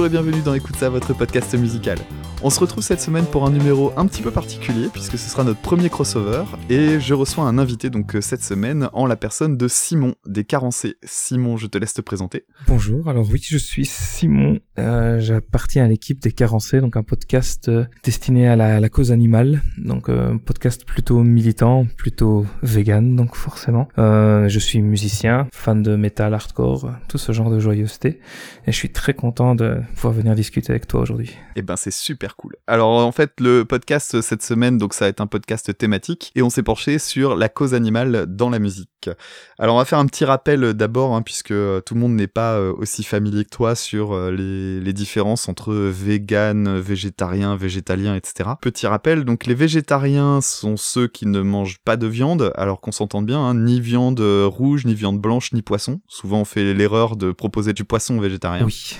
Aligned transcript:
Bonjour 0.00 0.18
et 0.18 0.22
bienvenue 0.22 0.42
dans 0.42 0.54
Écoute 0.54 0.76
ça, 0.76 0.88
votre 0.88 1.12
podcast 1.12 1.54
musical. 1.58 1.98
On 2.42 2.48
se 2.48 2.58
retrouve 2.58 2.82
cette 2.82 3.02
semaine 3.02 3.26
pour 3.26 3.44
un 3.44 3.50
numéro 3.50 3.92
un 3.98 4.06
petit 4.06 4.22
peu 4.22 4.30
particulier 4.30 4.88
puisque 4.90 5.18
ce 5.18 5.28
sera 5.28 5.44
notre 5.44 5.60
premier 5.60 5.90
crossover 5.90 6.44
et 6.70 6.98
je 6.98 7.12
reçois 7.12 7.44
un 7.44 7.58
invité 7.58 7.90
donc 7.90 8.16
euh, 8.16 8.22
cette 8.22 8.42
semaine 8.42 8.88
en 8.94 9.04
la 9.04 9.16
personne 9.16 9.58
de 9.58 9.68
Simon 9.68 10.14
des 10.26 10.44
Carencés. 10.44 10.94
Simon, 11.04 11.58
je 11.58 11.66
te 11.66 11.76
laisse 11.76 11.92
te 11.92 12.00
présenter. 12.00 12.46
Bonjour, 12.66 13.10
alors 13.10 13.28
oui, 13.30 13.42
je 13.46 13.58
suis 13.58 13.84
Simon, 13.84 14.58
euh, 14.78 15.20
j'appartiens 15.20 15.84
à 15.84 15.88
l'équipe 15.88 16.18
des 16.18 16.32
Carencés, 16.32 16.80
donc 16.80 16.96
un 16.96 17.02
podcast 17.02 17.68
euh, 17.68 17.84
destiné 18.02 18.48
à 18.48 18.56
la, 18.56 18.88
cause 18.88 19.12
animale, 19.12 19.60
donc 19.76 20.08
un 20.08 20.38
podcast 20.38 20.86
plutôt 20.86 21.22
militant, 21.22 21.86
plutôt 21.98 22.46
vegan 22.62 23.16
donc 23.16 23.36
forcément. 23.36 23.86
je 23.98 24.58
suis 24.58 24.80
musicien, 24.80 25.46
fan 25.52 25.82
de 25.82 25.94
metal, 25.94 26.32
hardcore, 26.32 26.90
tout 27.06 27.18
ce 27.18 27.32
genre 27.32 27.50
de 27.50 27.60
joyeuseté 27.60 28.20
et 28.66 28.72
je 28.72 28.76
suis 28.76 28.92
très 28.92 29.12
content 29.12 29.54
de 29.54 29.82
pouvoir 29.94 30.14
venir 30.14 30.34
discuter 30.34 30.70
avec 30.70 30.86
toi 30.86 31.00
aujourd'hui. 31.00 31.36
Eh 31.56 31.62
ben 31.62 31.76
c'est 31.76 31.90
super 31.90 32.36
cool. 32.36 32.56
Alors 32.66 32.88
en 32.88 33.12
fait 33.12 33.32
le 33.40 33.64
podcast 33.64 34.20
cette 34.20 34.42
semaine 34.42 34.78
donc 34.78 34.94
ça 34.94 35.04
va 35.04 35.08
être 35.08 35.20
un 35.20 35.26
podcast 35.26 35.76
thématique 35.76 36.32
et 36.34 36.42
on 36.42 36.50
s'est 36.50 36.62
penché 36.62 36.98
sur 36.98 37.36
la 37.36 37.48
cause 37.48 37.74
animale 37.74 38.26
dans 38.28 38.50
la 38.50 38.58
musique. 38.58 39.10
Alors 39.58 39.76
on 39.76 39.78
va 39.78 39.84
faire 39.84 39.98
un 39.98 40.06
petit 40.06 40.24
rappel 40.24 40.74
d'abord 40.74 41.14
hein, 41.14 41.22
puisque 41.22 41.52
euh, 41.52 41.80
tout 41.80 41.94
le 41.94 42.00
monde 42.00 42.14
n'est 42.14 42.26
pas 42.26 42.54
euh, 42.54 42.72
aussi 42.76 43.02
familier 43.02 43.44
que 43.44 43.50
toi 43.50 43.74
sur 43.74 44.12
euh, 44.12 44.30
les, 44.30 44.80
les 44.80 44.92
différences 44.92 45.48
entre 45.48 45.72
vegan, 45.74 46.78
végétarien, 46.78 47.56
végétalien, 47.56 48.14
etc. 48.14 48.50
Petit 48.60 48.86
rappel 48.86 49.24
donc 49.24 49.46
les 49.46 49.54
végétariens 49.54 50.40
sont 50.40 50.76
ceux 50.76 51.08
qui 51.08 51.26
ne 51.26 51.40
mangent 51.40 51.78
pas 51.84 51.96
de 51.96 52.06
viande 52.06 52.52
alors 52.56 52.80
qu'on 52.80 52.92
s'entende 52.92 53.26
bien 53.26 53.40
hein, 53.40 53.54
ni 53.54 53.80
viande 53.80 54.20
rouge 54.20 54.84
ni 54.84 54.94
viande 54.94 55.20
blanche 55.20 55.52
ni 55.52 55.62
poisson. 55.62 56.00
Souvent 56.06 56.40
on 56.40 56.44
fait 56.44 56.74
l'erreur 56.74 57.16
de 57.16 57.32
proposer 57.32 57.72
du 57.72 57.84
poisson 57.84 58.20
végétarien. 58.20 58.64
Oui. 58.64 58.96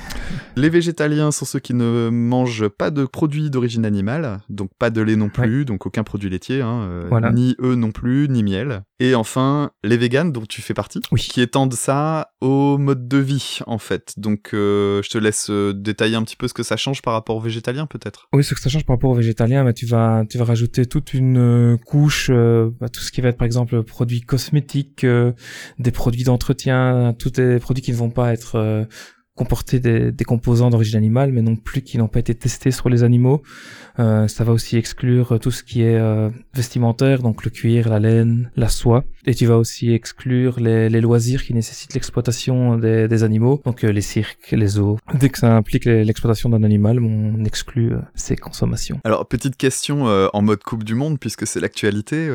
Les 0.56 0.69
végétaliens 0.70 1.30
sont 1.30 1.44
ceux 1.44 1.58
qui 1.58 1.74
ne 1.74 2.08
mangent 2.10 2.68
pas 2.68 2.90
de 2.90 3.04
produits 3.04 3.50
d'origine 3.50 3.84
animale, 3.84 4.40
donc 4.48 4.70
pas 4.78 4.90
de 4.90 5.00
lait 5.00 5.16
non 5.16 5.28
plus, 5.28 5.64
donc 5.64 5.86
aucun 5.86 6.04
produit 6.04 6.30
laitier, 6.30 6.62
hein, 6.62 6.82
euh, 6.82 7.30
ni 7.32 7.56
eux 7.60 7.74
non 7.74 7.92
plus, 7.92 8.28
ni 8.28 8.42
miel. 8.42 8.82
Et 8.98 9.14
enfin, 9.14 9.70
les 9.82 9.96
véganes, 9.96 10.32
dont 10.32 10.44
tu 10.46 10.62
fais 10.62 10.74
partie, 10.74 11.00
qui 11.16 11.40
étendent 11.40 11.74
ça 11.74 12.32
au 12.40 12.78
mode 12.78 13.08
de 13.08 13.18
vie, 13.18 13.58
en 13.66 13.78
fait. 13.78 14.14
Donc, 14.18 14.50
euh, 14.52 15.02
je 15.02 15.10
te 15.10 15.18
laisse 15.18 15.48
euh, 15.50 15.72
détailler 15.72 16.16
un 16.16 16.22
petit 16.22 16.36
peu 16.36 16.48
ce 16.48 16.54
que 16.54 16.62
ça 16.62 16.76
change 16.76 17.00
par 17.02 17.14
rapport 17.14 17.36
aux 17.36 17.40
végétaliens, 17.40 17.86
peut-être. 17.86 18.28
Oui, 18.32 18.44
ce 18.44 18.54
que 18.54 18.60
ça 18.60 18.68
change 18.68 18.84
par 18.84 18.96
rapport 18.96 19.10
aux 19.10 19.14
végétaliens, 19.14 19.72
tu 19.72 19.86
vas, 19.86 20.24
tu 20.28 20.38
vas 20.38 20.44
rajouter 20.44 20.86
toute 20.86 21.14
une 21.14 21.78
couche, 21.86 22.30
bah, 22.30 22.88
tout 22.88 23.00
ce 23.00 23.10
qui 23.10 23.20
va 23.20 23.30
être, 23.30 23.38
par 23.38 23.46
exemple, 23.46 23.82
produits 23.82 24.20
cosmétiques, 24.20 25.06
des 25.78 25.90
produits 25.90 26.24
d'entretien, 26.24 27.14
tous 27.18 27.32
les 27.38 27.58
produits 27.58 27.82
qui 27.82 27.92
ne 27.92 27.96
vont 27.96 28.10
pas 28.10 28.32
être 28.32 28.86
comporter 29.40 29.80
des, 29.80 30.12
des 30.12 30.24
composants 30.24 30.68
d'origine 30.68 30.98
animale, 30.98 31.32
mais 31.32 31.40
non 31.40 31.56
plus 31.56 31.80
qui 31.80 31.96
n'ont 31.96 32.08
pas 32.08 32.18
été 32.18 32.34
testés 32.34 32.72
sur 32.72 32.90
les 32.90 33.04
animaux. 33.04 33.42
Euh, 33.98 34.28
ça 34.28 34.44
va 34.44 34.52
aussi 34.52 34.76
exclure 34.76 35.38
tout 35.40 35.50
ce 35.50 35.62
qui 35.62 35.80
est 35.80 35.98
euh, 35.98 36.28
vestimentaire, 36.52 37.22
donc 37.22 37.42
le 37.42 37.50
cuir, 37.50 37.88
la 37.88 38.00
laine, 38.00 38.50
la 38.54 38.68
soie. 38.68 39.02
Et 39.24 39.34
tu 39.34 39.46
vas 39.46 39.56
aussi 39.56 39.94
exclure 39.94 40.60
les, 40.60 40.90
les 40.90 41.00
loisirs 41.00 41.42
qui 41.42 41.54
nécessitent 41.54 41.94
l'exploitation 41.94 42.76
des, 42.76 43.08
des, 43.08 43.22
animaux, 43.22 43.62
donc 43.64 43.82
euh, 43.82 43.90
les 43.90 44.02
cirques, 44.02 44.50
les 44.52 44.66
zoos. 44.66 44.98
Dès 45.14 45.30
que 45.30 45.38
ça 45.38 45.56
implique 45.56 45.86
l'exploitation 45.86 46.50
d'un 46.50 46.62
animal, 46.62 47.00
on 47.02 47.42
exclut 47.46 47.94
euh, 47.94 48.00
ces 48.14 48.36
consommations. 48.36 49.00
Alors, 49.04 49.26
petite 49.26 49.56
question 49.56 50.04
en 50.04 50.42
mode 50.42 50.62
Coupe 50.62 50.84
du 50.84 50.94
Monde, 50.94 51.18
puisque 51.18 51.46
c'est 51.46 51.60
l'actualité. 51.60 52.28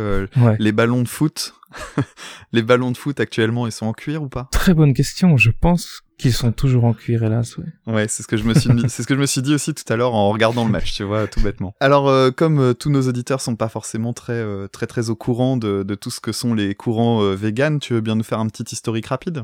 Les 0.58 0.72
ballons 0.72 1.04
de 1.04 1.08
foot, 1.08 1.54
les 2.52 2.64
ballons 2.64 2.92
de 2.92 2.98
foot 2.98 3.20
actuellement, 3.20 3.68
ils 3.68 3.72
sont 3.72 3.86
en 3.86 3.94
cuir 3.94 4.24
ou 4.24 4.28
pas? 4.28 4.48
Très 4.52 4.74
bonne 4.74 4.94
question. 4.94 5.38
Je 5.38 5.52
pense 5.52 6.05
qu'ils 6.18 6.34
sont 6.34 6.52
toujours 6.52 6.86
en 6.86 6.94
cuir, 6.94 7.24
hélas, 7.24 7.58
ouais. 7.58 7.66
Ouais, 7.88 8.08
c'est 8.08 8.24
ce 8.24 8.28
que 8.28 8.38
je 8.38 8.44
me 8.44 8.54
suis 8.54 8.70
dit, 8.74 8.84
c'est 8.88 9.04
ce 9.04 9.08
que 9.08 9.16
je 9.16 9.20
me 9.20 9.26
suis 9.26 9.42
dit 9.42 9.54
aussi 9.54 9.74
tout 9.74 9.92
à 9.92 9.96
l'heure 9.96 10.14
en 10.14 10.30
regardant 10.30 10.66
le 10.66 10.72
match, 10.72 10.94
tu 10.94 11.04
vois, 11.04 11.28
tout 11.28 11.42
bêtement. 11.42 11.74
Alors, 11.80 12.08
euh, 12.08 12.32
comme 12.32 12.60
euh, 12.60 12.74
tous 12.74 12.90
nos 12.90 13.02
auditeurs 13.08 13.42
sont 13.42 13.56
pas 13.56 13.70
forcément 13.70 14.14
très, 14.14 14.34
euh, 14.34 14.68
très, 14.68 14.88
très 14.88 15.10
au 15.10 15.16
courant 15.16 15.58
de, 15.58 15.84
de, 15.84 15.96
tout 15.96 16.10
ce 16.10 16.20
que 16.20 16.32
sont 16.32 16.54
les 16.54 16.76
courants 16.76 17.22
véganes, 17.36 17.80
tu 17.80 17.94
veux 17.94 18.02
bien 18.02 18.16
nous 18.16 18.24
faire 18.24 18.40
un 18.40 18.48
petit 18.48 18.74
historique 18.74 19.08
rapide? 19.08 19.44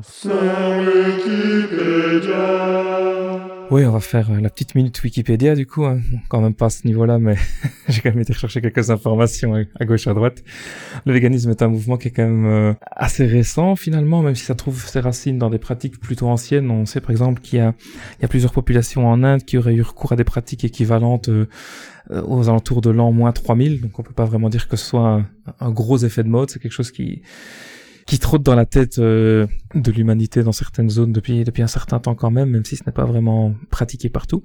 Oui, 3.70 3.84
on 3.84 3.90
va 3.92 4.00
faire 4.00 4.30
euh, 4.30 4.40
la 4.40 4.50
petite 4.50 4.74
minute 4.74 5.02
Wikipédia 5.02 5.54
du 5.54 5.66
coup, 5.66 5.84
hein. 5.84 6.00
quand 6.28 6.40
même 6.40 6.54
pas 6.54 6.66
à 6.66 6.70
ce 6.70 6.86
niveau-là, 6.86 7.18
mais 7.18 7.36
j'ai 7.88 8.00
quand 8.00 8.10
même 8.10 8.20
été 8.20 8.32
chercher 8.32 8.60
quelques 8.60 8.90
informations 8.90 9.54
à 9.78 9.84
gauche 9.84 10.06
à 10.06 10.14
droite. 10.14 10.42
Le 11.06 11.12
véganisme 11.12 11.50
est 11.50 11.62
un 11.62 11.68
mouvement 11.68 11.96
qui 11.96 12.08
est 12.08 12.10
quand 12.10 12.26
même 12.26 12.46
euh, 12.46 12.74
assez 12.90 13.26
récent 13.26 13.76
finalement, 13.76 14.22
même 14.22 14.34
si 14.34 14.44
ça 14.44 14.54
trouve 14.54 14.84
ses 14.86 15.00
racines 15.00 15.38
dans 15.38 15.50
des 15.50 15.58
pratiques 15.58 16.00
plutôt 16.00 16.28
anciennes. 16.28 16.70
On 16.70 16.86
sait 16.86 17.00
par 17.00 17.10
exemple 17.10 17.40
qu'il 17.40 17.58
y 17.58 17.62
a, 17.62 17.74
plusieurs 18.28 18.52
populations 18.52 19.06
en 19.08 19.22
Inde 19.22 19.44
qui 19.44 19.58
auraient 19.58 19.74
eu 19.74 19.82
recours 19.82 20.12
à 20.12 20.16
des 20.16 20.24
pratiques 20.24 20.64
équivalentes 20.64 21.28
euh, 21.28 21.46
aux 22.10 22.48
alentours 22.48 22.80
de 22.80 22.90
l'an 22.90 23.12
moins 23.12 23.32
3000, 23.32 23.80
donc 23.80 23.98
on 23.98 24.02
peut 24.02 24.12
pas 24.12 24.24
vraiment 24.24 24.48
dire 24.48 24.68
que 24.68 24.76
ce 24.76 24.84
soit 24.84 25.24
un 25.60 25.70
gros 25.70 25.98
effet 25.98 26.22
de 26.22 26.28
mode, 26.28 26.50
c'est 26.50 26.58
quelque 26.58 26.72
chose 26.72 26.90
qui 26.90 27.22
qui 28.06 28.18
trotte 28.18 28.42
dans 28.42 28.54
la 28.54 28.66
tête 28.66 28.98
euh, 28.98 29.46
de 29.74 29.92
l'humanité 29.92 30.42
dans 30.42 30.52
certaines 30.52 30.90
zones 30.90 31.12
depuis 31.12 31.44
depuis 31.44 31.62
un 31.62 31.68
certain 31.68 31.98
temps 31.98 32.14
quand 32.14 32.30
même, 32.30 32.50
même 32.50 32.64
si 32.64 32.76
ce 32.76 32.84
n'est 32.86 32.92
pas 32.92 33.04
vraiment 33.04 33.54
pratiqué 33.70 34.08
partout. 34.08 34.42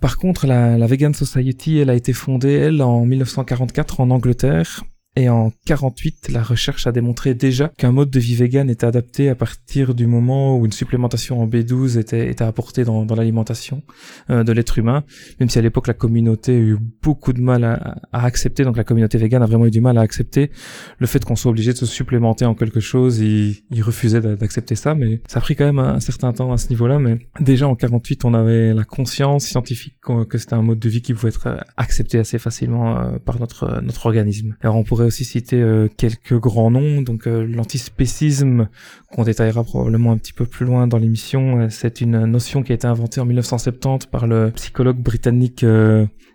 Par 0.00 0.18
contre, 0.18 0.46
la, 0.46 0.76
la 0.76 0.86
Vegan 0.86 1.14
Society, 1.14 1.78
elle 1.78 1.90
a 1.90 1.94
été 1.94 2.12
fondée, 2.12 2.52
elle, 2.52 2.82
en 2.82 3.06
1944 3.06 4.00
en 4.00 4.10
Angleterre, 4.10 4.84
et 5.18 5.30
en 5.30 5.50
48, 5.64 6.28
la 6.30 6.42
recherche 6.42 6.86
a 6.86 6.92
démontré 6.92 7.32
déjà 7.32 7.68
qu'un 7.78 7.90
mode 7.90 8.10
de 8.10 8.20
vie 8.20 8.34
vegan 8.34 8.68
était 8.68 8.84
adapté 8.84 9.30
à 9.30 9.34
partir 9.34 9.94
du 9.94 10.06
moment 10.06 10.58
où 10.58 10.66
une 10.66 10.72
supplémentation 10.72 11.40
en 11.40 11.48
B12 11.48 11.98
était, 11.98 12.30
était 12.30 12.44
apportée 12.44 12.84
dans, 12.84 13.06
dans 13.06 13.14
l'alimentation 13.14 13.82
euh, 14.28 14.44
de 14.44 14.52
l'être 14.52 14.78
humain, 14.78 15.04
même 15.40 15.48
si 15.48 15.58
à 15.58 15.62
l'époque 15.62 15.86
la 15.86 15.94
communauté 15.94 16.52
a 16.52 16.58
eu 16.58 16.76
beaucoup 17.02 17.32
de 17.32 17.40
mal 17.40 17.64
à, 17.64 17.96
à, 18.12 18.26
accepter, 18.26 18.64
donc 18.64 18.76
la 18.76 18.84
communauté 18.84 19.16
vegan 19.16 19.42
a 19.42 19.46
vraiment 19.46 19.64
eu 19.64 19.70
du 19.70 19.80
mal 19.80 19.96
à 19.96 20.02
accepter 20.02 20.50
le 20.98 21.06
fait 21.06 21.24
qu'on 21.24 21.34
soit 21.34 21.50
obligé 21.50 21.72
de 21.72 21.78
se 21.78 21.86
supplémenter 21.86 22.44
en 22.44 22.54
quelque 22.54 22.80
chose, 22.80 23.18
ils, 23.20 23.62
ils 23.70 23.82
refusaient 23.82 24.20
d'accepter 24.20 24.74
ça, 24.74 24.94
mais 24.94 25.22
ça 25.28 25.38
a 25.38 25.40
pris 25.40 25.56
quand 25.56 25.64
même 25.64 25.78
un, 25.78 25.98
certain 26.00 26.34
temps 26.34 26.52
à 26.52 26.58
ce 26.58 26.68
niveau-là, 26.68 26.98
mais 26.98 27.18
déjà 27.40 27.66
en 27.66 27.74
48, 27.74 28.26
on 28.26 28.34
avait 28.34 28.74
la 28.74 28.84
conscience 28.84 29.46
scientifique 29.46 29.94
que 30.28 30.36
c'était 30.36 30.54
un 30.54 30.62
mode 30.62 30.78
de 30.78 30.88
vie 30.90 31.00
qui 31.00 31.14
pouvait 31.14 31.30
être 31.30 31.64
accepté 31.78 32.18
assez 32.18 32.38
facilement 32.38 32.98
euh, 32.98 33.18
par 33.18 33.40
notre, 33.40 33.80
notre 33.80 34.04
organisme. 34.04 34.56
Alors 34.60 34.76
on 34.76 34.84
pourrait 34.84 35.05
aussi 35.06 35.24
citer 35.24 35.60
euh, 35.60 35.88
quelques 35.96 36.38
grands 36.38 36.70
noms. 36.70 37.02
Donc 37.02 37.26
euh, 37.26 37.46
l'antispécisme, 37.46 38.68
qu'on 39.10 39.24
détaillera 39.24 39.64
probablement 39.64 40.12
un 40.12 40.18
petit 40.18 40.32
peu 40.32 40.46
plus 40.46 40.66
loin 40.66 40.86
dans 40.86 40.98
l'émission, 40.98 41.60
euh, 41.60 41.66
c'est 41.70 42.00
une 42.00 42.24
notion 42.26 42.62
qui 42.62 42.72
a 42.72 42.74
été 42.74 42.86
inventée 42.86 43.20
en 43.20 43.24
1970 43.24 44.06
par 44.06 44.26
le 44.26 44.50
psychologue 44.52 44.98
britannique 44.98 45.64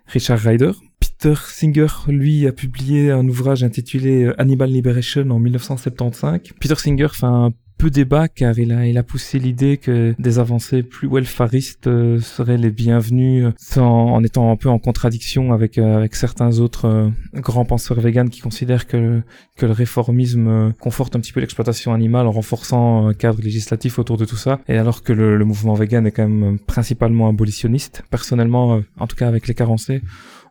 Richard 0.06 0.38
Ryder. 0.38 0.72
Peter 1.00 1.34
Singer, 1.36 1.86
lui, 2.08 2.46
a 2.46 2.52
publié 2.52 3.10
un 3.10 3.26
ouvrage 3.28 3.64
intitulé 3.64 4.32
Animal 4.38 4.70
Liberation 4.70 5.28
en 5.30 5.38
1975. 5.38 6.40
Peter 6.60 6.74
Singer 6.76 7.08
fait 7.12 7.26
un 7.26 7.52
peu 7.82 7.90
débat 7.90 8.28
car 8.28 8.56
il 8.60 8.70
a, 8.70 8.86
il 8.86 8.96
a 8.96 9.02
poussé 9.02 9.40
l'idée 9.40 9.76
que 9.76 10.14
des 10.16 10.38
avancées 10.38 10.84
plus 10.84 11.08
welfaristes 11.08 11.88
euh, 11.88 12.20
seraient 12.20 12.56
les 12.56 12.70
bienvenues 12.70 13.46
sans, 13.56 14.06
en 14.14 14.22
étant 14.22 14.52
un 14.52 14.56
peu 14.56 14.68
en 14.68 14.78
contradiction 14.78 15.52
avec, 15.52 15.78
euh, 15.78 15.96
avec 15.96 16.14
certains 16.14 16.60
autres 16.60 16.84
euh, 16.84 17.08
grands 17.34 17.64
penseurs 17.64 17.98
véganes 17.98 18.30
qui 18.30 18.40
considèrent 18.40 18.86
que, 18.86 19.20
que 19.56 19.66
le 19.66 19.72
réformisme 19.72 20.72
conforte 20.78 21.16
un 21.16 21.20
petit 21.20 21.32
peu 21.32 21.40
l'exploitation 21.40 21.92
animale 21.92 22.28
en 22.28 22.30
renforçant 22.30 23.08
un 23.08 23.14
cadre 23.14 23.42
législatif 23.42 23.98
autour 23.98 24.16
de 24.16 24.26
tout 24.26 24.36
ça 24.36 24.60
et 24.68 24.78
alors 24.78 25.02
que 25.02 25.12
le, 25.12 25.36
le 25.36 25.44
mouvement 25.44 25.74
vegan 25.74 26.06
est 26.06 26.12
quand 26.12 26.28
même 26.28 26.60
principalement 26.60 27.28
abolitionniste. 27.28 28.04
Personnellement, 28.10 28.80
en 28.96 29.06
tout 29.08 29.16
cas 29.16 29.26
avec 29.26 29.48
les 29.48 29.54
carencés, 29.54 30.02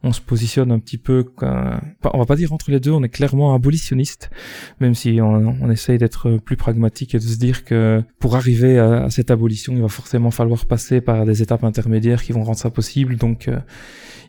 on 0.04 0.14
se 0.14 0.22
positionne 0.22 0.72
un 0.72 0.80
petit 0.80 0.98
peu, 0.98 1.26
on 1.42 2.18
va 2.18 2.26
pas 2.26 2.36
dire 2.36 2.54
entre 2.54 2.72
les 2.72 2.80
deux, 2.80 2.92
on 2.92 3.04
est 3.04 3.10
clairement 3.10 3.54
abolitionniste, 3.54 4.32
même 4.80 4.96
si 4.96 5.20
on, 5.22 5.70
essaye 5.70 5.98
d'être 5.98 6.38
plus 6.38 6.58
pragmatique 6.58 7.14
et 7.16 7.20
de 7.20 7.24
se 7.24 7.38
dire 7.38 7.64
que 7.64 8.04
pour 8.20 8.36
arriver 8.36 8.80
à, 8.80 9.10
cette 9.10 9.32
abolition, 9.32 9.74
il 9.74 9.82
va 9.82 9.90
forcément 9.90 10.32
falloir 10.32 10.66
passer 10.66 11.02
par 11.02 11.26
des 11.26 11.42
étapes 11.42 11.64
intermédiaires 11.64 12.24
qui 12.24 12.32
vont 12.32 12.44
rendre 12.44 12.58
ça 12.58 12.72
possible. 12.72 13.16
Donc 13.18 13.48
euh, 13.48 13.60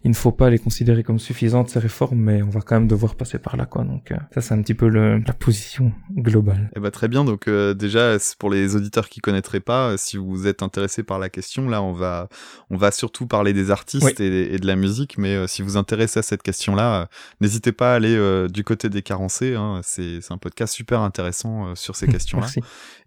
il 0.05 0.11
ne 0.11 0.17
faut 0.17 0.33
pas 0.33 0.51
les 0.51 0.59
considérer 0.59 1.05
comme 1.05 1.21
suffisantes 1.21 1.69
ces 1.69 1.79
réformes, 1.79 2.19
mais 2.19 2.43
on 2.43 2.49
va 2.49 2.61
quand 2.61 2.75
même 2.75 2.89
devoir 2.89 3.15
passer 3.15 3.39
par 3.39 3.57
là, 3.57 3.67
quoi. 3.67 3.85
Donc 3.85 4.11
euh, 4.11 4.17
ça, 4.35 4.41
c'est 4.41 4.55
un 4.55 4.61
petit 4.61 4.75
peu 4.75 4.89
le, 4.89 5.19
la 5.19 5.33
position 5.33 5.93
globale. 6.13 6.71
Eh 6.77 6.81
ben 6.81 6.91
très 6.91 7.07
bien. 7.07 7.25
Donc 7.25 7.47
euh, 7.47 7.73
déjà, 7.73 8.17
pour 8.39 8.51
les 8.51 8.75
auditeurs 8.75 9.09
qui 9.09 9.21
connaîtraient 9.21 9.61
pas, 9.61 9.91
euh, 9.91 9.97
si 9.97 10.17
vous 10.17 10.49
êtes 10.49 10.63
intéressé 10.63 11.05
par 11.05 11.21
la 11.21 11.29
question, 11.29 11.69
là, 11.69 11.83
on 11.83 11.93
va 11.93 12.29
on 12.71 12.77
va 12.77 12.91
surtout 12.91 13.27
parler 13.27 13.53
des 13.53 13.71
artistes 13.71 14.19
et, 14.19 14.55
et, 14.55 14.59
de 14.59 14.67
la 14.67 14.75
musique, 14.75 15.19
mais 15.19 15.47
si 15.47 15.63
vous 15.63 15.77
intéressez 15.77 16.19
à 16.19 16.23
cette 16.23 16.43
question-là, 16.43 17.09
n'hésitez 17.41 17.73
pas 17.73 17.93
à 17.93 17.97
aller 17.97 18.49
du 18.49 18.65
côté 18.65 18.89
des 18.89 19.03
carencés. 19.03 19.55
Hein. 19.55 19.81
C'est 19.83 20.21
un 20.31 20.39
podcast 20.39 20.75
super 20.75 21.01
intéressant 21.01 21.75
sur 21.75 21.97
ces 21.97 22.07
questions-là 22.09 22.47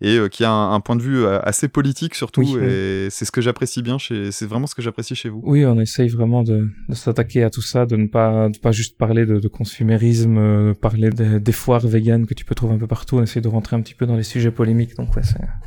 et 0.01 0.19
qui 0.29 0.43
a 0.43 0.51
un, 0.51 0.79
point 0.79 0.95
de 0.95 1.01
vue 1.01 1.25
assez 1.27 1.67
politique 1.67 2.15
surtout. 2.15 2.57
et 2.59 3.07
c'est 3.09 3.25
ce 3.25 3.31
que 3.31 3.41
j'apprécie 3.41 3.81
bien. 3.81 3.97
Chez... 3.97 4.31
C'est 4.31 4.45
vraiment 4.45 4.67
ce 4.67 4.75
que 4.75 4.81
j'apprécie 4.81 5.15
chez 5.15 5.29
vous. 5.29 5.41
Oui, 5.43 5.65
on 5.65 5.79
essaye 5.79 6.09
vraiment 6.09 6.43
de, 6.43 6.69
de 6.89 6.95
s'attaquer 6.95 7.43
à 7.43 7.49
tout 7.49 7.61
ça, 7.61 7.85
de 7.85 7.95
ne 7.95 8.07
pas, 8.07 8.49
de 8.49 8.57
pas 8.57 8.71
juste 8.71 8.97
parler 8.97 9.25
de, 9.25 9.39
de 9.39 9.47
consumérisme, 9.47 10.35
de 10.35 10.73
parler 10.73 11.09
des 11.09 11.51
foires 11.51 11.85
véganes 11.85 12.25
que 12.25 12.33
tu 12.33 12.45
peux 12.45 12.55
trouver 12.55 12.75
un 12.75 12.77
peu 12.77 12.87
partout. 12.87 13.17
On 13.17 13.23
essaie 13.23 13.41
de 13.41 13.47
rentrer 13.47 13.75
un 13.75 13.81
petit 13.81 13.95
peu 13.95 14.05
dans 14.05 14.15
les 14.15 14.23
sujets 14.23 14.51
polémiques. 14.51 14.95
Donc 14.95 15.15
ouais, 15.15 15.23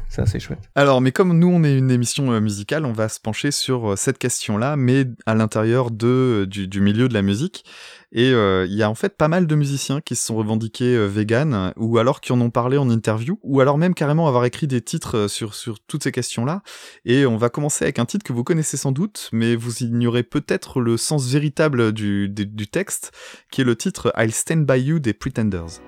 c'est 0.09 0.23
assez 0.23 0.41
chouette. 0.41 0.71
Alors, 0.75 1.01
mais 1.01 1.13
comme 1.13 1.39
nous, 1.39 1.49
on 1.49 1.65
est 1.65 1.77
une 1.77 1.91
émission 1.91 2.41
musicale, 2.41 2.85
on 2.85 2.93
va 2.93 3.09
se 3.09 3.21
pencher 3.21 3.51
sur 3.51 3.97
cette 3.99 4.19
question-là, 4.19 4.77
mais 4.77 5.07
à 5.27 5.35
l'intérieur 5.35 5.91
de 5.91 6.47
du 6.49 6.81
milieu 6.81 7.09
de 7.09 7.15
la 7.15 7.23
musique. 7.23 7.65
Et 8.13 8.33
euh, 8.33 8.67
il 8.67 8.75
y 8.75 8.83
a 8.83 8.91
en 8.91 8.95
fait 8.95 9.17
pas 9.17 9.29
mal 9.29 9.47
de 9.47 9.55
musiciens 9.55 10.01
qui 10.01 10.17
se 10.17 10.27
sont 10.27 10.37
revendiqués 10.37 10.97
euh, 10.97 11.07
vegan, 11.07 11.73
ou 11.77 11.99
alors 11.99 12.21
qui 12.21 12.33
en 12.33 12.41
ont 12.41 12.51
parlé 12.51 12.79
en 12.79 12.89
interview, 12.89 13.39
ou 13.43 13.61
alors 13.61 13.77
même 13.77 13.95
carrément 13.95 14.29
avoir 14.29 14.45
écrit 14.45 14.67
des 14.67 14.81
titres 14.81 15.17
euh, 15.17 15.29
sur, 15.29 15.55
sur 15.55 15.79
toutes 15.81 16.05
ces 16.05 16.13
questions-là. 16.13 16.63
Et 17.05 17.27
on 17.27 17.37
va 17.37 17.51
commencer 17.51 17.85
avec 17.85 17.99
un 17.99 18.07
titre 18.07 18.25
que 18.25 18.33
vous 18.33 18.45
connaissez 18.45 18.77
sans 18.77 18.93
doute, 18.93 19.29
mais 19.33 19.57
vous 19.57 19.83
ignorez 19.83 20.23
peut-être 20.23 20.81
le 20.81 20.97
sens 20.97 21.29
véritable 21.29 21.93
du, 21.93 22.29
du, 22.29 22.47
du, 22.47 22.67
texte, 22.67 23.13
qui 23.51 23.61
est 23.61 23.65
le 23.65 23.77
titre 23.77 24.13
I'll 24.17 24.33
Stand 24.33 24.65
By 24.65 24.81
You 24.81 24.99
des 25.01 25.13
Pretenders. 25.13 25.81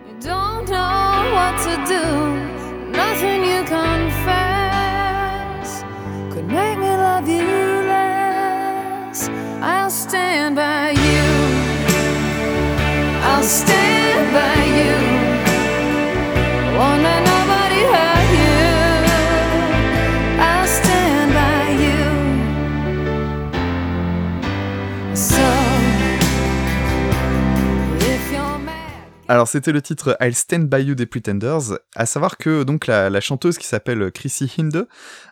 Alors 29.31 29.47
c'était 29.47 29.71
le 29.71 29.81
titre 29.81 30.17
I'll 30.21 30.35
Stand 30.35 30.67
By 30.69 30.83
You 30.83 30.97
des 30.97 31.07
Pretenders, 31.07 31.79
à 31.95 32.05
savoir 32.05 32.37
que 32.37 32.65
donc 32.65 32.89
la, 32.89 33.09
la 33.09 33.21
chanteuse 33.21 33.59
qui 33.59 33.67
s'appelle 33.67 34.11
Chrissy 34.11 34.53
Hinde 34.59 34.89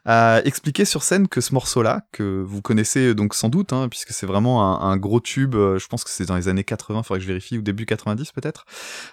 a 0.09 0.41
expliqué 0.45 0.87
sur 0.87 1.03
scène 1.03 1.29
que 1.29 1.43
ce 1.43 1.53
morceau-là, 1.53 2.01
que 2.13 2.43
vous 2.43 2.63
connaissez 2.63 3.15
donc 3.15 3.35
sans 3.35 3.51
doute, 3.51 3.75
hein, 3.75 3.89
puisque 3.91 4.13
c'est 4.13 4.25
vraiment 4.25 4.83
un, 4.83 4.91
un, 4.91 4.97
gros 4.97 5.21
tube, 5.21 5.55
euh, 5.55 5.79
je 5.79 5.87
pense 5.87 6.03
que 6.03 6.09
c'est 6.09 6.25
dans 6.25 6.37
les 6.37 6.49
années 6.49 6.65
80, 6.65 7.03
faudrait 7.03 7.19
que 7.19 7.25
je 7.25 7.29
vérifie, 7.29 7.59
ou 7.59 7.63
début 7.63 7.85
90 7.85 8.33
peut-être, 8.33 8.65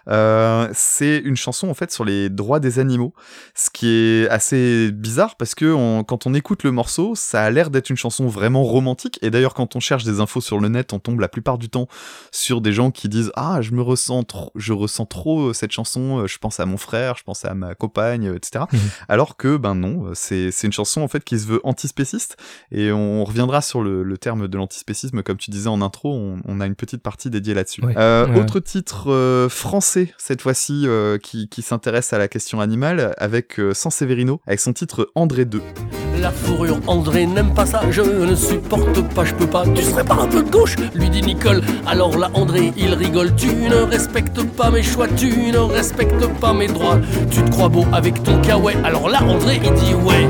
euh, 0.08 0.70
c'est 0.74 1.18
une 1.18 1.36
chanson 1.36 1.68
en 1.68 1.74
fait 1.74 1.92
sur 1.92 2.06
les 2.06 2.30
droits 2.30 2.62
des 2.62 2.80
animaux, 2.80 3.14
ce 3.56 3.70
qui 3.70 3.90
est 3.90 4.30
assez 4.30 4.90
bizarre 4.94 5.36
parce 5.36 5.54
que 5.54 5.66
on, 5.74 6.06
quand 6.06 6.28
on 6.28 6.34
écoute 6.34 6.64
le 6.64 6.72
morceau, 6.72 7.14
ça 7.14 7.44
a 7.44 7.50
l'air 7.50 7.72
d'être 7.72 7.90
une 7.90 7.98
chanson 7.98 8.28
vraiment 8.28 8.64
romantique, 8.64 9.20
et 9.22 9.30
d'ailleurs 9.30 9.54
quand 9.54 9.76
on 9.76 9.82
cherche 9.82 10.06
des 10.06 10.22
infos 10.22 10.40
sur 10.40 10.62
le 10.62 10.70
net, 10.70 10.94
on 10.94 11.00
tombe 11.00 11.20
la 11.20 11.28
plupart 11.28 11.58
du 11.58 11.68
temps 11.68 11.90
sur 12.32 12.62
des 12.62 12.72
gens 12.72 12.90
qui 12.90 13.10
disent 13.10 13.34
ah 13.36 13.60
je 13.60 13.72
me 13.72 13.82
ressens 13.82 14.24
trop, 14.24 14.54
je 14.56 14.72
ressens 14.72 15.06
trop 15.06 15.50
euh, 15.50 15.54
cette 15.54 15.74
chanson, 15.74 16.20
euh, 16.20 16.28
je 16.28 16.38
pense 16.38 16.62
à 16.62 16.66
mon 16.66 16.78
frère, 16.78 17.18
je 17.18 17.24
pense 17.24 17.44
à 17.44 17.54
ma 17.54 17.76
compagne, 17.76 18.28
euh, 18.28 18.36
etc. 18.36 18.66
Mhm. 18.72 18.80
Alors 19.10 19.36
que, 19.36 19.58
ben 19.58 19.76
non, 19.76 20.12
c'est 20.14 20.52
une 20.64 20.72
chanson 20.72 20.85
en 21.02 21.08
fait 21.08 21.24
qui 21.24 21.40
se 21.40 21.48
veut 21.48 21.62
antispéciste, 21.64 22.38
et 22.72 22.92
on 22.92 23.24
reviendra 23.24 23.62
sur 23.62 23.82
le, 23.82 24.04
le 24.04 24.18
terme 24.18 24.48
de 24.48 24.58
l'antispécisme, 24.58 25.24
comme 25.24 25.38
tu 25.38 25.52
disais 25.52 25.68
en 25.68 25.82
intro, 25.82 26.14
on, 26.14 26.40
on, 26.46 26.60
a 26.62 26.66
une 26.66 26.76
petite 26.76 27.02
partie 27.02 27.30
dédiée 27.30 27.54
là-dessus. 27.54 27.82
Autre 27.84 28.60
titre 28.60 29.48
français, 29.50 30.14
cette 30.18 30.42
fois-ci, 30.42 30.88
qui, 31.22 31.50
qui 31.50 31.62
s'intéresse 31.62 32.14
à 32.14 32.18
la 32.18 32.28
question 32.28 32.60
animale, 32.60 33.14
avec 33.18 33.60
Sanseverino, 33.74 34.42
avec 34.48 34.60
son 34.60 34.74
titre 34.74 35.12
André 35.16 35.46
2. 35.46 35.62
La 36.22 36.32
fourrure, 36.32 36.80
André 36.88 37.26
n'aime 37.26 37.54
pas 37.54 37.66
ça, 37.66 37.82
je 37.92 38.02
ne 38.02 38.36
supporte 38.36 39.02
pas, 39.14 39.26
je 39.26 39.34
peux 39.34 39.48
pas, 39.48 39.66
tu 39.76 39.82
serais 39.82 40.06
pas 40.06 40.16
un 40.16 40.28
peu 40.28 40.42
de 40.42 40.50
gauche 40.50 40.76
lui 40.96 41.10
dit 41.10 41.22
Nicole. 41.22 41.62
Alors 41.86 42.18
là, 42.18 42.30
André, 42.34 42.74
il 42.78 42.94
rigole, 42.94 43.36
tu 43.36 43.54
ne 43.54 43.76
respectes 43.76 44.44
pas 44.44 44.72
mes 44.72 44.84
choix, 44.84 45.08
tu 45.08 45.52
ne 45.52 45.58
respectes 45.58 46.28
pas 46.40 46.54
mes 46.54 46.68
droits. 46.68 47.00
Tu 47.30 47.44
te 47.44 47.50
crois 47.50 47.70
beau 47.70 47.86
avec 47.92 48.24
ton 48.24 48.42
kawaii. 48.42 48.78
Alors 48.84 49.10
là, 49.10 49.24
André, 49.24 49.60
il 49.64 49.74
dit 49.74 49.94
ouais. 49.94 50.28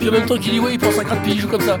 Puis 0.00 0.08
en 0.08 0.12
même 0.12 0.24
temps 0.24 0.38
qu'il 0.38 0.52
dit 0.52 0.58
ouais, 0.58 0.72
il 0.72 0.78
pense 0.78 0.98
à 0.98 1.04
gratte 1.04 1.28
joue 1.36 1.46
comme 1.46 1.60
ça. 1.60 1.78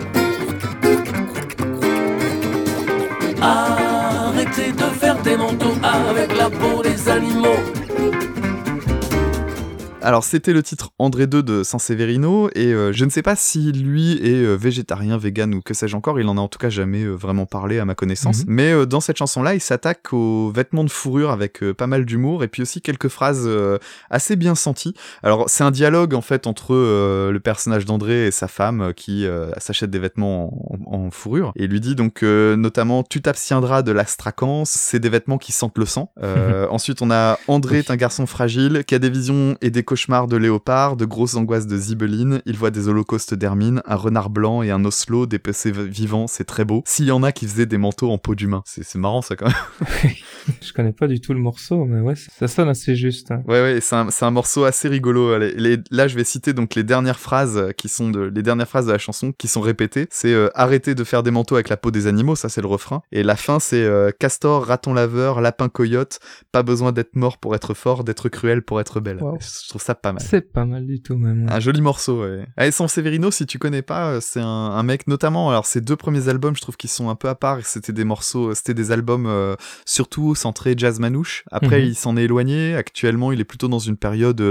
Arrêtez 3.40 4.72
de 4.72 4.82
faire 5.00 5.16
des 5.22 5.38
manteaux 5.38 5.74
avec 5.82 6.36
la 6.36 6.50
peau 6.50 6.82
des 6.82 7.08
animaux. 7.08 7.79
Alors 10.02 10.24
c'était 10.24 10.54
le 10.54 10.62
titre 10.62 10.92
André 10.98 11.24
II 11.24 11.42
de 11.42 11.62
San-Severino 11.62 12.48
et 12.54 12.72
euh, 12.72 12.90
je 12.90 13.04
ne 13.04 13.10
sais 13.10 13.20
pas 13.20 13.36
si 13.36 13.70
lui 13.70 14.12
est 14.12 14.42
euh, 14.42 14.54
végétarien, 14.54 15.18
vegan 15.18 15.54
ou 15.54 15.60
que 15.60 15.74
sais-je 15.74 15.94
encore, 15.94 16.18
il 16.18 16.26
en 16.26 16.38
a 16.38 16.40
en 16.40 16.48
tout 16.48 16.58
cas 16.58 16.70
jamais 16.70 17.02
euh, 17.02 17.12
vraiment 17.12 17.44
parlé 17.44 17.78
à 17.78 17.84
ma 17.84 17.94
connaissance. 17.94 18.46
Mhm. 18.46 18.54
Mais 18.54 18.86
dans 18.86 19.00
cette 19.00 19.18
chanson-là, 19.18 19.54
il 19.54 19.60
s'attaque 19.60 20.14
aux 20.14 20.50
vêtements 20.50 20.84
de 20.84 20.90
fourrure 20.90 21.30
avec 21.30 21.62
pas 21.72 21.86
mal 21.86 22.06
d'humour 22.06 22.42
et 22.44 22.48
puis 22.48 22.62
aussi 22.62 22.80
quelques 22.80 23.08
phrases 23.08 23.48
assez 24.08 24.36
bien 24.36 24.54
senties. 24.54 24.94
Alors 25.22 25.50
c'est 25.50 25.64
un 25.64 25.70
dialogue 25.70 26.14
en 26.14 26.22
fait 26.22 26.46
entre 26.46 26.74
le 26.74 27.38
personnage 27.38 27.84
d'André 27.84 28.26
et 28.26 28.30
sa 28.30 28.48
femme 28.48 28.92
qui 28.94 29.26
s'achète 29.58 29.90
des 29.90 29.98
vêtements 29.98 30.52
en, 30.86 31.10
fourrure 31.10 31.52
et 31.56 31.66
lui 31.66 31.80
dit 31.80 31.94
donc 31.94 32.22
notamment 32.22 33.02
tu 33.02 33.20
t'abstiendras 33.20 33.82
de 33.82 33.92
l'astracance, 33.92 34.70
c'est 34.70 35.00
des 35.00 35.08
vêtements 35.08 35.38
qui 35.38 35.52
sentent 35.52 35.78
le 35.78 35.86
sang. 35.86 36.12
ensuite 36.70 37.02
on 37.02 37.10
a 37.10 37.38
André 37.48 37.78
est 37.78 37.90
un 37.90 37.96
garçon 37.96 38.26
fragile 38.26 38.84
qui 38.86 38.94
a 38.94 38.98
des 38.98 39.10
visions 39.10 39.56
et 39.60 39.70
des 39.70 39.82
cauchemars 39.90 40.28
de 40.28 40.36
léopard, 40.36 40.94
de 40.94 41.04
grosses 41.04 41.34
angoisses 41.34 41.66
de 41.66 41.76
zibeline, 41.76 42.42
il 42.46 42.56
voit 42.56 42.70
des 42.70 42.86
holocaustes 42.86 43.34
d'hermine, 43.34 43.82
un 43.86 43.96
renard 43.96 44.30
blanc 44.30 44.62
et 44.62 44.70
un 44.70 44.84
oslo, 44.84 45.26
des 45.26 45.40
PC 45.40 45.72
vivants, 45.72 46.28
c'est 46.28 46.44
très 46.44 46.64
beau. 46.64 46.84
S'il 46.86 47.06
y 47.06 47.10
en 47.10 47.24
a 47.24 47.32
qui 47.32 47.44
faisaient 47.44 47.66
des 47.66 47.76
manteaux 47.76 48.08
en 48.12 48.16
peau 48.16 48.36
d'humain, 48.36 48.62
c'est 48.66 48.94
marrant 48.94 49.20
ça 49.20 49.34
quand 49.34 49.46
même. 49.46 50.12
je 50.62 50.72
connais 50.72 50.92
pas 50.92 51.08
du 51.08 51.20
tout 51.20 51.32
le 51.32 51.40
morceau, 51.40 51.86
mais 51.86 51.98
ouais, 51.98 52.14
ça 52.14 52.46
sonne 52.46 52.68
assez 52.68 52.94
juste. 52.94 53.32
Hein. 53.32 53.42
Ouais, 53.48 53.60
ouais, 53.60 53.80
c'est 53.80 53.96
un, 53.96 54.06
un, 54.20 54.30
morceau 54.30 54.62
assez 54.62 54.86
rigolo. 54.86 55.36
là, 55.36 56.06
je 56.06 56.14
vais 56.14 56.22
citer 56.22 56.52
donc 56.52 56.76
les 56.76 56.84
dernières 56.84 57.18
phrases 57.18 57.72
qui 57.76 57.88
sont 57.88 58.10
de, 58.10 58.20
les 58.20 58.44
dernières 58.44 58.68
phrases 58.68 58.86
de 58.86 58.92
la 58.92 58.98
chanson 58.98 59.32
qui 59.36 59.48
sont 59.48 59.60
répétées. 59.60 60.06
C'est 60.12 60.32
euh, 60.32 60.50
arrêter 60.54 60.94
de 60.94 61.02
faire 61.02 61.24
des 61.24 61.32
manteaux 61.32 61.56
avec 61.56 61.68
la 61.68 61.76
peau 61.76 61.90
des 61.90 62.06
animaux, 62.06 62.36
ça 62.36 62.48
c'est 62.48 62.60
le 62.60 62.68
refrain. 62.68 63.02
Et 63.10 63.24
la 63.24 63.34
fin, 63.34 63.58
c'est 63.58 63.82
euh, 63.82 64.12
castor, 64.16 64.66
raton 64.66 64.94
laveur, 64.94 65.40
lapin 65.40 65.68
coyote, 65.68 66.20
pas 66.52 66.62
besoin 66.62 66.92
d'être 66.92 67.16
mort 67.16 67.38
pour 67.38 67.56
être 67.56 67.74
fort, 67.74 68.04
d'être 68.04 68.28
cruel 68.28 68.62
pour 68.62 68.80
être 68.80 69.00
belle 69.00 69.18
ça 69.80 69.94
pas 69.94 70.12
mal. 70.12 70.22
C'est 70.22 70.52
pas 70.52 70.64
mal 70.64 70.86
du 70.86 71.00
tout 71.00 71.16
même. 71.16 71.48
Un 71.48 71.60
joli 71.60 71.80
morceau, 71.80 72.22
ouais. 72.22 72.46
Severino, 72.90 73.30
si 73.30 73.46
tu 73.46 73.58
connais 73.58 73.82
pas, 73.82 74.12
euh, 74.12 74.20
c'est 74.20 74.40
un, 74.40 74.82
mec 74.82 75.06
notamment. 75.06 75.50
Alors 75.50 75.66
ses 75.66 75.80
deux 75.80 75.96
premiers 75.96 76.28
albums, 76.28 76.56
je 76.56 76.60
trouve 76.60 76.76
qu'ils 76.76 76.90
sont 76.90 77.08
un 77.08 77.14
peu 77.14 77.28
à 77.28 77.34
part. 77.34 77.64
C'était 77.64 77.92
des 77.92 78.04
morceaux, 78.04 78.50
euh, 78.50 78.54
c'était 78.54 78.74
des 78.74 78.92
albums 78.92 79.26
euh, 79.26 79.54
surtout 79.86 80.34
centrés 80.34 80.74
jazz 80.76 80.98
manouche. 81.00 81.44
Après, 81.50 81.80
mhm. 81.80 81.86
il 81.86 81.94
s'en 81.94 82.16
est 82.16 82.24
éloigné. 82.24 82.74
Actuellement, 82.74 83.32
il 83.32 83.40
est 83.40 83.44
plutôt 83.44 83.68
dans 83.68 83.78
une 83.78 83.96
période 83.96 84.42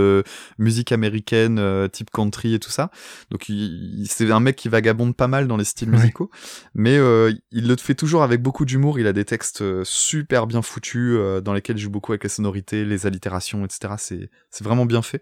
musique 0.58 0.92
américaine, 0.92 1.62
type 1.92 2.10
country 2.12 2.54
et 2.54 2.60
tout 2.60 2.72
ça. 2.72 2.92
Donc, 3.32 3.50
il, 3.50 4.06
c'est 4.10 4.32
un 4.32 4.40
mec 4.40 4.56
qui 4.56 4.70
vagabonde 4.70 5.16
pas 5.16 5.28
mal 5.28 5.48
dans 5.48 5.58
les 5.58 5.64
styles 5.64 5.90
musicaux, 5.90 6.30
mais 6.74 6.96
il 7.52 7.68
le 7.68 7.76
fait 7.78 7.96
toujours 7.96 8.24
avec 8.24 8.42
beaucoup 8.42 8.66
d'humour. 8.66 9.00
Il 9.00 9.08
a 9.08 9.14
des 9.14 9.26
textes 9.26 9.64
super 9.84 10.48
bien 10.48 10.62
foutus 10.62 11.18
dans 11.44 11.54
lesquels 11.54 11.78
il 11.78 11.82
joue 11.82 11.90
beaucoup 11.90 12.12
avec 12.12 12.24
les 12.24 12.30
sonorités, 12.30 12.86
les 12.86 13.06
allitérations, 13.06 13.66
etc. 13.66 14.30
C'est 14.50 14.64
vraiment 14.64 14.86
bien 14.86 15.02
fait. 15.02 15.19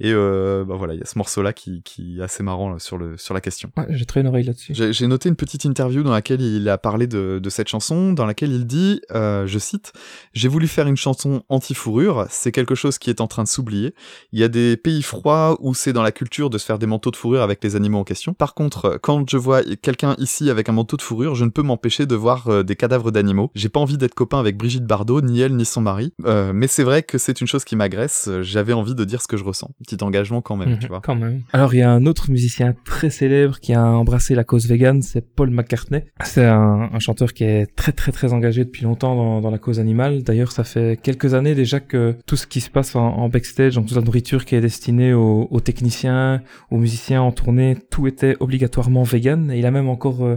Et 0.00 0.12
euh, 0.14 0.64
bah 0.64 0.76
voilà, 0.76 0.94
il 0.94 0.98
y 0.98 1.02
a 1.02 1.06
ce 1.06 1.18
morceau-là 1.18 1.52
qui, 1.52 1.82
qui 1.82 2.18
est 2.18 2.22
assez 2.22 2.42
marrant 2.42 2.78
sur, 2.78 2.96
le, 2.96 3.18
sur 3.18 3.34
la 3.34 3.42
question. 3.42 3.70
Ouais, 3.76 3.84
j'ai 3.90 4.06
très 4.06 4.22
une 4.22 4.28
oreille 4.28 4.44
là-dessus. 4.44 4.72
J'ai 4.74 5.06
noté 5.06 5.28
une 5.28 5.36
petite 5.36 5.66
interview 5.66 6.02
dans 6.02 6.10
laquelle 6.10 6.40
il 6.40 6.68
a 6.70 6.78
parlé 6.78 7.06
de, 7.06 7.38
de 7.38 7.50
cette 7.50 7.68
chanson, 7.68 8.14
dans 8.14 8.24
laquelle 8.24 8.50
il 8.50 8.66
dit, 8.66 9.02
euh, 9.12 9.46
je 9.46 9.58
cite, 9.58 9.92
J'ai 10.32 10.48
voulu 10.48 10.68
faire 10.68 10.86
une 10.86 10.96
chanson 10.96 11.42
anti-fourrure, 11.50 12.26
c'est 12.30 12.50
quelque 12.50 12.74
chose 12.74 12.98
qui 12.98 13.10
est 13.10 13.20
en 13.20 13.26
train 13.26 13.42
de 13.42 13.48
s'oublier. 13.48 13.94
Il 14.32 14.40
y 14.40 14.44
a 14.44 14.48
des 14.48 14.78
pays 14.78 15.02
froids 15.02 15.58
où 15.60 15.74
c'est 15.74 15.92
dans 15.92 16.02
la 16.02 16.12
culture 16.12 16.48
de 16.48 16.56
se 16.56 16.64
faire 16.64 16.78
des 16.78 16.86
manteaux 16.86 17.10
de 17.10 17.16
fourrure 17.16 17.42
avec 17.42 17.62
les 17.62 17.76
animaux 17.76 17.98
en 17.98 18.04
question. 18.04 18.32
Par 18.32 18.54
contre, 18.54 18.98
quand 19.02 19.28
je 19.28 19.36
vois 19.36 19.62
quelqu'un 19.82 20.14
ici 20.16 20.48
avec 20.48 20.70
un 20.70 20.72
manteau 20.72 20.96
de 20.96 21.02
fourrure, 21.02 21.34
je 21.34 21.44
ne 21.44 21.50
peux 21.50 21.62
m'empêcher 21.62 22.06
de 22.06 22.14
voir 22.14 22.48
euh, 22.48 22.62
des 22.62 22.74
cadavres 22.74 23.10
d'animaux. 23.10 23.50
J'ai 23.54 23.68
pas 23.68 23.80
envie 23.80 23.98
d'être 23.98 24.14
copain 24.14 24.40
avec 24.40 24.56
Brigitte 24.56 24.86
Bardot, 24.86 25.20
ni 25.20 25.40
elle, 25.40 25.56
ni 25.56 25.66
son 25.66 25.82
mari. 25.82 26.14
Euh, 26.24 26.52
mais 26.54 26.68
c'est 26.68 26.84
vrai 26.84 27.02
que 27.02 27.18
c'est 27.18 27.42
une 27.42 27.46
chose 27.46 27.64
qui 27.64 27.76
m'agresse. 27.76 28.30
J'avais 28.40 28.72
envie 28.72 28.94
de 28.94 29.04
dire 29.04 29.20
ce 29.20 29.28
que 29.28 29.36
je 29.40 29.44
ressens. 29.44 29.70
Petit 29.84 30.02
engagement 30.04 30.40
quand 30.40 30.56
même, 30.56 30.70
Mhm, 30.70 30.78
tu 30.78 30.86
vois. 30.88 31.00
Quand 31.02 31.14
même. 31.16 31.42
Alors 31.52 31.74
il 31.74 31.78
y 31.78 31.82
a 31.82 31.90
un 31.90 32.06
autre 32.06 32.30
musicien 32.30 32.74
très 32.84 33.10
célèbre 33.10 33.58
qui 33.60 33.72
a 33.74 33.84
embrassé 33.84 34.34
la 34.34 34.44
cause 34.44 34.66
vegan, 34.68 35.02
c'est 35.02 35.20
Paul 35.22 35.50
McCartney. 35.50 36.04
C'est 36.24 36.44
un, 36.46 36.90
un 36.92 36.98
chanteur 36.98 37.32
qui 37.32 37.44
est 37.44 37.66
très 37.74 37.92
très 37.92 38.12
très 38.12 38.32
engagé 38.32 38.64
depuis 38.64 38.84
longtemps 38.84 39.14
dans, 39.16 39.40
dans 39.40 39.50
la 39.50 39.58
cause 39.58 39.80
animale. 39.80 40.22
D'ailleurs, 40.22 40.52
ça 40.52 40.64
fait 40.64 40.98
quelques 41.02 41.34
années 41.34 41.54
déjà 41.54 41.80
que 41.80 42.16
tout 42.26 42.36
ce 42.36 42.46
qui 42.46 42.60
se 42.60 42.70
passe 42.70 42.94
en, 42.94 43.00
en 43.06 43.28
backstage, 43.28 43.74
donc 43.74 43.86
toute 43.86 43.96
la 43.96 44.02
nourriture 44.02 44.44
qui 44.44 44.54
est 44.54 44.60
destinée 44.60 45.12
aux, 45.14 45.48
aux 45.50 45.60
techniciens, 45.60 46.42
aux 46.70 46.78
musiciens 46.78 47.22
en 47.22 47.32
tournée, 47.32 47.76
tout 47.90 48.06
était 48.06 48.36
obligatoirement 48.40 49.02
vegan. 49.02 49.50
Et 49.50 49.58
il 49.58 49.66
a 49.66 49.70
même 49.70 49.88
encore 49.88 50.24
euh, 50.24 50.36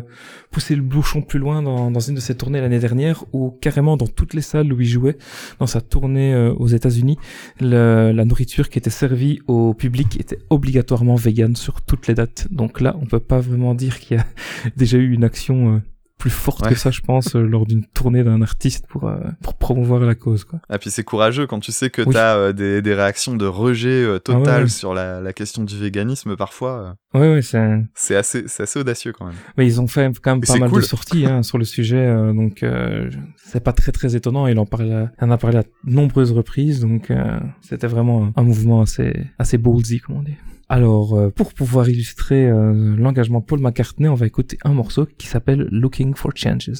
poussé 0.52 0.76
le 0.76 0.82
bouchon 0.82 1.22
plus 1.22 1.40
loin 1.40 1.62
dans, 1.62 1.92
dans 1.92 2.00
une 2.00 2.16
de 2.16 2.20
ses 2.20 2.36
tournées 2.36 2.62
l'année 2.62 2.80
dernière, 2.80 3.26
où 3.34 3.52
carrément 3.62 3.98
dans 3.98 4.08
toutes 4.08 4.34
les 4.34 4.42
salles 4.42 4.72
où 4.72 4.80
il 4.82 4.88
jouait, 4.88 5.18
dans 5.60 5.68
sa 5.68 5.82
tournée 5.82 6.34
euh, 6.34 6.54
aux 6.54 6.68
États-Unis, 6.68 7.18
la 7.60 8.26
nourriture 8.26 8.70
qui 8.70 8.78
était 8.78 8.90
servie 8.94 9.42
au 9.48 9.74
public 9.74 10.20
était 10.20 10.40
obligatoirement 10.50 11.16
vegan 11.16 11.56
sur 11.56 11.82
toutes 11.82 12.08
les 12.08 12.14
dates. 12.14 12.48
Donc 12.52 12.82
là, 12.82 12.96
on 13.02 13.06
peut 13.06 13.20
pas 13.20 13.40
vraiment 13.40 13.76
dire 13.76 14.00
qu'il 14.00 14.18
y 14.18 14.20
a 14.20 14.26
déjà 14.78 14.98
eu 14.98 15.12
une 15.12 15.24
action 15.24 15.76
euh, 15.76 15.80
plus 16.24 16.30
forte 16.30 16.62
Ouais. 16.63 16.70
que 16.70 16.75
ça, 16.75 16.89
je 16.89 17.01
pense, 17.01 17.36
euh, 17.36 17.42
lors 17.42 17.65
d'une 17.65 17.84
tournée 17.86 18.24
d'un 18.24 18.42
artiste 18.42 18.88
pour, 18.88 19.10
euh, 19.10 19.18
pour 19.42 19.56
promouvoir 19.56 20.00
la 20.00 20.15
cause. 20.15 20.46
Quoi. 20.46 20.60
Ah 20.70 20.77
puis 20.80 20.89
c'est 20.89 21.03
courageux 21.03 21.48
quand 21.48 21.60
tu 21.60 21.74
sais 21.74 21.89
que 21.89 22.01
Oui. 22.01 22.13
t'as 22.13 22.38
euh, 22.38 22.53
des, 22.53 22.82
des 22.82 22.94
réactions 22.94 23.36
de 23.36 23.46
rejet 23.46 23.89
euh, 24.06 24.20
total 24.20 24.42
Ah 24.48 24.56
ouais, 24.60 24.62
ouais. 24.63 24.70
sur 24.70 24.94
la, 24.94 25.20
la 25.20 25.34
question 25.34 25.65
du 25.65 25.77
véganisme 25.77 26.38
parfois. 26.38 26.96
Ouais, 27.13 27.30
ouais, 27.34 27.42
c'est. 27.42 27.84
c'est 27.94 28.15
assez, 28.15 28.46
c'est 28.48 28.63
assez 28.63 28.80
audacieux 28.80 29.12
quand 29.12 29.25
même. 29.25 29.36
Mais 29.58 29.65
ils 29.68 29.82
ont 29.82 29.88
fait 29.88 30.10
quand 30.22 30.32
même 30.36 30.44
Et 30.46 30.48
pas 30.48 30.58
mal 30.60 30.70
cool. 30.70 30.80
de 30.80 30.86
sorties 30.86 31.25
hein, 31.25 31.44
sur 31.44 31.58
le 31.58 31.65
sujet, 31.65 31.98
euh, 31.98 32.32
donc 32.32 32.63
c'est 33.44 33.62
pas 33.62 33.74
très 33.74 33.92
très 33.92 34.15
étonnant. 34.15 34.48
Il 34.48 34.58
en 34.60 34.65
parle, 34.65 35.10
il 35.22 35.25
en 35.25 35.30
a 35.32 35.38
parlé 35.38 35.58
à 35.58 35.63
de 35.63 35.68
nombreuses 35.84 36.32
reprises, 36.32 36.80
donc 36.80 37.12
c'était 37.60 37.88
vraiment 37.88 38.27
un, 38.27 38.42
un 38.42 38.44
mouvement 38.44 38.82
assez 38.82 39.13
assez 39.38 39.58
ballsy, 39.58 40.00
comme 40.00 40.15
on 40.20 40.22
dit. 40.24 40.38
Alors, 40.70 41.13
euh, 41.17 41.29
pour 41.29 41.53
pouvoir 41.53 41.89
illustrer 41.89 42.48
euh, 42.48 42.96
l'engagement 42.98 43.41
Paul 43.41 43.60
McCartney, 43.60 44.08
on 44.08 44.15
va 44.15 44.25
écouter 44.25 44.58
un 44.63 44.74
morceau 44.74 45.08
qui 45.17 45.27
s'appelle 45.27 45.67
Looking 45.72 46.15
for 46.15 46.32
Changes. 46.36 46.72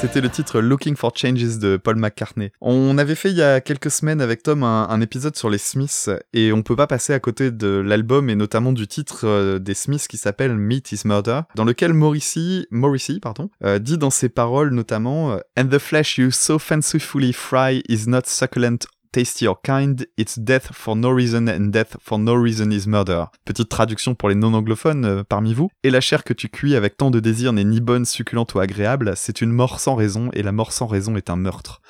C'était 0.00 0.22
le 0.22 0.30
titre 0.30 0.60
Looking 0.60 0.96
for 0.96 1.12
Changes 1.14 1.58
de 1.58 1.76
Paul 1.76 1.96
McCartney. 1.96 2.52
On 2.62 2.96
avait 2.96 3.14
fait 3.14 3.30
il 3.30 3.36
y 3.36 3.42
a 3.42 3.60
quelques 3.60 3.90
semaines 3.90 4.22
avec 4.22 4.42
Tom 4.42 4.62
un, 4.62 5.00
épisode 5.02 5.36
sur 5.36 5.50
les 5.50 5.58
Smiths 5.58 6.08
et 6.32 6.52
on 6.54 6.62
peut 6.62 6.74
pas 6.74 6.86
passer 6.86 7.12
à 7.12 7.20
côté 7.20 7.50
de 7.50 7.66
l'album 7.66 8.30
et 8.30 8.34
notamment 8.34 8.72
du 8.72 8.88
titre 8.88 9.26
euh, 9.26 9.58
des 9.58 9.74
Smiths 9.74 10.08
qui 10.08 10.16
s'appelle 10.16 10.56
Meat 10.56 10.92
is 10.92 11.02
Murder, 11.04 11.42
dans 11.54 11.66
lequel 11.66 11.92
Morrissey, 11.92 12.66
Morrissey 12.70 13.20
pardon, 13.20 13.50
euh, 13.62 13.78
dit 13.78 13.98
dans 13.98 14.08
ses 14.08 14.30
paroles 14.30 14.70
notamment 14.72 15.32
euh, 15.32 15.38
And 15.58 15.66
the 15.66 15.78
flesh 15.78 16.16
you 16.16 16.30
so 16.30 16.58
fancifully 16.58 17.34
fry 17.34 17.82
is 17.88 18.08
not 18.08 18.22
succulent 18.24 18.86
tasty 19.12 19.46
or 19.46 19.60
kind, 19.62 20.06
it's 20.16 20.38
death 20.38 20.70
for 20.72 20.96
no 20.96 21.10
reason 21.10 21.48
and 21.48 21.70
death 21.70 21.96
for 22.00 22.18
no 22.18 22.34
reason 22.34 22.70
is 22.72 22.86
murder. 22.86 23.24
Petite 23.44 23.68
traduction 23.68 24.14
pour 24.14 24.28
les 24.28 24.34
non-anglophones 24.34 25.04
euh, 25.04 25.22
parmi 25.28 25.54
vous. 25.54 25.70
Et 25.82 25.90
la 25.90 26.00
chair 26.00 26.24
que 26.24 26.32
tu 26.32 26.48
cuis 26.48 26.76
avec 26.76 26.96
tant 26.96 27.10
de 27.10 27.20
désir 27.20 27.52
n'est 27.52 27.64
ni 27.64 27.80
bonne, 27.80 28.04
succulente 28.04 28.54
ou 28.54 28.60
agréable, 28.60 29.12
c'est 29.16 29.40
une 29.40 29.50
mort 29.52 29.80
sans 29.80 29.94
raison, 29.94 30.30
et 30.32 30.42
la 30.42 30.52
mort 30.52 30.72
sans 30.72 30.86
raison 30.86 31.16
est 31.16 31.30
un 31.30 31.36
meurtre. 31.36 31.80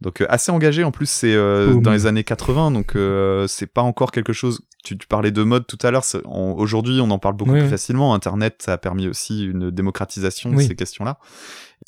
Donc 0.00 0.20
euh, 0.20 0.26
assez 0.28 0.50
engagé, 0.50 0.84
en 0.84 0.90
plus 0.90 1.08
c'est 1.08 1.34
euh, 1.34 1.74
dans 1.80 1.92
les 1.92 2.06
années 2.06 2.24
80, 2.24 2.72
donc 2.72 2.96
euh, 2.96 3.46
c'est 3.46 3.66
pas 3.66 3.82
encore 3.82 4.10
quelque 4.12 4.32
chose... 4.32 4.60
Tu, 4.82 4.98
tu 4.98 5.06
parlais 5.06 5.30
de 5.30 5.42
mode 5.42 5.66
tout 5.66 5.78
à 5.82 5.90
l'heure, 5.90 6.04
aujourd'hui 6.26 7.00
on 7.00 7.10
en 7.10 7.18
parle 7.18 7.36
beaucoup 7.36 7.52
Oui, 7.52 7.60
plus 7.60 7.66
oui. 7.66 7.70
facilement, 7.70 8.12
Internet 8.12 8.60
ça 8.60 8.74
a 8.74 8.76
permis 8.76 9.08
aussi 9.08 9.46
une 9.46 9.70
démocratisation 9.70 10.52
de 10.52 10.60
ces 10.60 10.74
questions-là. 10.74 11.18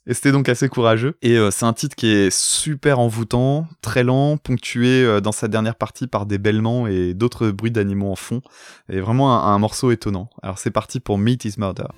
Et 0.09 0.15
c'était 0.15 0.31
donc 0.31 0.49
assez 0.49 0.69
courageux. 0.69 1.17
Et 1.21 1.37
euh, 1.37 1.51
c'est 1.51 1.65
un 1.65 1.73
titre 1.73 1.97
qui 1.97 2.07
est 2.07 2.31
super 2.31 3.01
envoûtant, 3.01 3.67
très 3.83 4.05
lent, 4.05 4.37
ponctué 4.37 5.03
euh, 5.03 5.21
dans 5.21 5.33
sa 5.33 5.49
dernière 5.49 5.75
partie 5.75 6.07
par 6.07 6.27
des 6.27 6.39
bêlements 6.39 6.87
et 6.87 7.13
d'autres 7.13 7.49
bruits 7.49 7.73
d'animaux 7.73 8.13
en 8.13 8.17
fond. 8.17 8.41
Et 8.89 9.01
vraiment 9.01 9.45
un, 9.45 9.53
un 9.53 9.59
morceau 9.59 9.91
étonnant. 9.91 10.31
Alors 10.43 10.59
c'est 10.59 10.71
parti 10.71 11.01
pour 11.01 11.19
Meat 11.19 11.45
is 11.45 11.55
Murder. 11.59 11.89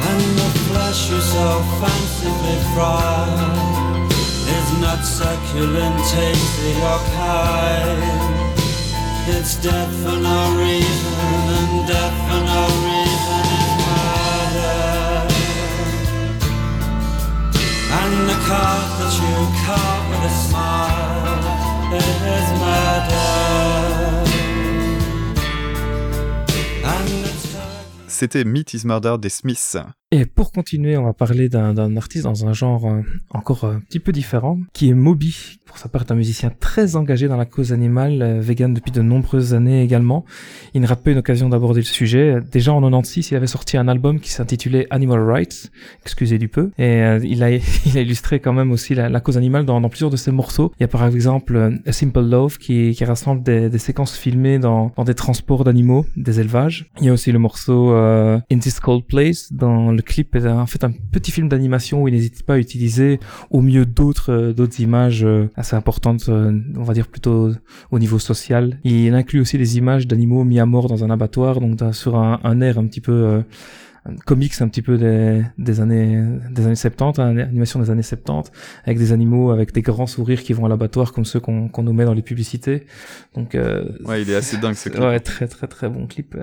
And 0.00 0.20
the 0.36 0.50
flesh 0.70 1.10
you 1.10 1.20
so 1.20 1.62
fancifully 1.80 2.58
fried 2.74 4.12
is 4.46 4.80
not 4.80 5.02
succulent, 5.02 5.96
tasty 6.10 6.74
or 6.82 7.00
kind. 7.16 8.28
It's 9.30 9.56
death 9.62 9.92
for 10.02 10.16
no 10.16 10.56
reason, 10.58 11.48
and 11.48 11.86
death 11.86 12.14
for 12.28 12.40
no 12.44 12.66
reason 12.66 12.87
C'était 28.06 28.44
Meat 28.44 28.74
is 28.74 28.84
Murder 28.84 29.16
des 29.18 29.28
Smiths. 29.28 29.76
Et 30.10 30.24
pour 30.24 30.52
continuer, 30.52 30.96
on 30.96 31.04
va 31.04 31.12
parler 31.12 31.50
d'un 31.50 31.94
artiste 31.98 32.24
dans 32.24 32.46
un 32.46 32.54
genre 32.54 32.86
euh, 32.86 33.02
encore 33.28 33.64
un 33.64 33.80
petit 33.80 33.98
peu 33.98 34.10
différent, 34.10 34.58
qui 34.72 34.88
est 34.88 34.94
Moby. 34.94 35.58
Pour 35.66 35.76
sa 35.76 35.90
part, 35.90 36.00
est 36.00 36.10
un 36.10 36.14
musicien 36.14 36.50
très 36.58 36.96
engagé 36.96 37.28
dans 37.28 37.36
la 37.36 37.44
cause 37.44 37.74
animale, 37.74 38.22
euh, 38.22 38.40
vegan 38.40 38.72
depuis 38.72 38.90
de 38.90 39.02
nombreuses 39.02 39.52
années 39.52 39.82
également. 39.82 40.24
Il 40.72 40.80
n'a 40.80 40.96
pas 40.96 41.10
eu 41.10 41.14
l'occasion 41.14 41.50
d'aborder 41.50 41.80
le 41.80 41.84
sujet. 41.84 42.38
Déjà 42.50 42.72
en 42.72 42.80
96, 42.80 43.32
il 43.32 43.36
avait 43.36 43.46
sorti 43.46 43.76
un 43.76 43.86
album 43.86 44.18
qui 44.18 44.30
s'intitulait 44.30 44.86
Animal 44.88 45.30
Rights, 45.30 45.70
excusez 46.00 46.38
du 46.38 46.48
peu, 46.48 46.70
et 46.78 47.02
euh, 47.02 47.20
il, 47.22 47.42
a, 47.42 47.50
il 47.84 47.98
a 47.98 48.00
illustré 48.00 48.40
quand 48.40 48.54
même 48.54 48.70
aussi 48.70 48.94
la, 48.94 49.10
la 49.10 49.20
cause 49.20 49.36
animale 49.36 49.66
dans, 49.66 49.78
dans 49.78 49.90
plusieurs 49.90 50.10
de 50.10 50.16
ses 50.16 50.30
morceaux. 50.30 50.72
Il 50.80 50.84
y 50.84 50.84
a 50.84 50.88
par 50.88 51.04
exemple 51.04 51.80
A 51.84 51.92
Simple 51.92 52.22
Love 52.22 52.56
qui, 52.56 52.94
qui 52.94 53.04
rassemble 53.04 53.42
des, 53.42 53.68
des 53.68 53.78
séquences 53.78 54.16
filmées 54.16 54.58
dans, 54.58 54.90
dans 54.96 55.04
des 55.04 55.14
transports 55.14 55.64
d'animaux, 55.64 56.06
des 56.16 56.40
élevages. 56.40 56.90
Il 56.98 57.04
y 57.04 57.08
a 57.10 57.12
aussi 57.12 57.30
le 57.30 57.38
morceau 57.38 57.92
euh, 57.92 58.40
In 58.50 58.58
This 58.58 58.80
Cold 58.80 59.04
Place 59.04 59.52
dans 59.52 59.97
le 59.98 60.02
clip 60.02 60.36
est 60.36 60.46
en 60.46 60.66
fait 60.66 60.84
un 60.84 60.92
petit 60.92 61.32
film 61.32 61.48
d'animation 61.48 62.02
où 62.02 62.08
il 62.08 62.14
n'hésite 62.14 62.44
pas 62.44 62.54
à 62.54 62.58
utiliser 62.58 63.18
au 63.50 63.60
mieux 63.60 63.84
d'autres 63.84 64.30
euh, 64.32 64.68
images 64.78 65.24
euh, 65.24 65.50
assez 65.56 65.74
importantes, 65.74 66.26
euh, 66.28 66.56
on 66.76 66.84
va 66.84 66.94
dire 66.94 67.08
plutôt 67.08 67.50
au 67.90 67.98
niveau 67.98 68.20
social. 68.20 68.78
Il 68.84 69.12
inclut 69.14 69.40
aussi 69.40 69.58
des 69.58 69.76
images 69.76 70.06
d'animaux 70.06 70.44
mis 70.44 70.60
à 70.60 70.66
mort 70.66 70.86
dans 70.86 71.02
un 71.02 71.10
abattoir, 71.10 71.58
donc 71.58 71.80
sur 71.92 72.14
un, 72.14 72.38
un 72.44 72.60
air 72.60 72.78
un 72.78 72.86
petit 72.86 73.00
peu 73.00 73.42
comics 74.24 74.60
un 74.60 74.68
petit 74.68 74.82
peu 74.82 74.96
des, 74.96 75.42
des 75.58 75.80
années 75.80 76.22
des 76.50 76.66
années 76.66 76.74
70, 76.74 77.20
hein, 77.20 77.36
animation 77.38 77.80
des 77.80 77.90
années 77.90 78.02
70, 78.02 78.50
avec 78.84 78.98
des 78.98 79.12
animaux 79.12 79.50
avec 79.50 79.72
des 79.72 79.82
grands 79.82 80.06
sourires 80.06 80.42
qui 80.42 80.52
vont 80.52 80.64
à 80.66 80.68
l'abattoir 80.68 81.12
comme 81.12 81.24
ceux 81.24 81.40
qu'on 81.40 81.68
qu'on 81.68 81.82
nous 81.82 81.92
met 81.92 82.04
dans 82.04 82.14
les 82.14 82.22
publicités. 82.22 82.86
Donc 83.34 83.54
euh, 83.54 83.84
Ouais, 84.04 84.22
il 84.22 84.30
est 84.30 84.34
assez 84.34 84.56
dingue 84.56 84.74
ce 84.74 84.88
clip. 84.88 85.02
Ouais, 85.02 85.20
très 85.20 85.48
très 85.48 85.66
très 85.66 85.88
bon 85.88 86.06
clip. 86.06 86.36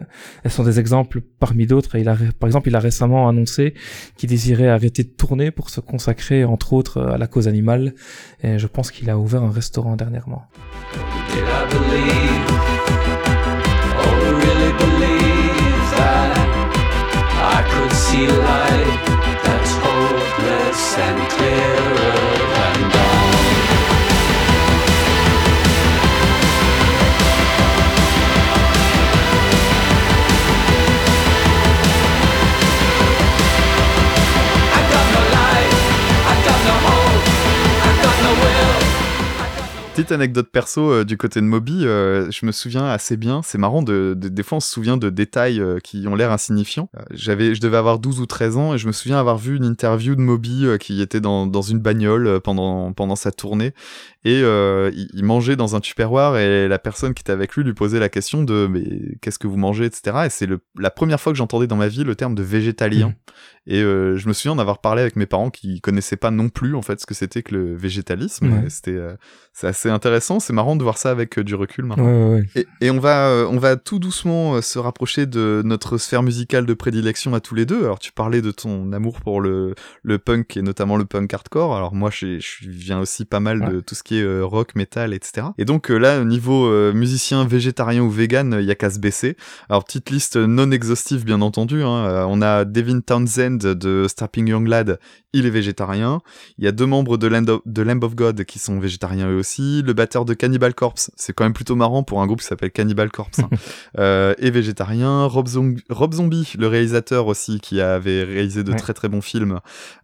Elles 0.44 0.52
sont 0.52 0.64
des 0.64 0.80
exemples 0.80 1.22
parmi 1.40 1.66
d'autres. 1.66 1.96
Il 1.96 2.10
a, 2.10 2.18
par 2.40 2.48
exemple, 2.48 2.70
il 2.70 2.76
a 2.76 2.80
récemment 2.80 3.28
annoncé 3.28 3.74
qu'il 4.18 4.30
désirait 4.30 4.70
arrêter 4.70 5.04
de 5.04 5.10
tourner 5.10 5.52
pour 5.52 5.70
se 5.70 5.80
consacrer, 5.80 6.46
entre 6.46 6.74
autres, 6.74 7.02
à 7.02 7.18
la 7.18 7.28
cause 7.28 7.48
animale. 7.48 7.94
Et 8.44 8.60
je 8.60 8.68
pense 8.68 8.92
qu'il 8.92 9.10
a 9.10 9.18
ouvert 9.18 9.44
un 9.44 9.52
restaurant 9.52 9.96
dernièrement. 9.96 10.44
Did 11.36 11.44
I 11.44 12.35
see 18.06 18.28
light 18.28 19.06
that's 19.44 19.74
hopeless 19.84 20.98
and 20.98 21.20
clearer 21.32 22.35
Petite 39.96 40.12
anecdote 40.12 40.50
perso 40.52 40.92
euh, 40.92 41.06
du 41.06 41.16
côté 41.16 41.40
de 41.40 41.46
Moby, 41.46 41.86
euh, 41.88 42.30
je 42.30 42.46
me 42.46 42.52
souviens 42.52 42.84
assez 42.86 43.16
bien, 43.16 43.40
c'est 43.46 43.58
marrant, 43.58 43.82
de, 43.82 44.14
de- 44.14 44.28
des 44.28 44.44
fois 44.44 44.58
on 44.58 44.60
se 44.60 44.70
souvient 44.70 44.98
de 44.98 45.10
détails 45.10 45.62
euh, 45.62 45.80
qui 45.80 46.06
ont 46.10 46.16
l'air 46.16 46.34
insignifiants. 46.34 46.90
J'avais, 47.12 47.56
je 47.56 47.62
devais 47.62 47.78
avoir 47.78 47.98
12 48.00 48.20
ou 48.20 48.26
13 48.26 48.58
ans 48.58 48.74
et 48.74 48.78
je 48.78 48.88
me 48.88 48.92
souviens 48.92 49.18
avoir 49.18 49.38
vu 49.38 49.56
une 49.56 49.64
interview 49.64 50.16
de 50.16 50.20
Moby 50.20 50.66
qui 50.82 51.02
était 51.02 51.22
dans, 51.22 51.48
dans 51.48 51.62
une 51.62 51.80
bagnole 51.80 52.42
pendant, 52.42 52.92
pendant 52.92 53.16
sa 53.16 53.32
tournée 53.32 53.74
et 54.26 54.42
euh, 54.44 54.92
il, 54.94 55.08
il 55.14 55.24
mangeait 55.24 55.56
dans 55.56 55.76
un 55.78 55.80
tupperware 55.80 56.36
et 56.38 56.68
la 56.68 56.80
personne 56.80 57.14
qui 57.14 57.22
était 57.22 57.32
avec 57.32 57.56
lui 57.56 57.64
lui 57.64 57.74
posait 57.74 58.00
la 58.00 58.10
question 58.10 58.44
de 58.44 58.68
mais 58.70 58.84
qu'est-ce 59.22 59.40
que 59.40 59.48
vous 59.48 59.56
mangez, 59.58 59.86
etc. 59.86 60.24
Et 60.26 60.30
c'est 60.30 60.46
le- 60.48 60.60
la 60.78 60.90
première 60.92 61.22
fois 61.22 61.32
que 61.32 61.38
j'entendais 61.38 61.68
dans 61.68 61.76
ma 61.78 61.88
vie 61.88 62.04
le 62.04 62.16
terme 62.16 62.36
de 62.36 62.44
végétalien. 62.44 63.08
Mhm. 63.08 63.14
Et 63.68 63.82
euh, 63.82 64.16
je 64.16 64.28
me 64.28 64.34
souviens 64.34 64.56
d'avoir 64.56 64.80
parlé 64.80 65.02
avec 65.02 65.16
mes 65.16 65.26
parents 65.26 65.50
qui 65.50 65.82
connaissaient 65.82 66.18
pas 66.18 66.30
non 66.30 66.50
plus 66.50 66.76
en 66.76 66.84
fait 66.84 67.00
ce 67.02 67.06
que 67.08 67.16
c'était 67.16 67.42
que 67.42 67.56
le 67.56 67.76
végétalisme. 67.76 68.64
C'était 68.70 68.92
euh, 68.92 69.16
c'est 69.54 69.66
assez 69.68 69.90
intéressant, 69.90 70.40
c'est 70.40 70.54
marrant 70.54 70.76
de 70.76 70.84
voir 70.84 70.98
ça 71.00 71.10
avec 71.10 71.40
du 71.40 71.56
recul 71.56 71.86
maintenant. 71.86 72.06
ouais, 72.34 72.46
ouais. 72.56 72.66
Et, 72.82 72.86
et 72.88 72.92
on 72.92 73.00
va 73.00 73.48
on 73.50 73.58
va 73.58 73.76
tout 73.76 73.98
doucement 74.00 74.62
se 74.62 74.78
rapprocher 74.78 75.26
de 75.26 75.62
notre 75.66 75.98
sphère 75.98 76.22
musicale 76.24 76.66
de 76.68 76.74
prédilection 76.76 77.34
à 77.34 77.40
tous 77.40 77.56
les 77.56 77.66
deux. 77.66 77.84
Alors 77.86 77.98
tu 78.00 78.12
parlais 78.12 78.42
de 78.44 78.52
ton 78.52 78.92
amour 78.94 79.20
pour 79.22 79.42
le 79.42 79.74
le 80.04 80.20
punk 80.20 80.58
et 80.58 80.62
notamment 80.62 80.96
le 80.98 81.06
punk 81.06 81.34
hardcore. 81.34 81.76
Alors 81.76 81.94
moi 81.96 82.12
je 82.12 82.38
je 82.40 82.70
viens 82.70 83.00
aussi 83.00 83.26
pas 83.26 83.40
mal 83.40 83.62
de 83.72 83.80
tout 83.80 83.96
ce 83.96 84.04
qui 84.04 84.15
est 84.15 84.15
euh, 84.22 84.44
rock, 84.46 84.76
metal, 84.76 85.14
etc. 85.14 85.48
Et 85.58 85.66
donc 85.66 85.90
euh, 85.92 85.98
là 85.98 86.20
au 86.22 86.26
niveau 86.26 86.68
euh, 86.68 86.94
musicien 86.94 87.46
végétarien 87.46 88.02
ou 88.02 88.10
vegan, 88.10 88.58
il 88.60 88.66
y 88.66 88.72
a 88.72 88.76
qu'à 88.76 88.90
se 88.90 89.00
baisser. 89.00 89.38
Alors 89.70 89.84
petite 89.84 90.10
liste 90.10 90.38
non 90.38 90.72
exhaustive 90.72 91.26
bien 91.26 91.42
entendu. 91.42 91.84
Hein. 91.84 92.26
On 92.30 92.42
a 92.42 92.66
Devin 92.66 93.00
Townsend 93.02 93.58
de 93.76 94.06
Strapping 94.08 94.48
Young 94.50 94.68
Lad, 94.68 95.00
il 95.34 95.46
est 95.46 95.50
végétarien. 95.50 96.22
Il 96.58 96.64
y 96.66 96.68
a 96.68 96.72
deux 96.72 96.86
membres 96.86 97.18
de 97.18 97.28
Land 97.28 97.48
of, 97.48 97.62
de 97.66 97.82
Lamb 97.82 98.04
of 98.04 98.16
God 98.16 98.44
qui 98.46 98.60
sont 98.60 98.80
végétariens 98.80 99.30
eux 99.30 99.38
aussi. 99.38 99.82
Le 99.86 99.94
batteur 99.94 100.24
de 100.26 100.34
Cannibal 100.34 100.74
Corpse, 100.74 101.12
c'est 101.16 101.34
quand 101.34 101.44
même 101.44 101.54
plutôt 101.54 101.76
marrant 101.76 102.04
pour 102.04 102.22
un 102.22 102.26
groupe 102.28 102.40
qui 102.42 102.48
s'appelle 102.48 102.72
Cannibal 102.72 103.12
Corpse, 103.12 103.40
hein, 103.40 103.50
euh, 104.00 104.34
est 104.40 104.52
végétarien. 104.52 105.26
Rob, 105.26 105.48
Zombi- 105.48 105.84
Rob 105.90 106.14
Zombie, 106.14 106.54
le 106.58 106.68
réalisateur 106.68 107.28
aussi, 107.28 107.60
qui 107.60 107.82
avait 107.82 108.24
réalisé 108.24 108.64
de 108.64 108.72
Ouais. 108.72 108.78
très 108.78 108.94
très 108.94 109.10
bons 109.10 109.22
films, 109.22 109.60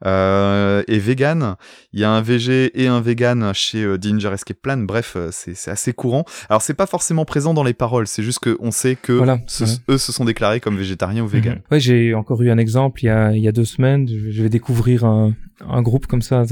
euh, 0.05 0.83
est 0.87 0.97
vegan. 0.99 1.55
Il 1.93 1.99
y 1.99 2.03
a 2.03 2.11
un 2.11 2.21
VG 2.21 2.71
et 2.81 2.87
un 2.87 3.01
vegan 3.01 3.51
chez 3.53 3.83
euh, 3.83 3.97
Danger 4.01 4.29
Escape 4.33 4.57
Plan. 4.61 4.77
Bref, 4.77 5.13
euh, 5.15 5.29
c'est 5.31 5.69
assez 5.71 5.93
courant. 5.93 6.25
Alors 6.49 6.61
c'est 6.61 6.73
pas 6.73 6.85
forcément 6.87 7.25
présent 7.25 7.53
dans 7.53 7.63
les 7.63 7.73
paroles, 7.73 8.07
c'est 8.07 8.23
juste 8.23 8.39
qu'on 8.39 8.71
sait 8.71 8.95
que 8.95 9.13
Voilà, 9.13 9.39
ce- 9.47 9.63
ouais. 9.63 9.69
eux 9.89 9.97
se 9.97 10.11
sont 10.11 10.25
déclarés 10.25 10.59
comme 10.59 10.77
végétariens 10.77 11.23
ou 11.23 11.27
vegan. 11.27 11.55
Mhm. 11.55 11.61
Ouais, 11.71 11.79
j'ai 11.79 12.13
encore 12.13 12.41
eu 12.41 12.49
un 12.49 12.57
exemple 12.57 13.01
il 13.03 13.07
y 13.07 13.09
a, 13.09 13.31
il 13.33 13.41
y 13.41 13.47
a 13.47 13.51
deux 13.51 13.65
semaines. 13.65 14.07
Je 14.09 14.41
vais 14.43 14.49
découvrir 14.49 15.05
un, 15.05 15.33
un 15.69 15.81
groupe 15.81 16.07
comme 16.07 16.21
ça 16.21 16.43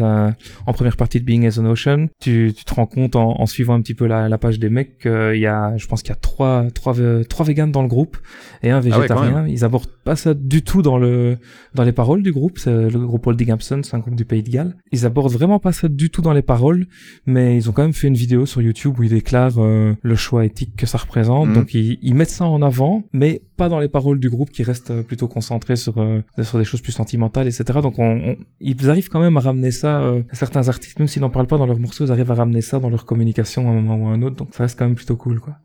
en 0.65 0.73
première 0.73 0.95
partie 0.97 1.19
de 1.19 1.25
Being 1.25 1.45
as 1.47 1.57
an 1.59 1.65
Ocean. 1.65 2.07
Tu, 2.21 2.53
tu 2.55 2.63
te 2.63 2.73
rends 2.73 2.85
compte 2.85 3.15
en, 3.15 3.39
en 3.39 3.45
suivant 3.45 3.73
un 3.73 3.81
petit 3.81 3.95
peu 3.95 4.05
la, 4.05 4.29
la 4.29 4.37
page 4.37 4.59
des 4.59 4.69
mecs 4.69 4.99
qu'il 4.99 5.39
y 5.39 5.47
a, 5.47 5.75
je 5.77 5.87
pense 5.87 6.01
qu'il 6.01 6.09
y 6.09 6.13
a 6.13 6.19
trois, 6.19 6.65
trois, 6.73 6.93
trois 7.27 7.45
véganes 7.45 7.71
dans 7.71 7.81
le 7.81 7.87
groupe 7.87 8.17
et 8.61 8.69
un 8.69 8.77
Ah 8.77 8.81
ouais, 8.81 8.89
végétarien. 8.91 9.47
Ils 9.47 9.63
abordent 9.65 9.89
pas 10.03 10.15
ça 10.15 10.33
du 10.33 10.61
tout 10.63 10.81
dans 10.81 10.97
le 10.97 11.37
dans 11.73 11.83
les 11.83 11.91
paroles 11.91 12.21
du 12.23 12.31
groupe. 12.31 12.59
C'est 12.59 12.71
le 12.89 12.99
groupe 12.99 13.25
Holding 13.25 13.51
Absent, 13.51 13.81
c'est 13.83 13.95
un 13.95 13.99
groupe 13.99 14.15
du 14.15 14.25
Pays 14.25 14.43
de 14.43 14.49
Galles. 14.49 14.75
Ils 14.91 15.05
abordent 15.05 15.31
vraiment 15.31 15.59
pas 15.59 15.71
ça 15.71 15.87
du 15.87 16.09
tout 16.09 16.21
dans 16.21 16.33
les 16.33 16.41
paroles, 16.41 16.85
mais 17.29 17.55
ils 17.55 17.69
ont 17.69 17.71
quand 17.71 17.83
même 17.83 17.93
fait 17.93 18.07
une 18.07 18.15
vidéo 18.15 18.45
sur 18.45 18.61
YouTube 18.61 18.99
où 18.99 19.03
ils 19.03 19.09
déclarent 19.09 19.53
euh, 19.59 19.93
le 20.01 20.15
choix 20.15 20.43
éthique 20.45 20.75
que 20.75 20.85
ça 20.85 20.97
représente. 20.97 21.47
Mhm. 21.49 21.53
Donc 21.53 21.73
ils, 21.73 21.97
ils 22.01 22.15
mettent 22.15 22.29
ça 22.29 22.45
en 22.45 22.61
avant, 22.61 23.03
mais 23.13 23.41
pas 23.57 23.69
dans 23.69 23.79
les 23.79 23.87
paroles 23.89 24.19
du 24.19 24.29
groupe 24.29 24.49
qui 24.51 24.63
restent 24.63 24.91
euh, 24.91 25.03
plutôt 25.03 25.27
concentrés 25.27 25.75
sur 25.75 25.97
euh, 25.99 26.21
sur 26.41 26.57
des 26.57 26.65
choses 26.65 26.81
plus 26.81 26.91
sentimentales, 26.91 27.47
etc. 27.47 27.63
Donc 27.81 27.99
on, 27.99 28.11
on- 28.31 28.35
ils 28.59 28.89
arrivent 28.89 29.09
quand 29.09 29.19
même 29.21 29.37
à 29.37 29.41
ramener 29.41 29.71
ça. 29.71 30.01
euh, 30.01 30.21
certains 30.33 30.67
artistes, 30.69 30.97
même 30.99 31.07
s'ils 31.07 31.21
n'en 31.21 31.29
parlent 31.29 31.47
pas 31.47 31.57
dans 31.57 31.65
leurs 31.65 31.79
morceaux, 31.79 32.05
ils 32.05 32.11
arrivent 32.11 32.31
à 32.31 32.35
ramener 32.35 32.61
ça 32.61 32.79
dans 32.79 32.89
leur 32.89 33.05
communication 33.05 33.67
à 33.69 33.71
un 33.71 33.81
moment 33.81 33.97
ou 34.05 34.07
à 34.09 34.11
un 34.11 34.21
autre. 34.21 34.35
Donc 34.37 34.49
ça 34.53 34.63
reste 34.63 34.77
quand 34.79 34.85
même 34.85 34.95
plutôt 34.95 35.15
cool, 35.15 35.39
quoi. 35.39 35.55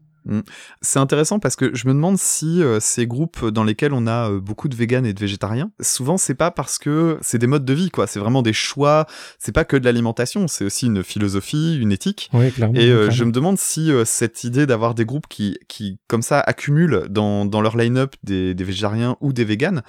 C'est 0.80 0.98
intéressant 0.98 1.38
parce 1.38 1.56
que 1.56 1.74
je 1.74 1.86
me 1.86 1.92
demande 1.92 2.18
si 2.18 2.62
euh, 2.62 2.80
ces 2.80 3.06
groupes 3.06 3.46
dans 3.48 3.64
lesquels 3.64 3.92
on 3.92 4.06
a 4.06 4.30
euh, 4.30 4.40
beaucoup 4.40 4.68
de 4.68 4.76
véganes 4.76 5.06
et 5.06 5.12
de 5.12 5.20
végétariens, 5.20 5.70
souvent 5.80 6.16
c'est 6.16 6.34
pas 6.34 6.50
parce 6.50 6.78
que 6.78 7.18
c'est 7.20 7.38
des 7.38 7.46
modes 7.46 7.64
de 7.64 7.74
vie, 7.74 7.90
quoi. 7.90 8.06
C'est 8.06 8.20
vraiment 8.20 8.42
des 8.42 8.52
choix. 8.52 9.06
C'est 9.38 9.52
pas 9.52 9.64
que 9.64 9.76
de 9.76 9.84
l'alimentation, 9.84 10.48
c'est 10.48 10.64
aussi 10.64 10.86
une 10.86 11.02
philosophie, 11.02 11.78
une 11.78 11.92
éthique. 11.92 12.30
Clairement. 12.54 12.74
Et 12.74 12.88
euh, 12.88 12.94
clairement. 12.94 13.10
je 13.10 13.24
me 13.24 13.32
demande 13.32 13.58
si 13.58 13.90
cette 14.04 14.44
idée 14.44 14.66
d'avoir 14.66 14.94
des 14.94 15.04
groupes 15.04 15.26
qui, 15.28 15.58
qui 15.68 15.98
comme 16.08 16.22
ça, 16.22 16.40
accumulent 16.40 17.06
dans, 17.08 17.44
dans 17.44 17.60
leur 17.60 17.76
line-up 17.76 18.14
des, 18.22 18.54
des 18.54 18.64
végétariens 18.64 19.16
ou 19.20 19.32
des 19.32 19.44
véganes, 19.44 19.82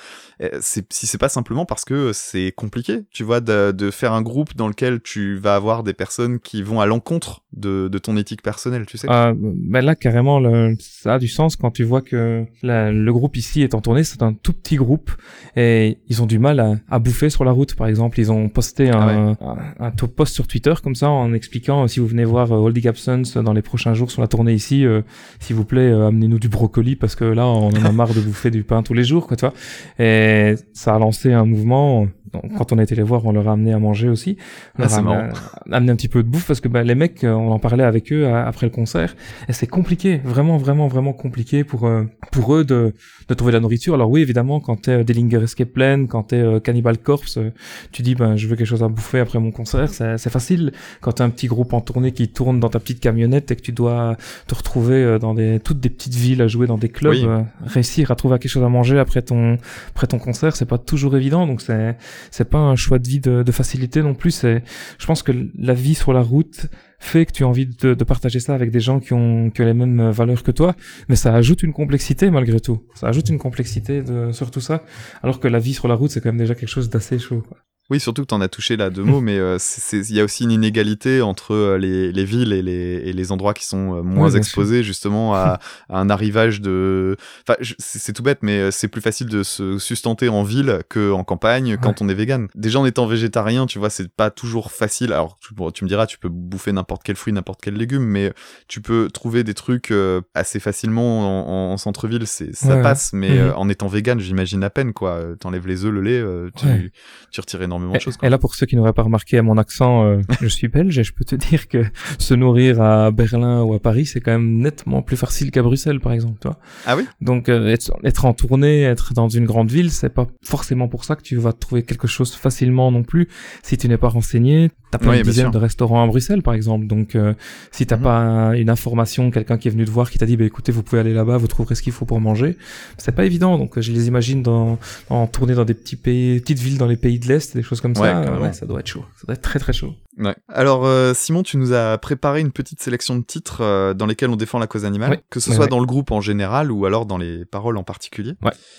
c'est, 0.59 0.91
si 0.91 1.07
c'est 1.07 1.17
pas 1.17 1.29
simplement 1.29 1.65
parce 1.65 1.85
que 1.85 2.11
c'est 2.13 2.51
compliqué, 2.51 3.05
tu 3.11 3.23
vois, 3.23 3.39
de, 3.39 3.71
de 3.71 3.91
faire 3.91 4.13
un 4.13 4.21
groupe 4.21 4.55
dans 4.55 4.67
lequel 4.67 5.01
tu 5.01 5.37
vas 5.37 5.55
avoir 5.55 5.83
des 5.83 5.93
personnes 5.93 6.39
qui 6.39 6.61
vont 6.61 6.81
à 6.81 6.85
l'encontre 6.85 7.43
de, 7.53 7.87
de 7.87 7.97
ton 7.97 8.17
éthique 8.17 8.41
personnelle, 8.41 8.85
tu 8.85 8.97
sais. 8.97 9.09
Euh, 9.09 9.33
ben 9.35 9.83
là, 9.83 9.95
carrément, 9.95 10.24
le, 10.39 10.75
ça 10.79 11.13
a 11.15 11.19
du 11.19 11.27
sens 11.27 11.55
quand 11.55 11.71
tu 11.71 11.83
vois 11.83 12.01
que 12.01 12.45
la- 12.63 12.91
le 12.91 13.13
groupe 13.13 13.37
ici 13.37 13.61
est 13.61 13.73
en 13.73 13.81
tournée, 13.81 14.03
c'est 14.03 14.21
un 14.23 14.33
tout 14.33 14.53
petit 14.53 14.75
groupe 14.75 15.11
et 15.55 15.97
ils 16.09 16.21
ont 16.21 16.25
du 16.25 16.39
mal 16.39 16.59
à, 16.59 16.75
à 16.89 16.99
bouffer 16.99 17.29
sur 17.29 17.45
la 17.45 17.51
route, 17.51 17.75
par 17.75 17.87
exemple. 17.87 18.19
Ils 18.19 18.31
ont 18.31 18.49
posté 18.49 18.89
un, 18.89 19.35
Ah 19.39 19.55
un, 19.79 19.85
un 19.87 19.91
top 19.91 20.15
post 20.15 20.33
sur 20.33 20.47
Twitter 20.47 20.73
comme 20.83 20.95
ça 20.95 21.09
en 21.09 21.33
expliquant 21.33 21.83
euh, 21.83 21.87
si 21.87 21.99
vous 21.99 22.07
venez 22.07 22.25
voir 22.25 22.51
euh, 22.51 22.57
Holding 22.57 22.87
Absence 22.87 23.37
dans 23.37 23.53
les 23.53 23.61
prochains 23.61 23.93
jours 23.93 24.11
sur 24.11 24.21
la 24.21 24.27
tournée 24.27 24.53
ici, 24.53 24.85
euh, 24.85 25.01
s'il 25.39 25.55
vous 25.55 25.65
plaît, 25.65 25.89
euh, 25.91 26.07
amenez-nous 26.07 26.39
du 26.39 26.49
brocoli 26.49 26.95
parce 26.95 27.15
que 27.15 27.25
là, 27.25 27.45
on 27.47 27.67
en 27.69 27.85
a 27.85 27.91
marre 27.91 28.13
de 28.13 28.21
bouffer 28.21 28.51
du 28.51 28.63
pain 28.63 28.83
tous 28.83 28.93
les 28.93 29.03
jours, 29.03 29.27
quoi, 29.27 29.37
tu 29.37 29.45
vois. 29.45 29.53
Et 29.99 30.55
ça 30.73 30.95
a 30.95 30.99
lancé 30.99 31.31
un 31.33 31.45
mouvement. 31.45 32.07
Donc, 32.33 32.51
Quand 32.57 32.73
on 32.73 32.77
a 32.79 32.83
été 32.83 32.95
les 32.95 33.03
voir, 33.03 33.25
on 33.25 33.31
leur 33.31 33.47
a 33.47 33.53
amené 33.53 33.71
à 33.71 33.79
manger 33.79 34.09
aussi. 34.09 34.35
On 34.77 34.79
Ah, 34.79 34.81
leur 34.81 34.89
c'est 34.91 34.97
a 34.97 35.01
marrant. 35.01 35.17
amené, 35.19 35.33
amené 35.71 35.91
un 35.91 35.95
petit 35.95 36.09
peu 36.09 36.21
de 36.21 36.27
bouffe 36.27 36.47
parce 36.47 36.59
que 36.59 36.67
ben, 36.67 36.83
les 36.83 36.95
mecs, 36.95 37.23
euh, 37.23 37.31
on 37.33 37.51
en 37.51 37.59
parlait 37.59 37.83
avec 37.85 38.11
eux 38.11 38.25
euh, 38.25 38.45
après 38.45 38.65
le 38.65 38.71
concert 38.71 39.15
et 39.47 39.53
c'est 39.53 39.67
compliqué, 39.67 40.14
vraiment, 40.23 40.57
vraiment, 40.57 40.87
vraiment 40.87 41.13
compliqué 41.13 41.63
pour 41.63 41.85
euh, 41.85 42.03
pour 42.31 42.55
eux 42.55 42.63
de, 42.63 42.93
de 43.27 43.33
trouver 43.33 43.51
la 43.51 43.59
nourriture. 43.59 43.93
Alors 43.93 44.09
oui, 44.09 44.21
évidemment, 44.21 44.59
quand 44.59 44.83
t'es 44.83 44.91
euh, 44.91 45.03
Dillinger 45.03 45.43
Escape 45.43 45.69
Plan, 45.69 46.05
quand 46.07 46.23
t'es 46.23 46.37
euh, 46.39 46.59
Cannibal 46.59 46.97
Corpse, 46.97 47.37
euh, 47.37 47.51
tu 47.91 48.01
dis 48.01 48.15
ben 48.15 48.35
je 48.35 48.47
veux 48.47 48.55
quelque 48.55 48.67
chose 48.67 48.83
à 48.83 48.87
bouffer 48.87 49.19
après 49.19 49.39
mon 49.39 49.51
concert, 49.51 49.89
c'est 49.89 50.17
c'est 50.17 50.29
facile. 50.29 50.71
Quand 51.01 51.13
t'as 51.13 51.25
un 51.25 51.29
petit 51.29 51.47
groupe 51.47 51.73
en 51.73 51.81
tournée 51.81 52.11
qui 52.11 52.27
tourne 52.29 52.59
dans 52.59 52.69
ta 52.69 52.79
petite 52.79 52.99
camionnette 52.99 53.51
et 53.51 53.55
que 53.55 53.61
tu 53.61 53.71
dois 53.71 54.17
te 54.47 54.55
retrouver 54.55 54.95
euh, 55.03 55.19
dans 55.19 55.33
des 55.33 55.59
toutes 55.59 55.79
des 55.79 55.89
petites 55.89 56.15
villes 56.15 56.41
à 56.41 56.47
jouer 56.47 56.67
dans 56.67 56.77
des 56.77 56.89
clubs, 56.89 57.13
Oui. 57.13 57.25
réussir 57.65 58.11
à 58.11 58.15
trouver 58.15 58.37
quelque 58.39 58.51
chose 58.51 58.63
à 58.63 58.69
manger 58.69 58.99
après 58.99 59.21
ton 59.21 59.57
après 59.89 60.07
ton 60.07 60.19
concert, 60.19 60.55
c'est 60.55 60.65
pas 60.65 60.77
toujours 60.77 61.15
évident. 61.15 61.47
Donc 61.47 61.61
c'est 61.61 61.97
c'est 62.31 62.49
pas 62.49 62.59
un 62.59 62.75
choix 62.75 62.99
de 62.99 63.07
vie 63.07 63.19
de, 63.19 63.43
de 63.43 63.51
facilité 63.51 64.01
non 64.01 64.13
plus. 64.13 64.31
C'est 64.31 64.63
je 64.97 65.05
pense 65.05 65.23
que 65.23 65.31
la 65.57 65.73
vie 65.73 65.95
sur 65.95 66.13
la 66.13 66.21
route 66.21 66.67
fait 66.99 67.25
que 67.25 67.31
tu 67.31 67.43
as 67.43 67.47
envie 67.47 67.65
de, 67.65 67.93
partager 68.03 68.39
ça 68.39 68.53
avec 68.53 68.71
des 68.71 68.79
gens 68.79 68.99
qui 68.99 69.13
ont, 69.13 69.49
qui 69.49 69.63
les 69.63 69.73
mêmes 69.73 69.99
euh, 69.99 70.11
valeurs 70.11 70.43
que 70.43 70.51
toi, 70.51 70.75
mais 71.09 71.15
ça 71.15 71.33
ajoute 71.33 71.63
une 71.63 71.73
complexité 71.73 72.29
malgré 72.29 72.59
tout. 72.59 72.83
Ça 72.93 73.07
ajoute 73.07 73.29
une 73.29 73.39
complexité 73.39 74.01
de, 74.01 74.31
sur 74.31 74.51
tout 74.51 74.61
ça, 74.61 74.83
alors 75.23 75.39
que 75.39 75.47
la 75.47 75.59
vie 75.59 75.73
sur 75.73 75.87
la 75.87 75.95
route, 75.95 76.11
c'est 76.11 76.21
quand 76.21 76.29
même 76.29 76.37
déjà 76.37 76.55
quelque 76.55 76.69
chose 76.69 76.89
d'assez 76.89 77.19
chaud. 77.19 77.43
Oui, 77.91 77.99
surtout 77.99 78.23
que 78.23 78.27
t'en 78.27 78.41
as 78.41 78.47
touché 78.47 78.77
là 78.77 78.89
deux 78.89 79.03
mots, 79.03 79.21
mais 79.21 79.37
euh, 79.37 79.59
il 79.93 80.11
y 80.15 80.19
a 80.19 80.23
aussi 80.23 80.43
une 80.43 80.51
inégalité 80.51 81.21
entre 81.21 81.53
euh, 81.53 81.77
les, 81.77 82.11
les 82.11 82.25
villes 82.25 82.51
et 82.51 82.63
les, 82.63 82.71
et 83.05 83.13
les 83.13 83.31
endroits 83.31 83.53
qui 83.53 83.63
sont 83.63 83.97
euh, 83.97 84.01
moins 84.01 84.31
Oui, 84.31 84.37
exposés 84.37 84.81
justement 84.81 85.35
à, 85.35 85.59
à 85.89 85.99
un 85.99 86.09
arrivage 86.09 86.61
de. 86.61 87.15
Enfin, 87.47 87.55
c'est 87.77 88.11
tout 88.13 88.23
bête, 88.23 88.39
mais 88.41 88.71
c'est 88.71 88.87
plus 88.87 89.01
facile 89.01 89.27
de 89.27 89.43
se 89.43 89.77
sustenter 89.77 90.29
en 90.29 90.41
ville 90.41 90.79
que 90.89 91.11
en 91.11 91.23
campagne 91.23 91.77
quand 91.77 92.01
on 92.01 92.09
est 92.09 92.15
vegan. 92.15 92.47
Déjà 92.55 92.79
en 92.79 92.85
étant 92.87 93.05
végétarien, 93.05 93.67
tu 93.67 93.77
vois, 93.77 93.91
c'est 93.91 94.11
pas 94.11 94.31
toujours 94.31 94.71
facile. 94.71 95.13
Alors, 95.13 95.37
tu, 95.39 95.53
bon, 95.53 95.69
tu 95.69 95.83
me 95.83 95.87
diras, 95.89 96.07
tu 96.07 96.17
peux 96.17 96.29
bouffer 96.29 96.71
n'importe 96.71 97.03
quel 97.03 97.15
fruit, 97.15 97.33
n'importe 97.33 97.59
quel 97.61 97.75
légume, 97.75 98.05
mais 98.05 98.33
tu 98.67 98.81
peux 98.81 99.09
trouver 99.13 99.43
des 99.43 99.53
trucs 99.53 99.93
assez 100.33 100.59
facilement 100.59 101.69
en, 101.69 101.73
en 101.73 101.77
centre-ville, 101.77 102.25
ça 102.25 102.45
Ouais, 102.67 102.81
passe. 102.81 103.13
Mais 103.13 103.39
Mhm. 103.39 103.53
en 103.57 103.69
étant 103.69 103.87
vegan, 103.87 104.19
j'imagine 104.19 104.63
à 104.63 104.71
peine 104.71 104.91
quoi. 104.91 105.21
T'enlèves 105.39 105.67
les 105.67 105.85
œufs, 105.85 105.91
le 105.93 106.01
lait, 106.01 106.49
tu, 106.57 106.91
tu 107.31 107.41
retires 107.41 107.61
énormément 107.61 107.74
de 107.79 107.95
Et, 107.95 107.99
choses. 107.99 108.17
Quoi. 108.17 108.27
et 108.27 108.31
là, 108.31 108.37
pour 108.37 108.55
ceux 108.55 108.65
qui 108.65 108.75
n'auraient 108.75 108.93
pas 108.93 109.03
remarqué 109.03 109.37
à 109.37 109.41
mon 109.43 109.57
accent, 109.57 110.05
euh, 110.05 110.21
je 110.41 110.47
suis 110.47 110.67
belge 110.67 110.97
et 110.99 111.03
je 111.03 111.13
peux 111.13 111.25
te 111.25 111.35
dire 111.35 111.67
que 111.67 111.83
se 112.19 112.33
nourrir 112.33 112.81
à 112.81 113.11
Berlin 113.11 113.63
ou 113.63 113.73
à 113.73 113.79
Paris, 113.79 114.05
c'est 114.05 114.21
quand 114.21 114.31
même 114.31 114.57
nettement 114.59 115.01
plus 115.01 115.17
facile 115.17 115.51
qu'à 115.51 115.61
Bruxelles, 115.63 115.99
par 115.99 116.11
exemple. 116.13 116.37
Tu 116.41 116.47
vois 116.47 116.59
Ah 116.85 116.95
oui? 116.97 117.03
Donc 117.21 117.49
euh, 117.49 117.67
être, 117.67 117.91
être 118.03 118.25
en 118.25 118.33
tournée, 118.33 118.83
être 118.83 119.13
dans 119.13 119.29
une 119.29 119.45
grande 119.45 119.69
ville, 119.71 119.91
c'est 119.91 120.09
pas 120.09 120.27
forcément 120.43 120.87
pour 120.87 121.03
ça 121.05 121.15
que 121.15 121.21
tu 121.23 121.35
vas 121.37 121.53
trouver 121.53 121.83
quelque 121.83 122.07
chose 122.07 122.33
facilement 122.35 122.91
non 122.91 123.03
plus. 123.03 123.27
Si 123.63 123.77
tu 123.77 123.87
n'es 123.87 123.97
pas 123.97 124.09
renseigné, 124.09 124.71
t'as 124.91 124.97
pas 124.97 125.09
Oui, 125.11 125.17
une 125.17 125.23
dizaine 125.23 125.45
sûr. 125.45 125.51
de 125.51 125.57
restaurants 125.57 126.03
à 126.03 126.07
Bruxelles, 126.07 126.41
par 126.41 126.53
exemple. 126.53 126.87
Donc 126.87 127.15
euh, 127.15 127.33
si 127.71 127.85
t'as 127.85 127.97
Mhm. 127.97 128.03
pas 128.03 128.51
une 128.55 128.69
information, 128.69 129.31
quelqu'un 129.31 129.57
qui 129.57 129.67
est 129.67 129.71
venu 129.71 129.85
te 129.85 129.91
voir, 129.91 130.09
qui 130.09 130.17
t'a 130.17 130.25
dit, 130.25 130.37
bah 130.37 130.45
écoutez, 130.45 130.71
vous 130.71 130.83
pouvez 130.83 130.99
aller 131.01 131.13
là-bas, 131.13 131.37
vous 131.37 131.47
trouverez 131.47 131.75
ce 131.75 131.81
qu'il 131.81 131.93
faut 131.93 132.05
pour 132.05 132.19
manger, 132.19 132.57
c'est 132.97 133.13
pas 133.15 133.25
évident. 133.25 133.57
Donc 133.57 133.79
je 133.79 133.91
les 133.91 134.07
imagine 134.07 134.41
dans, 134.43 134.77
en 135.09 135.27
tournée 135.27 135.53
dans 135.55 135.65
des 135.65 135.73
petits 135.73 135.95
pays, 135.95 136.39
petites 136.39 136.59
villes 136.59 136.77
dans 136.77 136.87
les 136.87 136.97
pays 136.97 137.19
de 137.19 137.27
l'est, 137.27 137.55
quelque 137.65 137.69
chose 137.69 137.81
comme 137.81 137.95
ça, 137.95 138.03
euh, 138.21 138.39
ouais, 138.39 138.53
ça 138.53 138.65
doit 138.65 138.79
être 138.79 138.87
chaud. 138.87 139.03
Ça 139.17 139.25
doit 139.25 139.33
être 139.35 139.41
très 139.41 139.57
très 139.59 139.73
chaud. 139.73 139.93
Ouais. 140.17 140.35
Alors 140.47 140.85
euh, 140.85 141.13
Simon, 141.13 141.43
tu 141.43 141.57
nous 141.57 141.73
as 141.73 141.97
préparé 141.97 142.39
une 142.39 142.51
petite 142.51 142.81
sélection 142.81 143.15
de 143.17 143.23
titres 143.23 143.61
euh, 143.61 143.93
dans 143.93 144.05
lesquels 144.05 144.29
on 144.29 144.35
défend 144.35 144.59
la 144.59 144.67
cause 144.67 144.85
animale, 144.85 145.19
que 145.29 145.39
ce 145.39 145.51
soit 145.53 145.67
dans 145.67 145.79
le 145.79 145.85
groupe 145.85 146.11
en 146.11 146.21
général 146.21 146.71
ou 146.71 146.85
alors 146.85 147.05
dans 147.05 147.17
les 147.17 147.43
paroles 147.45 147.77
en 147.77 147.83
particulier. 147.83 148.33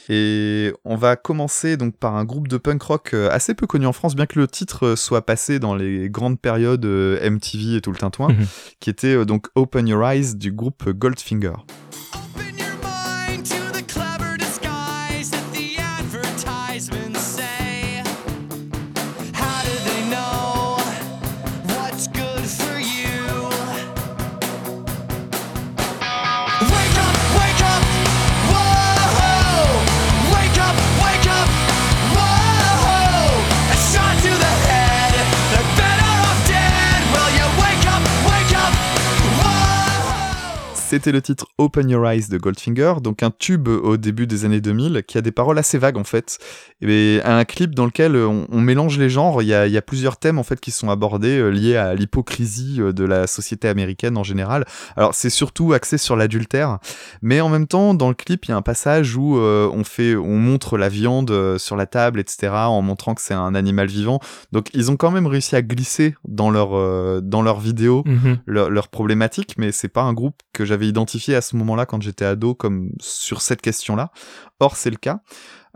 Et 0.09 0.73
on 0.85 0.97
va 0.97 1.17
commencer 1.17 1.77
donc 1.77 1.97
par 1.97 2.15
un 2.17 2.25
groupe 2.25 2.49
de 2.49 2.57
punk 2.57 2.81
rock 2.83 3.15
assez 3.15 3.55
peu 3.55 3.67
connu 3.67 3.87
en 3.87 3.93
France, 3.93 4.15
bien 4.17 4.27
que 4.27 4.39
le 4.39 4.47
titre 4.47 4.95
soit 4.95 5.27
passé 5.27 5.59
dans 5.59 5.75
les 5.75 6.09
grandes 6.09 6.41
périodes 6.41 6.85
MTV 6.87 7.77
et 7.77 7.81
tout 7.81 7.91
le 7.93 7.99
tintouin, 7.99 8.29
Mhm. 8.29 8.47
qui 8.81 8.91
était 8.91 9.25
donc 9.27 9.49
Open 9.57 9.87
Your 9.89 10.05
Eyes 10.09 10.37
du 10.37 10.53
groupe 10.53 10.89
Goldfinger. 10.91 11.53
C'était 40.97 41.13
le 41.13 41.21
titre 41.21 41.47
Open 41.59 41.91
Your 41.91 42.09
Eyes 42.09 42.31
de 42.31 42.39
Goldfinger, 42.39 42.95
donc 43.03 43.23
un 43.23 43.31
tube 43.31 43.69
au 43.69 43.99
début 43.99 44.27
des 44.27 44.47
années 44.47 44.63
2000 44.63 45.03
qui 45.07 45.19
a 45.19 45.21
des 45.21 45.31
paroles 45.31 45.59
assez 45.59 45.77
vagues 45.77 45.99
en 45.99 46.05
fait, 46.05 46.39
et 46.81 47.21
un 47.23 47.45
clip 47.45 47.75
dans 47.75 47.85
lequel 47.85 48.17
on, 48.17 48.47
on 48.51 48.63
mélange 48.63 48.99
les 48.99 49.11
genres. 49.11 49.43
Il 49.43 49.49
y, 49.49 49.53
a, 49.53 49.67
il 49.67 49.75
y 49.75 49.77
a 49.77 49.83
plusieurs 49.83 50.17
thèmes 50.17 50.39
en 50.39 50.43
fait 50.43 50.59
qui 50.59 50.71
sont 50.71 50.89
abordés 50.89 51.39
euh, 51.39 51.51
liés 51.51 51.77
à 51.77 51.95
l'hypocrisie 51.95 52.79
euh, 52.81 52.95
de 52.95 53.05
la 53.05 53.27
société 53.27 53.69
américaine 53.69 54.17
en 54.17 54.23
général. 54.23 54.65
Alors 54.97 55.15
c'est 55.15 55.29
surtout 55.29 55.75
axé 55.75 55.99
sur 55.99 56.17
l'adultère, 56.17 56.79
mais 57.21 57.43
en 57.43 57.51
même 57.51 57.67
temps 57.67 57.93
dans 57.93 58.09
le 58.09 58.15
clip 58.15 58.47
il 58.47 58.53
y 58.53 58.55
a 58.55 58.57
un 58.57 58.63
passage 58.63 59.17
où 59.17 59.37
euh, 59.37 59.71
on 59.75 59.85
fait, 59.85 60.17
on 60.17 60.39
montre 60.39 60.79
la 60.79 60.89
viande 60.89 61.59
sur 61.59 61.77
la 61.77 61.85
table, 61.85 62.21
etc. 62.21 62.55
en 62.55 62.81
montrant 62.81 63.15
que 63.15 63.21
c'est 63.21 63.35
un 63.35 63.55
animal 63.55 63.87
vivant. 63.89 64.19
Donc 64.53 64.69
ils 64.73 64.91
ont 64.91 64.97
quand 64.97 65.11
même 65.11 65.27
réussi 65.27 65.57
à 65.57 65.61
glisser 65.61 66.15
dans 66.27 66.49
leur 66.49 66.71
euh, 66.75 67.21
dans 67.23 67.43
leur 67.43 67.61
vidéo 67.61 68.03
Mhm. 68.07 68.39
leur, 68.47 68.71
leur 68.71 68.89
problématique, 68.89 69.57
mais 69.59 69.73
c'est 69.73 69.89
pas 69.89 70.03
un 70.03 70.15
groupe 70.15 70.41
que 70.57 70.65
j'avais 70.65 70.89
identifié 70.89 71.35
à 71.35 71.43
ce 71.43 71.55
moment-là 71.57 71.85
quand 71.85 72.01
j'étais 72.01 72.25
ado 72.25 72.55
comme 72.55 72.91
sur 72.99 73.43
cette 73.43 73.61
question-là. 73.61 74.11
Or, 74.61 74.77
c'est 74.77 74.91
le 74.91 74.97
cas. 74.97 75.21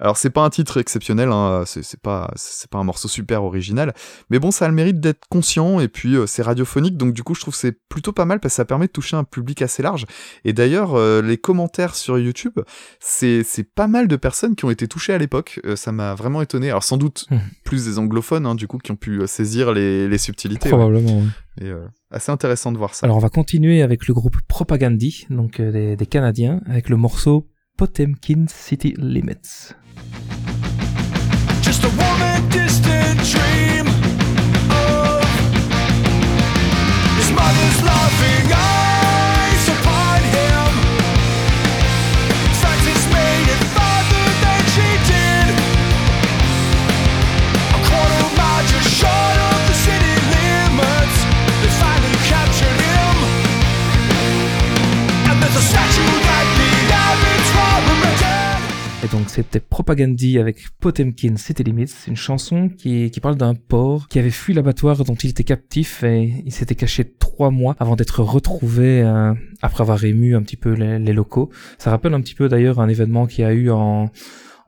Alors, 0.02 0.16
c'est 0.16 0.30
pas 0.30 0.42
un 0.42 0.48
titre 0.48 0.80
exceptionnel, 0.80 1.28
hein, 1.30 1.64
c'est 1.66 2.00
pas, 2.00 2.30
un 2.72 2.84
morceau 2.84 3.06
super 3.06 3.44
original, 3.44 3.92
mais 4.30 4.38
bon, 4.38 4.50
ça 4.50 4.64
a 4.64 4.68
le 4.68 4.74
mérite 4.74 4.98
d'être 4.98 5.26
conscient, 5.28 5.78
et 5.78 5.88
puis 5.88 6.14
euh, 6.16 6.26
c'est 6.26 6.40
radiophonique, 6.40 6.96
donc 6.96 7.12
du 7.12 7.22
coup, 7.22 7.34
je 7.34 7.42
trouve 7.42 7.52
que 7.52 7.60
c'est 7.60 7.78
plutôt 7.90 8.12
pas 8.12 8.24
mal 8.24 8.40
parce 8.40 8.54
que 8.54 8.56
ça 8.56 8.64
permet 8.64 8.86
de 8.86 8.92
toucher 8.92 9.16
un 9.18 9.24
public 9.24 9.60
assez 9.60 9.82
large. 9.82 10.06
Et 10.46 10.54
d'ailleurs, 10.54 10.94
euh, 10.94 11.20
les 11.20 11.36
commentaires 11.36 11.94
sur 11.94 12.18
YouTube, 12.18 12.58
c'est 12.98 13.44
pas 13.74 13.88
mal 13.88 14.08
de 14.08 14.16
personnes 14.16 14.56
qui 14.56 14.64
ont 14.64 14.70
été 14.70 14.88
touchées 14.88 15.12
à 15.12 15.18
l'époque, 15.18 15.60
euh, 15.66 15.76
ça 15.76 15.92
m'a 15.92 16.14
vraiment 16.14 16.40
étonné. 16.40 16.70
Alors, 16.70 16.84
sans 16.84 16.96
doute 16.96 17.26
Mhm. 17.30 17.40
plus 17.64 17.84
des 17.84 17.98
anglophones, 17.98 18.46
hein, 18.46 18.54
du 18.54 18.66
coup, 18.66 18.78
qui 18.78 18.92
ont 18.92 18.96
pu 18.96 19.20
saisir 19.26 19.72
les, 19.72 20.08
les 20.08 20.18
subtilités. 20.18 20.70
Probablement. 20.70 21.18
ouais. 21.18 21.26
Et, 21.60 21.66
euh, 21.66 21.86
assez 22.10 22.32
intéressant 22.32 22.72
de 22.72 22.78
voir 22.78 22.94
ça. 22.94 23.04
Alors 23.04 23.18
on 23.18 23.20
va 23.20 23.28
continuer 23.28 23.82
avec 23.82 24.08
le 24.08 24.14
groupe 24.14 24.36
Propagandhi, 24.48 25.26
donc 25.28 25.60
euh, 25.60 25.70
des, 25.70 25.94
des 25.96 26.06
Canadiens, 26.06 26.60
avec 26.66 26.88
le 26.88 26.96
morceau 26.96 27.46
Potemkin 27.80 28.46
City 28.46 28.94
Limits. 28.98 29.72
Just 31.62 31.82
a 31.82 31.88
distant 32.50 33.18
dream 33.24 33.86
of 34.70 35.24
his 37.16 37.30
mother's 37.32 37.82
Et 59.02 59.08
donc 59.08 59.30
c'était 59.30 59.60
Propagandhi 59.60 60.38
avec 60.38 60.58
Potemkin 60.78 61.36
City 61.36 61.62
Limits, 61.62 61.92
une 62.06 62.16
chanson 62.16 62.68
qui, 62.68 63.10
qui 63.10 63.20
parle 63.20 63.36
d'un 63.36 63.54
porc 63.54 64.08
qui 64.08 64.18
avait 64.18 64.30
fui 64.30 64.52
l'abattoir 64.52 65.04
dont 65.04 65.14
il 65.14 65.30
était 65.30 65.44
captif 65.44 66.02
et 66.04 66.42
il 66.44 66.52
s'était 66.52 66.74
caché 66.74 67.04
trois 67.18 67.50
mois 67.50 67.74
avant 67.78 67.96
d'être 67.96 68.22
retrouvé 68.22 69.00
euh, 69.02 69.32
après 69.62 69.80
avoir 69.82 70.04
ému 70.04 70.36
un 70.36 70.42
petit 70.42 70.56
peu 70.56 70.72
les, 70.74 70.98
les 70.98 71.12
locaux. 71.14 71.48
Ça 71.78 71.90
rappelle 71.90 72.12
un 72.12 72.20
petit 72.20 72.34
peu 72.34 72.48
d'ailleurs 72.50 72.78
un 72.78 72.88
événement 72.88 73.26
qui 73.26 73.42
a 73.42 73.52
eu 73.54 73.70
en 73.70 74.10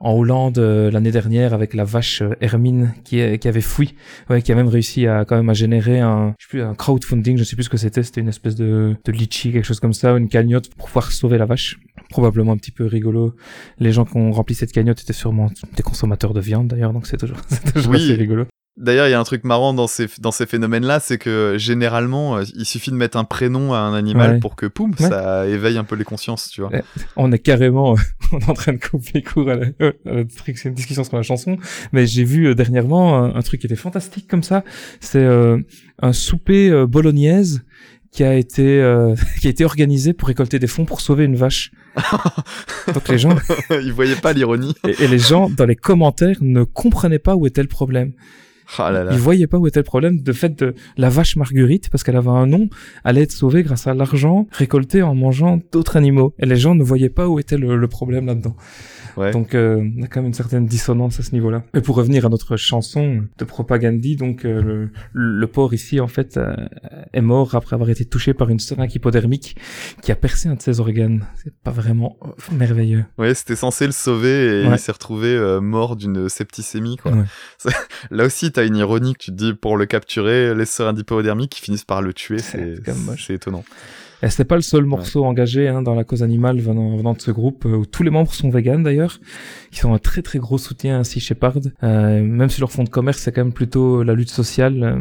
en 0.04 0.14
Hollande 0.14 0.58
euh, 0.58 0.90
l'année 0.90 1.12
dernière 1.12 1.54
avec 1.54 1.74
la 1.74 1.84
vache 1.84 2.22
euh, 2.22 2.34
Hermine 2.40 2.92
qui, 3.04 3.20
est- 3.20 3.38
qui 3.38 3.46
avait 3.46 3.60
fui, 3.60 3.94
ouais, 4.30 4.42
qui 4.42 4.50
a 4.50 4.56
même 4.56 4.66
réussi 4.66 5.06
à 5.06 5.24
quand 5.24 5.36
même 5.36 5.48
à 5.48 5.52
générer 5.54 6.00
un, 6.00 6.34
je 6.40 6.44
sais 6.44 6.48
plus, 6.48 6.62
un 6.62 6.74
crowdfunding, 6.74 7.36
je 7.38 7.44
sais 7.44 7.54
plus 7.54 7.62
ce 7.62 7.68
que 7.70 7.76
c'était, 7.76 8.02
c'était 8.02 8.20
une 8.20 8.26
espèce 8.28 8.56
de, 8.56 8.96
de 9.04 9.12
litchi, 9.12 9.52
quelque 9.52 9.64
chose 9.64 9.78
comme 9.78 9.92
ça, 9.92 10.16
une 10.16 10.28
cagnotte 10.28 10.74
pour 10.74 10.88
pouvoir 10.88 11.12
sauver 11.12 11.38
la 11.38 11.46
vache. 11.46 11.78
Probablement 12.12 12.52
un 12.52 12.56
petit 12.56 12.70
peu 12.70 12.86
rigolo. 12.86 13.34
Les 13.78 13.90
gens 13.92 14.04
qui 14.04 14.16
ont 14.16 14.30
rempli 14.32 14.54
cette 14.54 14.70
cagnotte 14.72 15.00
étaient 15.00 15.12
sûrement 15.12 15.50
des 15.76 15.82
consommateurs 15.82 16.32
de 16.34 16.40
viande 16.40 16.68
d'ailleurs, 16.68 16.92
donc 16.92 17.06
c'est 17.06 17.16
toujours, 17.16 17.38
c'est 17.48 17.72
toujours 17.72 17.92
Oui. 17.92 18.04
assez 18.04 18.14
rigolo. 18.14 18.44
D'ailleurs, 18.78 19.06
il 19.06 19.10
y 19.10 19.14
a 19.14 19.20
un 19.20 19.24
truc 19.24 19.44
marrant 19.44 19.74
dans 19.74 19.86
ces, 19.86 20.06
dans 20.18 20.30
ces 20.30 20.46
phénomènes-là, 20.46 20.98
c'est 20.98 21.18
que 21.18 21.56
généralement, 21.58 22.38
euh, 22.38 22.44
il 22.56 22.64
suffit 22.64 22.90
de 22.90 22.96
mettre 22.96 23.18
un 23.18 23.24
prénom 23.24 23.74
à 23.74 23.78
un 23.80 23.92
animal 23.92 24.32
Ouais. 24.32 24.38
pour 24.40 24.56
que, 24.56 24.64
poum, 24.64 24.92
Ouais. 24.98 25.08
ça 25.10 25.46
éveille 25.46 25.76
un 25.76 25.84
peu 25.84 25.94
les 25.94 26.04
consciences, 26.04 26.48
tu 26.48 26.62
vois. 26.62 26.70
Ouais. 26.70 26.82
On 27.16 27.30
est 27.32 27.38
carrément, 27.38 27.94
on 28.32 28.38
est 28.38 28.48
en 28.48 28.54
train 28.54 28.72
de 28.72 28.78
couper 28.78 29.20
court 29.22 29.50
à 29.50 29.56
la, 29.56 29.66
à 30.06 30.14
la 30.14 30.24
discussion- 30.24 30.70
discussion 30.70 31.04
sur 31.04 31.16
la 31.18 31.22
chanson, 31.22 31.58
mais 31.92 32.06
j'ai 32.06 32.24
vu 32.24 32.46
euh, 32.46 32.54
dernièrement 32.54 33.18
un, 33.18 33.34
un 33.34 33.42
truc 33.42 33.60
qui 33.60 33.66
était 33.66 33.76
fantastique 33.76 34.26
comme 34.26 34.42
ça. 34.42 34.64
C'est 35.00 35.22
euh, 35.22 35.58
un 36.00 36.14
souper 36.14 36.70
euh, 36.70 36.86
bolognaise 36.86 37.64
qui 38.10 38.24
a 38.24 38.34
été 38.34 38.80
euh, 38.80 39.14
qui 39.42 39.48
a 39.48 39.50
été 39.50 39.66
organisé 39.66 40.14
pour 40.14 40.28
récolter 40.28 40.58
des 40.58 40.66
fonds 40.66 40.86
pour 40.86 41.02
sauver 41.02 41.24
une 41.26 41.36
vache. 41.36 41.72
Donc 42.94 43.08
les 43.08 43.18
gens 43.18 43.36
Ils 43.70 43.92
voyaient 43.92 44.16
pas 44.16 44.32
l'ironie. 44.32 44.74
et, 44.86 45.04
et 45.04 45.08
les 45.08 45.18
gens 45.18 45.50
dans 45.50 45.66
les 45.66 45.76
commentaires 45.76 46.36
ne 46.40 46.64
comprenaient 46.64 47.18
pas 47.18 47.36
où 47.36 47.46
était 47.46 47.62
le 47.62 47.68
problème. 47.68 48.12
Ah 48.78 48.90
là 48.90 49.04
là. 49.04 49.12
Ils 49.12 49.18
voyaient 49.18 49.46
pas 49.46 49.58
où 49.58 49.66
était 49.66 49.80
le 49.80 49.84
problème 49.84 50.22
de 50.22 50.32
fait 50.32 50.58
de 50.58 50.74
la 50.96 51.08
vache 51.08 51.36
Marguerite 51.36 51.90
parce 51.90 52.02
qu'elle 52.02 52.16
avait 52.16 52.30
un 52.30 52.46
nom, 52.46 52.68
allait 53.04 53.22
être 53.22 53.32
sauvée 53.32 53.62
grâce 53.62 53.86
à 53.86 53.94
l'argent 53.94 54.46
récolté 54.52 55.02
en 55.02 55.14
mangeant 55.14 55.60
d'autres 55.72 55.96
animaux. 55.96 56.34
Et 56.38 56.46
les 56.46 56.56
gens 56.56 56.74
ne 56.74 56.82
voyaient 56.82 57.10
pas 57.10 57.28
où 57.28 57.38
était 57.38 57.58
le, 57.58 57.76
le 57.76 57.88
problème 57.88 58.26
là-dedans. 58.26 58.56
Ouais. 59.18 59.30
Donc 59.30 59.54
euh, 59.54 59.86
on 59.98 60.02
a 60.02 60.06
quand 60.06 60.20
même 60.20 60.28
une 60.28 60.34
certaine 60.34 60.64
dissonance 60.66 61.20
à 61.20 61.22
ce 61.22 61.32
niveau-là. 61.32 61.64
Et 61.74 61.80
pour 61.82 61.96
revenir 61.96 62.24
à 62.24 62.28
notre 62.30 62.56
chanson 62.56 63.24
de 63.38 63.44
Propagandhi, 63.44 64.16
donc 64.16 64.44
euh, 64.46 64.62
le, 64.62 64.90
le 65.12 65.46
porc 65.46 65.74
ici 65.74 66.00
en 66.00 66.08
fait 66.08 66.38
euh, 66.38 66.54
est 67.12 67.20
mort 67.20 67.54
après 67.54 67.74
avoir 67.74 67.90
été 67.90 68.04
touché 68.06 68.32
par 68.32 68.48
une 68.48 68.58
seringue 68.58 68.94
hypodermique 68.94 69.56
qui 70.00 70.12
a 70.12 70.16
percé 70.16 70.48
un 70.48 70.54
de 70.54 70.62
ses 70.62 70.80
organes. 70.80 71.26
C'est 71.42 71.52
pas 71.62 71.70
vraiment 71.72 72.16
euh, 72.24 72.28
merveilleux. 72.56 73.04
Ouais, 73.18 73.34
c'était 73.34 73.56
censé 73.56 73.84
le 73.86 73.92
sauver 73.92 74.62
et 74.62 74.66
Ouais. 74.66 74.76
il 74.76 74.78
s'est 74.78 74.92
retrouvé 74.92 75.58
mort 75.60 75.96
d'une 75.96 76.28
septicémie, 76.30 76.96
quoi. 76.96 77.12
Ouais. 77.12 77.24
C'est- 77.58 77.70
Là 78.10 78.24
aussi, 78.24 78.51
t'as 78.52 78.66
une 78.66 78.76
ironie 78.76 79.14
que 79.14 79.18
tu 79.18 79.30
te 79.30 79.36
dis 79.36 79.54
pour 79.54 79.76
le 79.76 79.86
capturer, 79.86 80.54
les 80.54 80.66
seringues 80.66 80.98
hypodermiques 80.98 81.50
qui 81.50 81.60
finissent 81.60 81.84
par 81.84 82.02
le 82.02 82.12
tuer, 82.12 82.38
c'est 82.38 82.80
étonnant. 83.30 83.64
Et 84.24 84.30
c'est 84.30 84.44
pas 84.44 84.54
le 84.54 84.62
seul 84.62 84.84
morceau 84.84 85.24
engagé 85.24 85.66
hein, 85.66 85.82
dans 85.82 85.96
la 85.96 86.04
cause 86.04 86.22
animale 86.22 86.60
venant, 86.60 86.96
venant 86.96 87.12
de 87.12 87.20
ce 87.20 87.32
groupe, 87.32 87.66
euh, 87.66 87.78
où 87.78 87.86
tous 87.86 88.04
les 88.04 88.10
membres 88.10 88.32
sont 88.32 88.50
véganes 88.50 88.84
d'ailleurs, 88.84 89.18
qui 89.72 89.80
sont 89.80 89.92
un 89.92 89.98
très 89.98 90.22
très 90.22 90.38
gros 90.38 90.58
soutien 90.58 91.00
à 91.00 91.04
Sea 91.04 91.18
Shepherd. 91.18 91.72
Euh, 91.82 92.22
même 92.22 92.48
si 92.48 92.60
leur 92.60 92.70
fond 92.70 92.84
de 92.84 92.88
commerce 92.88 93.18
c'est 93.18 93.32
quand 93.32 93.42
même 93.42 93.52
plutôt 93.52 94.04
la 94.04 94.14
lutte 94.14 94.30
sociale, 94.30 94.82
euh, 94.84 95.00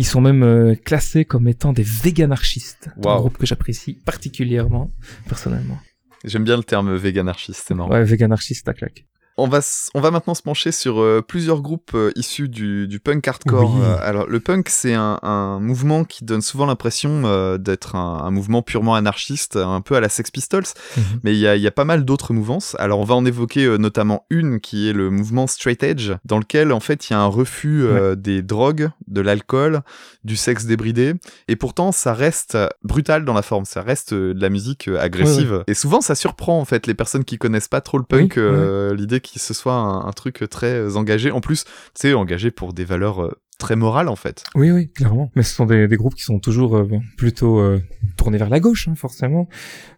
ils 0.00 0.04
sont 0.04 0.20
même 0.20 0.42
euh, 0.42 0.74
classés 0.74 1.24
comme 1.24 1.46
étant 1.46 1.72
des 1.72 1.84
véganarchistes. 1.84 2.90
Un 2.96 3.02
Waouh. 3.02 3.20
groupe 3.20 3.38
que 3.38 3.46
j'apprécie 3.46 4.00
particulièrement, 4.04 4.90
personnellement. 5.28 5.78
J'aime 6.24 6.42
bien 6.42 6.56
le 6.56 6.64
terme 6.64 6.92
véganarchiste, 6.96 7.62
c'est 7.68 7.74
marrant. 7.74 7.90
Ouais, 7.90 8.02
véganarchiste 8.02 8.68
à 8.68 8.74
claque. 8.74 9.06
On 9.38 9.48
va, 9.48 9.60
on 9.94 10.00
va 10.00 10.10
maintenant 10.10 10.34
se 10.34 10.40
pencher 10.42 10.72
sur 10.72 10.98
euh, 11.00 11.20
plusieurs 11.20 11.60
groupes 11.60 11.90
euh, 11.94 12.10
issus 12.16 12.48
du, 12.48 12.88
du 12.88 13.00
punk 13.00 13.28
hardcore. 13.28 13.74
Oui. 13.74 13.80
Euh, 13.82 13.96
alors, 14.00 14.26
le 14.26 14.40
punk, 14.40 14.70
c'est 14.70 14.94
un, 14.94 15.18
un 15.22 15.60
mouvement 15.60 16.04
qui 16.04 16.24
donne 16.24 16.40
souvent 16.40 16.64
l'impression 16.64 17.56
d'être 17.58 17.96
un, 17.96 18.22
un 18.24 18.30
mouvement 18.30 18.62
purement 18.62 18.94
anarchiste, 18.94 19.56
un 19.56 19.80
peu 19.82 19.94
à 19.94 20.00
la 20.00 20.08
Sex 20.08 20.30
Pistols, 20.30 20.64
Mhm. 20.96 21.02
mais 21.22 21.32
il 21.34 21.38
y 21.38 21.46
a, 21.46 21.54
y 21.56 21.66
a 21.66 21.70
pas 21.70 21.84
mal 21.84 22.04
d'autres 22.06 22.32
mouvances. 22.32 22.76
Alors, 22.78 22.98
on 22.98 23.04
va 23.04 23.14
en 23.14 23.26
évoquer 23.26 23.76
notamment 23.78 24.24
une 24.30 24.58
qui 24.60 24.88
est 24.88 24.92
le 24.94 25.10
mouvement 25.10 25.46
Straight 25.46 25.82
Edge, 25.82 26.12
dans 26.24 26.38
lequel, 26.38 26.72
en 26.72 26.80
fait, 26.80 27.08
il 27.08 27.12
y 27.12 27.16
a 27.16 27.20
un 27.20 27.26
refus 27.26 27.84
des 28.16 28.40
drogues, 28.42 28.90
de 29.06 29.20
l'alcool, 29.20 29.82
du 30.24 30.36
sexe 30.36 30.64
débridé, 30.64 31.14
et 31.48 31.56
pourtant, 31.56 31.92
ça 31.92 32.14
reste 32.14 32.56
brutal 32.82 33.24
dans 33.26 33.34
la 33.34 33.42
forme, 33.42 33.64
ça 33.66 33.82
reste 33.82 34.14
de 34.14 34.34
la 34.40 34.48
musique 34.48 34.88
agressive. 34.88 35.62
Et 35.66 35.74
souvent, 35.74 36.00
ça 36.00 36.14
surprend, 36.14 36.58
en 36.58 36.64
fait, 36.64 36.86
les 36.86 36.94
personnes 36.94 37.24
qui 37.24 37.36
connaissent 37.36 37.68
pas 37.68 37.80
trop 37.82 37.98
le 37.98 38.04
punk, 38.04 38.34
Oui, 38.38 38.96
l'idée 38.96 39.20
que 39.32 39.40
ce 39.40 39.54
soit 39.54 39.74
un, 39.74 40.06
un 40.06 40.12
truc 40.12 40.44
très 40.50 40.74
euh, 40.74 40.96
engagé. 40.96 41.30
En 41.30 41.40
plus, 41.40 41.64
tu 41.64 41.70
sais, 41.94 42.14
engagé 42.14 42.50
pour 42.50 42.72
des 42.72 42.84
valeurs 42.84 43.22
euh, 43.24 43.32
très 43.58 43.74
morales 43.76 44.08
en 44.08 44.16
fait. 44.16 44.44
Oui, 44.54 44.70
oui, 44.70 44.88
clairement. 44.92 45.30
Mais 45.34 45.42
ce 45.42 45.54
sont 45.54 45.66
des, 45.66 45.88
des 45.88 45.96
groupes 45.96 46.14
qui 46.14 46.22
sont 46.22 46.38
toujours 46.38 46.76
euh, 46.76 46.88
plutôt 47.16 47.58
euh, 47.58 47.80
tournés 48.16 48.38
vers 48.38 48.50
la 48.50 48.60
gauche, 48.60 48.88
hein, 48.88 48.94
forcément. 48.96 49.48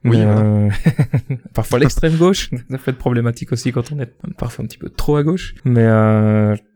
Oui, 0.04 0.16
voilà. 0.22 0.68
parfois 1.54 1.78
l'extrême 1.78 2.16
gauche, 2.16 2.50
ça 2.70 2.78
peut 2.78 2.90
être 2.92 2.98
problématique 2.98 3.52
aussi 3.52 3.72
quand 3.72 3.92
on 3.92 3.98
est 4.00 4.12
parfois 4.36 4.64
un 4.64 4.68
petit 4.68 4.78
peu 4.78 4.88
trop 4.90 5.16
à 5.16 5.22
gauche. 5.22 5.54
Mais 5.64 5.86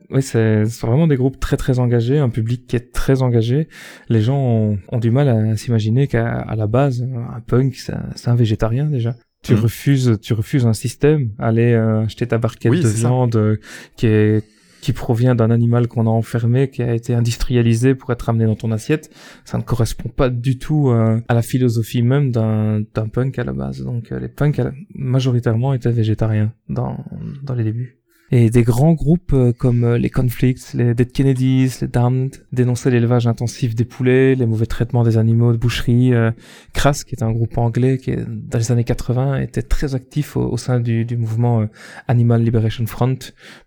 oui, 0.09 0.21
c'est 0.21 0.63
vraiment 0.81 1.07
des 1.07 1.15
groupes 1.15 1.39
très 1.39 1.57
très 1.57 1.79
engagés, 1.79 2.19
un 2.19 2.29
public 2.29 2.67
qui 2.67 2.75
est 2.75 2.91
très 2.93 3.21
engagé. 3.21 3.67
Les 4.09 4.21
gens 4.21 4.37
ont, 4.37 4.77
ont 4.89 4.99
du 4.99 5.09
mal 5.09 5.27
à 5.29 5.57
s'imaginer 5.57 6.07
qu'à 6.07 6.45
la 6.55 6.67
base, 6.67 7.01
un 7.33 7.39
punk, 7.39 7.75
c'est 7.75 7.93
un- 7.93 8.09
c'est 8.15 8.29
un 8.29 8.35
végétarien 8.35 8.85
déjà. 8.85 9.15
Tu 9.43 9.53
Mhm. 9.53 9.59
refuses, 9.59 10.17
tu 10.21 10.33
refuses 10.33 10.65
un 10.65 10.73
système, 10.73 11.31
aller 11.37 11.73
euh, 11.73 12.03
acheter 12.05 12.25
ta 12.27 12.37
barquette 12.37 12.71
Oui, 12.71 12.81
de 12.81 12.87
viande 12.87 13.35
euh, 13.35 13.57
qui 13.97 14.07
est 14.07 14.43
qui 14.81 14.91
provient 14.91 15.33
d'un 15.33 15.49
animal 15.49 15.87
qu'on 15.87 16.07
a 16.07 16.09
enfermé, 16.09 16.69
qui 16.69 16.83
a 16.83 16.93
été 16.93 17.13
industrialisé 17.13 17.95
pour 17.95 18.11
être 18.11 18.27
amené 18.27 18.45
dans 18.45 18.55
ton 18.57 18.69
assiette, 18.73 19.09
ça 19.45 19.57
ne 19.57 19.63
correspond 19.63 20.09
pas 20.09 20.29
du 20.29 20.57
tout 20.57 20.89
euh, 20.89 21.21
à 21.29 21.33
la 21.33 21.41
philosophie 21.41 22.01
même 22.01 22.31
d'un 22.31 22.81
d'un 22.93 23.07
punk 23.07 23.39
à 23.39 23.45
la 23.45 23.53
base. 23.53 23.81
Donc 23.81 24.11
euh, 24.11 24.19
les 24.19 24.27
punks 24.27 24.57
la- 24.57 24.73
majoritairement 24.93 25.73
étaient 25.73 25.89
végétariens 25.91 26.51
dans 26.67 26.97
dans 27.43 27.53
les 27.55 27.63
débuts. 27.63 27.97
Et 28.35 28.49
des 28.49 28.63
grands 28.63 28.93
groupes 28.93 29.33
euh, 29.33 29.53
comme 29.53 29.83
euh, 29.83 29.97
les 29.99 30.09
Conflicts, 30.09 30.73
les 30.73 30.95
Dead 30.95 31.11
Kennedys, 31.11 31.77
les 31.81 31.87
Damned 31.87 32.43
dénonçaient 32.51 32.89
l'élevage 32.89 33.27
intensif 33.27 33.75
des 33.75 33.85
poulets, 33.85 34.33
les 34.33 34.47
mauvais 34.47 34.65
traitements 34.65 35.03
des 35.03 35.19
animaux 35.19 35.51
de 35.51 35.57
boucherie. 35.57 36.15
Euh, 36.15 36.31
Crass, 36.73 37.03
qui 37.03 37.13
est 37.13 37.21
un 37.21 37.31
groupe 37.31 37.55
anglais 37.59 37.99
qui 37.99 38.15
dans 38.27 38.57
les 38.57 38.71
années 38.71 38.85
80 38.85 39.39
était 39.41 39.61
très 39.61 39.93
actif 39.93 40.35
au, 40.35 40.57
sein 40.57 40.79
du, 40.79 41.05
mouvement 41.15 41.61
euh, 41.61 41.67
Animal 42.07 42.41
Liberation 42.41 42.87
Front, 42.87 43.19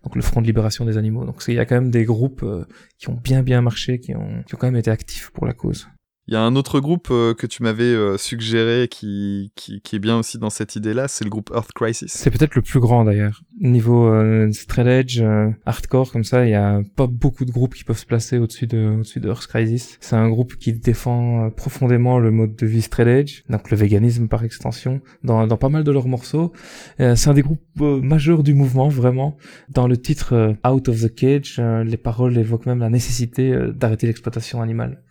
donc 0.03 0.17
le 0.17 0.21
front 0.21 0.41
de 0.41 0.47
libération 0.47 0.83
des 0.83 0.97
animaux. 0.97 1.23
Donc 1.23 1.41
il 1.47 1.53
y 1.53 1.59
a 1.59 1.65
quand 1.65 1.75
même 1.75 1.89
des 1.89 2.03
groupes 2.03 2.43
euh, 2.43 2.65
qui 2.97 3.07
ont 3.07 3.17
bien 3.23 3.43
bien 3.43 3.61
marché, 3.61 4.01
qui 4.01 4.17
ont, 4.17 4.43
qui 4.45 4.53
ont 4.53 4.57
quand 4.57 4.67
même 4.67 4.75
été 4.75 4.91
actifs 4.91 5.29
pour 5.33 5.47
la 5.47 5.53
cause. 5.53 5.87
Il 6.29 6.33
y 6.33 6.37
a 6.37 6.41
un 6.41 6.57
autre 6.57 6.81
groupe 6.81 7.07
euh, 7.09 7.33
que 7.33 7.47
tu 7.47 7.63
m'avais 7.63 7.85
euh, 7.85 8.17
suggéré 8.17 8.89
qui, 8.89 9.53
qui, 9.55 9.79
qui 9.79 9.95
est 9.95 9.99
bien 9.99 10.17
aussi 10.17 10.37
dans 10.37 10.49
cette 10.49 10.75
idée-là, 10.75 11.07
c'est 11.07 11.23
le 11.23 11.29
groupe 11.29 11.51
Earth 11.55 11.71
Crisis. 11.71 12.11
C'est 12.11 12.31
peut-être 12.31 12.55
le 12.55 12.61
plus 12.61 12.81
grand 12.81 13.05
d'ailleurs. 13.05 13.43
Niveau 13.61 14.07
euh, 14.07 14.51
straight 14.51 14.87
edge, 14.87 15.21
euh, 15.21 15.51
hardcore 15.65 16.11
comme 16.11 16.25
ça, 16.25 16.43
il 16.43 16.51
y 16.51 16.55
a 16.55 16.81
pas 16.97 17.07
beaucoup 17.07 17.45
de 17.45 17.51
groupes 17.51 17.75
qui 17.75 17.85
peuvent 17.85 17.97
se 17.97 18.05
placer 18.05 18.39
au-dessus 18.39 18.67
de 18.67 18.95
au-dessus 18.97 19.21
de 19.21 19.29
Earth 19.29 19.47
Crisis. 19.47 19.97
C'est 20.01 20.17
un 20.17 20.27
groupe 20.27 20.57
qui 20.57 20.73
défend 20.73 21.49
profondément 21.49 22.19
le 22.19 22.29
mode 22.31 22.57
de 22.57 22.65
vie 22.65 22.81
straight 22.81 23.07
edge, 23.07 23.43
donc 23.49 23.71
le 23.71 23.77
véganisme 23.77 24.27
par 24.27 24.43
extension, 24.43 24.99
dans, 25.23 25.47
dans 25.47 25.57
pas 25.57 25.69
mal 25.69 25.85
de 25.85 25.91
leurs 25.91 26.09
morceaux. 26.09 26.51
C'est 26.99 27.29
un 27.29 27.33
des 27.33 27.41
groupes 27.41 27.61
majeurs 27.79 28.43
du 28.43 28.53
mouvement 28.53 28.89
vraiment. 28.89 29.37
Dans 29.69 29.87
le 29.87 29.95
titre 29.95 30.55
Out 30.67 30.89
of 30.89 31.01
the 31.01 31.15
Cage, 31.15 31.61
les 31.85 31.97
paroles 31.97 32.37
évoquent 32.37 32.65
même 32.65 32.79
la 32.79 32.89
nécessité 32.89 33.57
d'arrêter 33.73 34.07
l'exploitation 34.07 34.61
animale. 34.61 35.01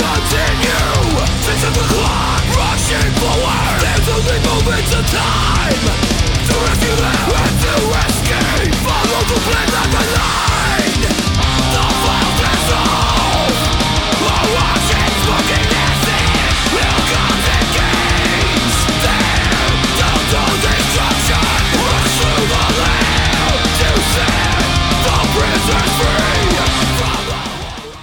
continue. 0.00 0.96
Face 1.44 1.64
the 1.64 1.84
clock, 1.92 2.42
rushing 2.56 3.12
forward. 3.20 3.80
Only 4.10 4.38
moments 4.48 4.92
of 4.96 5.04
time. 5.06 5.84
To 6.48 6.54
rescue 6.66 6.96
them 6.98 7.28
and 7.40 7.54
to 7.62 7.74
escape. 8.08 8.74
Follow 8.86 9.20
the 9.30 9.38
plan 9.46 9.68
like 9.76 9.94
a 10.00 10.59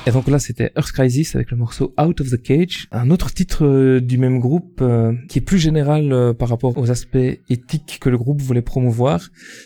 Et 0.08 0.12
donc 0.12 0.30
là, 0.30 0.40
c'était 0.40 0.72
Earth 0.78 0.94
Crisis 0.94 1.36
avec 1.36 1.52
le 1.52 1.58
morceau 1.58 1.94
Out 2.02 2.22
of 2.22 2.30
the 2.30 2.42
Cage. 2.42 2.88
Un 2.94 3.10
autre 3.10 3.34
titre 3.34 3.66
euh, 3.66 4.00
du 4.00 4.18
même 4.18 4.40
groupe 4.40 4.80
euh, 4.82 5.12
qui 5.28 5.40
est 5.40 5.42
plus 5.42 5.60
général 5.60 6.14
euh, 6.14 6.34
par 6.34 6.48
rapport 6.48 6.78
aux 6.78 6.90
aspects 6.90 7.18
éthiques 7.50 7.98
que 8.00 8.08
le 8.08 8.18
groupe 8.18 8.42
voulait 8.42 8.62
promouvoir. 8.62 9.20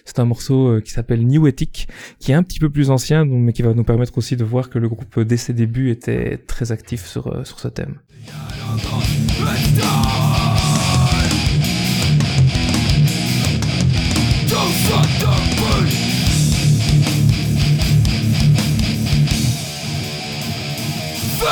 C'est 0.03 0.17
un 0.17 0.25
morceau 0.25 0.81
qui 0.81 0.89
s'appelle 0.89 1.27
New 1.27 1.45
Ethic, 1.45 1.87
qui 2.17 2.31
est 2.31 2.33
un 2.33 2.41
petit 2.41 2.57
peu 2.57 2.71
plus 2.71 2.89
ancien, 2.89 3.23
mais 3.23 3.53
qui 3.53 3.61
va 3.61 3.75
nous 3.75 3.83
permettre 3.83 4.17
aussi 4.17 4.35
de 4.35 4.43
voir 4.43 4.71
que 4.71 4.79
le 4.79 4.89
groupe, 4.89 5.19
dès 5.19 5.37
ses 5.37 5.53
débuts, 5.53 5.91
était 5.91 6.39
très 6.39 6.71
actif 6.71 7.05
sur, 7.05 7.45
sur 7.45 7.59
ce 7.59 7.67
thème. 7.67 7.99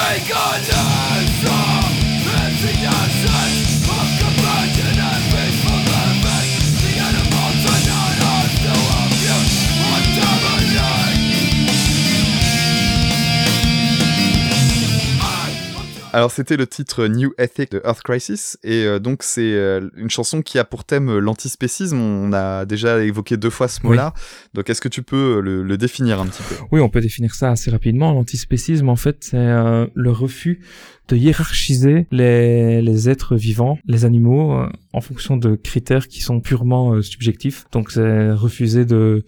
take 0.09 0.29
a 0.29 0.33
life. 0.33 1.18
Alors 16.11 16.31
c'était 16.31 16.57
le 16.57 16.65
titre 16.65 17.05
New 17.05 17.33
Ethic 17.37 17.71
de 17.71 17.81
Earth 17.85 18.01
Crisis 18.01 18.57
et 18.63 18.83
euh, 18.85 18.97
donc 18.97 19.21
c'est 19.21 19.53
euh, 19.53 19.89
une 19.95 20.09
chanson 20.09 20.41
qui 20.41 20.57
a 20.57 20.63
pour 20.63 20.83
thème 20.83 21.09
euh, 21.09 21.19
l'antispécisme. 21.19 21.99
On 21.99 22.33
a 22.33 22.65
déjà 22.65 23.03
évoqué 23.03 23.37
deux 23.37 23.51
fois 23.51 23.67
ce 23.67 23.85
mot-là. 23.85 24.15
Donc 24.55 24.71
est-ce 24.71 24.81
que 24.81 24.87
tu 24.87 25.03
peux 25.03 25.39
le, 25.39 25.61
le 25.61 25.77
définir 25.77 26.19
un 26.19 26.25
petit 26.25 26.41
peu? 26.41 26.55
Oui, 26.71 26.81
on 26.81 26.89
peut 26.89 27.01
définir 27.01 27.35
ça 27.35 27.51
assez 27.51 27.69
rapidement. 27.69 28.11
L'antispécisme, 28.11 28.89
en 28.89 28.95
fait, 28.95 29.17
c'est 29.21 29.37
le 29.37 30.11
refus 30.11 30.61
de 31.09 31.15
hiérarchiser 31.15 32.07
les, 32.11 32.81
les 32.81 33.09
êtres 33.09 33.35
vivants, 33.35 33.77
les 33.85 34.05
animaux, 34.05 34.63
en 34.93 35.01
fonction 35.01 35.37
de 35.37 35.55
critères 35.55 36.07
qui 36.07 36.21
sont 36.21 36.39
purement 36.39 37.01
subjectifs. 37.01 37.65
Donc, 37.71 37.91
c'est 37.91 38.31
refuser 38.31 38.85
de 38.85 39.23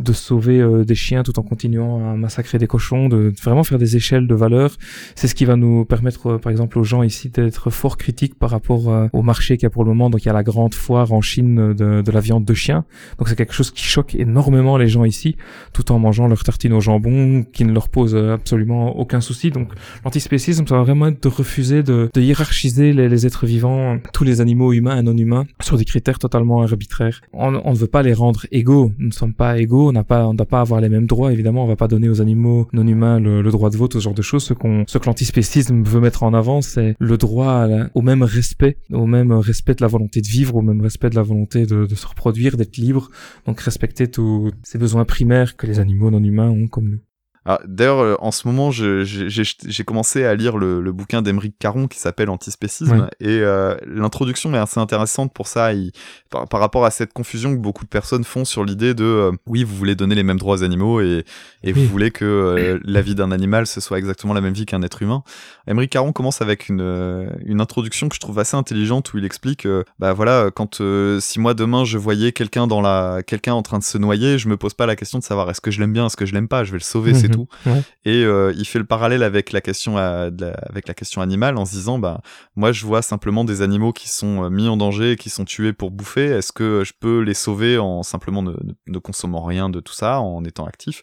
de 0.00 0.12
sauver 0.12 0.60
euh, 0.60 0.84
des 0.84 0.94
chiens 0.94 1.22
tout 1.22 1.38
en 1.38 1.42
continuant 1.42 2.10
à 2.10 2.16
massacrer 2.16 2.58
des 2.58 2.66
cochons, 2.66 3.08
de 3.08 3.32
vraiment 3.42 3.64
faire 3.64 3.78
des 3.78 3.96
échelles 3.96 4.26
de 4.26 4.34
valeur. 4.34 4.76
C'est 5.14 5.28
ce 5.28 5.34
qui 5.34 5.44
va 5.44 5.56
nous 5.56 5.84
permettre, 5.84 6.26
euh, 6.26 6.38
par 6.38 6.50
exemple, 6.50 6.78
aux 6.78 6.84
gens 6.84 7.02
ici 7.02 7.28
d'être 7.28 7.70
fort 7.70 7.96
critiques 7.96 8.38
par 8.38 8.50
rapport 8.50 8.88
euh, 8.88 9.08
au 9.12 9.22
marché 9.22 9.56
qu'il 9.56 9.64
y 9.64 9.66
a 9.66 9.70
pour 9.70 9.84
le 9.84 9.90
moment. 9.90 10.10
Donc 10.10 10.22
il 10.22 10.26
y 10.26 10.30
a 10.30 10.32
la 10.32 10.42
grande 10.42 10.74
foire 10.74 11.12
en 11.12 11.20
Chine 11.20 11.74
de, 11.74 12.02
de 12.02 12.12
la 12.12 12.20
viande 12.20 12.44
de 12.44 12.54
chien. 12.54 12.84
Donc 13.18 13.28
c'est 13.28 13.36
quelque 13.36 13.52
chose 13.52 13.70
qui 13.70 13.84
choque 13.84 14.14
énormément 14.14 14.76
les 14.78 14.88
gens 14.88 15.04
ici, 15.04 15.36
tout 15.72 15.92
en 15.92 15.98
mangeant 15.98 16.26
leur 16.26 16.42
tartine 16.42 16.72
au 16.72 16.80
jambon, 16.80 17.44
qui 17.52 17.64
ne 17.64 17.72
leur 17.72 17.88
pose 17.88 18.14
euh, 18.14 18.34
absolument 18.34 18.98
aucun 18.98 19.20
souci. 19.20 19.50
Donc 19.50 19.68
l'antispécisme, 20.04 20.66
ça 20.66 20.76
va 20.76 20.82
vraiment 20.82 21.08
être 21.08 21.22
de 21.22 21.28
refuser 21.28 21.82
de, 21.82 22.08
de 22.12 22.20
hiérarchiser 22.20 22.92
les, 22.92 23.08
les 23.08 23.26
êtres 23.26 23.46
vivants, 23.46 23.98
tous 24.12 24.24
les 24.24 24.40
animaux 24.40 24.72
humains 24.72 24.98
et 24.98 25.02
non 25.02 25.16
humains, 25.16 25.44
sur 25.60 25.76
des 25.76 25.84
critères 25.84 26.18
totalement 26.18 26.62
arbitraires. 26.62 27.20
On, 27.32 27.60
on 27.64 27.72
ne 27.72 27.76
veut 27.76 27.86
pas 27.86 28.02
les 28.02 28.14
rendre 28.14 28.46
égaux. 28.50 28.92
Nous 28.98 29.08
ne 29.08 29.12
sommes 29.12 29.34
pas 29.34 29.58
égaux. 29.58 29.89
On 29.90 29.92
n'a 29.92 30.04
pas, 30.04 30.26
on 30.26 30.34
doit 30.34 30.46
pas 30.46 30.60
avoir 30.60 30.80
les 30.80 30.88
mêmes 30.88 31.06
droits. 31.06 31.32
Évidemment, 31.32 31.64
on 31.64 31.68
va 31.68 31.76
pas 31.76 31.88
donner 31.88 32.08
aux 32.08 32.20
animaux 32.20 32.68
non 32.72 32.86
humains 32.86 33.20
le, 33.20 33.42
le 33.42 33.50
droit 33.50 33.70
de 33.70 33.76
vote, 33.76 33.92
ce 33.92 33.98
genre 33.98 34.14
de 34.14 34.22
choses. 34.22 34.44
Ce 34.44 34.54
qu'on, 34.54 34.84
ce 34.86 34.98
que 34.98 35.06
l'antispécisme 35.06 35.82
veut 35.82 36.00
mettre 36.00 36.22
en 36.22 36.32
avant, 36.32 36.62
c'est 36.62 36.94
le 36.98 37.16
droit 37.18 37.66
au 37.94 38.02
même 38.02 38.22
respect, 38.22 38.78
au 38.92 39.06
même 39.06 39.32
respect 39.32 39.74
de 39.74 39.82
la 39.82 39.88
volonté 39.88 40.20
de 40.20 40.28
vivre, 40.28 40.56
au 40.56 40.62
même 40.62 40.80
respect 40.80 41.10
de 41.10 41.16
la 41.16 41.22
volonté 41.22 41.66
de, 41.66 41.86
de 41.86 41.94
se 41.94 42.06
reproduire, 42.06 42.56
d'être 42.56 42.76
libre. 42.76 43.10
Donc 43.46 43.60
respecter 43.60 44.08
tous 44.08 44.50
ces 44.62 44.78
besoins 44.78 45.04
primaires 45.04 45.56
que 45.56 45.66
les 45.66 45.80
animaux 45.80 46.10
non 46.10 46.22
humains 46.22 46.50
ont 46.50 46.68
comme 46.68 46.88
nous. 46.88 47.00
Ah, 47.46 47.58
D'ailleurs, 47.66 48.00
euh, 48.00 48.16
en 48.20 48.30
ce 48.32 48.46
moment, 48.46 48.70
j'ai 48.70 49.84
commencé 49.84 50.24
à 50.24 50.34
lire 50.34 50.58
le, 50.58 50.80
le 50.80 50.92
bouquin 50.92 51.22
d'Emeric 51.22 51.54
Caron 51.58 51.86
qui 51.88 51.98
s'appelle 51.98 52.28
Antispécisme 52.30 52.92
et 53.20 53.38
euh, 53.40 53.74
l'introduction 53.86 54.52
est 54.54 54.58
assez 54.58 54.78
intéressante 54.78 55.32
pour 55.32 55.46
ça. 55.46 55.72
Il- 55.72 55.92
par, 56.30 56.46
par 56.48 56.60
rapport 56.60 56.84
à 56.84 56.90
cette 56.90 57.12
confusion 57.12 57.52
que 57.54 57.58
beaucoup 57.60 57.84
de 57.84 57.88
personnes 57.88 58.24
font 58.24 58.44
sur 58.44 58.64
l'idée 58.64 58.94
de 58.94 59.04
euh, 59.04 59.32
oui, 59.46 59.64
vous 59.64 59.74
voulez 59.74 59.94
donner 59.94 60.14
les 60.14 60.22
mêmes 60.22 60.38
droits 60.38 60.56
aux 60.56 60.62
animaux 60.62 61.00
et, 61.00 61.24
et 61.64 61.72
vous 61.72 61.86
voulez 61.86 62.10
que 62.10 62.24
euh, 62.24 62.78
la 62.84 63.00
vie 63.00 63.14
d'un 63.14 63.32
animal 63.32 63.66
ce 63.66 63.80
soit 63.80 63.98
exactement 63.98 64.34
la 64.34 64.40
même 64.40 64.52
vie 64.54 64.66
qu'un 64.66 64.82
être 64.82 65.02
humain. 65.02 65.22
Emeric 65.66 65.90
Caron 65.90 66.12
commence 66.12 66.40
avec 66.42 66.68
une, 66.68 67.28
une 67.44 67.60
introduction 67.60 68.08
que 68.08 68.14
je 68.14 68.20
trouve 68.20 68.38
assez 68.38 68.56
intelligente 68.56 69.12
où 69.12 69.18
il 69.18 69.24
explique 69.24 69.66
bah 69.98 70.12
voilà 70.12 70.50
quand 70.54 70.80
euh, 70.80 71.18
si 71.20 71.40
moi 71.40 71.54
demain 71.54 71.84
je 71.84 71.98
voyais 71.98 72.32
quelqu'un 72.32 72.66
dans 72.66 72.80
la 72.80 73.22
quelqu'un 73.26 73.54
en 73.54 73.62
train 73.62 73.78
de 73.78 73.84
se 73.84 73.98
noyer, 73.98 74.38
je 74.38 74.48
me 74.48 74.56
pose 74.56 74.74
pas 74.74 74.86
la 74.86 74.94
question 74.96 75.18
de 75.18 75.24
savoir 75.24 75.50
est-ce 75.50 75.60
que 75.60 75.70
je 75.70 75.80
l'aime 75.80 75.92
bien, 75.92 76.06
est-ce 76.06 76.16
que 76.16 76.26
je 76.26 76.34
l'aime 76.34 76.48
pas, 76.48 76.62
je 76.64 76.70
vais 76.72 76.78
le 76.78 76.82
sauver, 76.84 77.14
c'est 77.14 77.28
Mhm. 77.30 77.39
Tout. 77.46 77.70
Ouais. 77.70 77.82
Et 78.04 78.24
euh, 78.24 78.52
il 78.56 78.64
fait 78.66 78.78
le 78.78 78.84
parallèle 78.84 79.22
avec 79.22 79.52
la 79.52 79.60
question 79.60 79.96
à- 79.96 80.30
de 80.30 80.46
la- 80.46 80.52
avec 80.68 80.88
la 80.88 80.94
question 80.94 81.20
animale 81.22 81.56
en 81.56 81.64
se 81.64 81.72
disant 81.72 81.98
bah 81.98 82.20
moi 82.56 82.72
je 82.72 82.84
vois 82.86 83.02
simplement 83.02 83.44
des 83.44 83.62
animaux 83.62 83.92
qui 83.92 84.08
sont 84.08 84.44
euh, 84.44 84.50
mis 84.50 84.68
en 84.68 84.76
danger, 84.76 85.16
qui 85.16 85.30
sont 85.30 85.44
tués 85.44 85.72
pour 85.72 85.90
bouffer. 85.90 86.26
Est-ce 86.26 86.52
que 86.52 86.82
je 86.84 86.92
peux 86.98 87.20
les 87.20 87.34
sauver 87.34 87.78
en 87.78 88.02
simplement 88.02 88.42
ne, 88.42 88.52
ne- 88.52 88.72
ne 88.86 88.98
consommant 88.98 89.42
rien 89.44 89.68
de 89.70 89.80
tout 89.80 89.92
ça, 89.94 90.20
en 90.20 90.44
étant 90.44 90.66
actif? 90.66 91.02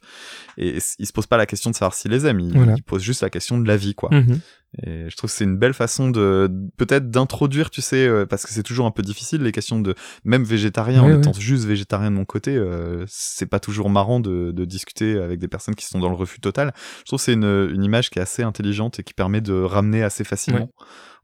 Et 0.57 0.77
il 0.99 1.05
se 1.05 1.13
pose 1.13 1.27
pas 1.27 1.37
la 1.37 1.45
question 1.45 1.69
de 1.69 1.75
savoir 1.75 1.93
s'il 1.93 2.11
les 2.11 2.25
aime, 2.25 2.39
il, 2.39 2.53
Voilà. 2.55 2.73
il 2.77 2.83
pose 2.83 3.01
juste 3.03 3.21
la 3.21 3.29
question 3.29 3.57
de 3.59 3.67
la 3.67 3.77
vie 3.77 3.95
quoi. 3.95 4.09
Mhm. 4.11 4.39
Et 4.83 5.09
je 5.09 5.15
trouve 5.15 5.29
que 5.29 5.35
c'est 5.35 5.45
une 5.45 5.57
belle 5.57 5.73
façon 5.73 6.09
de 6.09 6.51
peut-être 6.75 7.09
d'introduire, 7.09 7.69
tu 7.69 7.81
sais, 7.81 8.05
euh, 8.05 8.25
parce 8.25 8.45
que 8.45 8.51
c'est 8.53 8.63
toujours 8.63 8.85
un 8.85 8.91
peu 8.91 9.01
difficile 9.01 9.41
les 9.41 9.51
questions 9.53 9.79
de 9.79 9.95
même 10.25 10.43
végétarien 10.43 11.01
en 11.03 11.07
étant 11.19 11.33
juste 11.33 11.65
végétarien 11.65 12.11
de 12.11 12.15
mon 12.15 12.25
côté, 12.25 12.55
euh, 12.55 13.03
c'est 13.07 13.45
pas 13.45 13.59
toujours 13.59 13.89
marrant 13.89 14.19
de, 14.19 14.51
de 14.51 14.65
discuter 14.65 15.17
avec 15.17 15.39
des 15.39 15.47
personnes 15.47 15.73
qui 15.73 15.85
sont 15.85 15.99
dans 15.99 16.09
le 16.09 16.15
refus 16.15 16.39
total. 16.41 16.73
Je 16.99 17.03
trouve 17.05 17.17
que 17.19 17.23
c'est 17.23 17.33
une, 17.33 17.69
une 17.73 17.83
image 17.83 18.09
qui 18.09 18.19
est 18.19 18.21
assez 18.21 18.43
intelligente 18.43 18.99
et 18.99 19.03
qui 19.03 19.13
permet 19.13 19.41
de 19.41 19.53
ramener 19.53 20.03
assez 20.03 20.23
facilement 20.25 20.69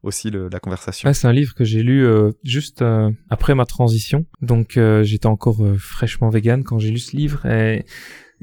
aussi 0.02 0.30
le- 0.30 0.48
la 0.50 0.58
conversation. 0.60 1.08
Ouais, 1.08 1.14
c'est 1.14 1.28
un 1.28 1.32
livre 1.32 1.54
que 1.54 1.64
j'ai 1.64 1.82
lu 1.82 2.04
euh, 2.04 2.32
juste 2.44 2.82
euh, 2.82 3.10
après 3.30 3.54
ma 3.54 3.66
transition. 3.66 4.24
Donc 4.42 4.76
euh, 4.76 5.02
j'étais 5.02 5.26
encore 5.26 5.62
euh, 5.64 5.76
fraîchement 5.78 6.28
vegan 6.30 6.64
quand 6.64 6.78
j'ai 6.78 6.90
lu 6.90 6.98
ce 6.98 7.14
livre 7.16 7.44
et 7.46 7.84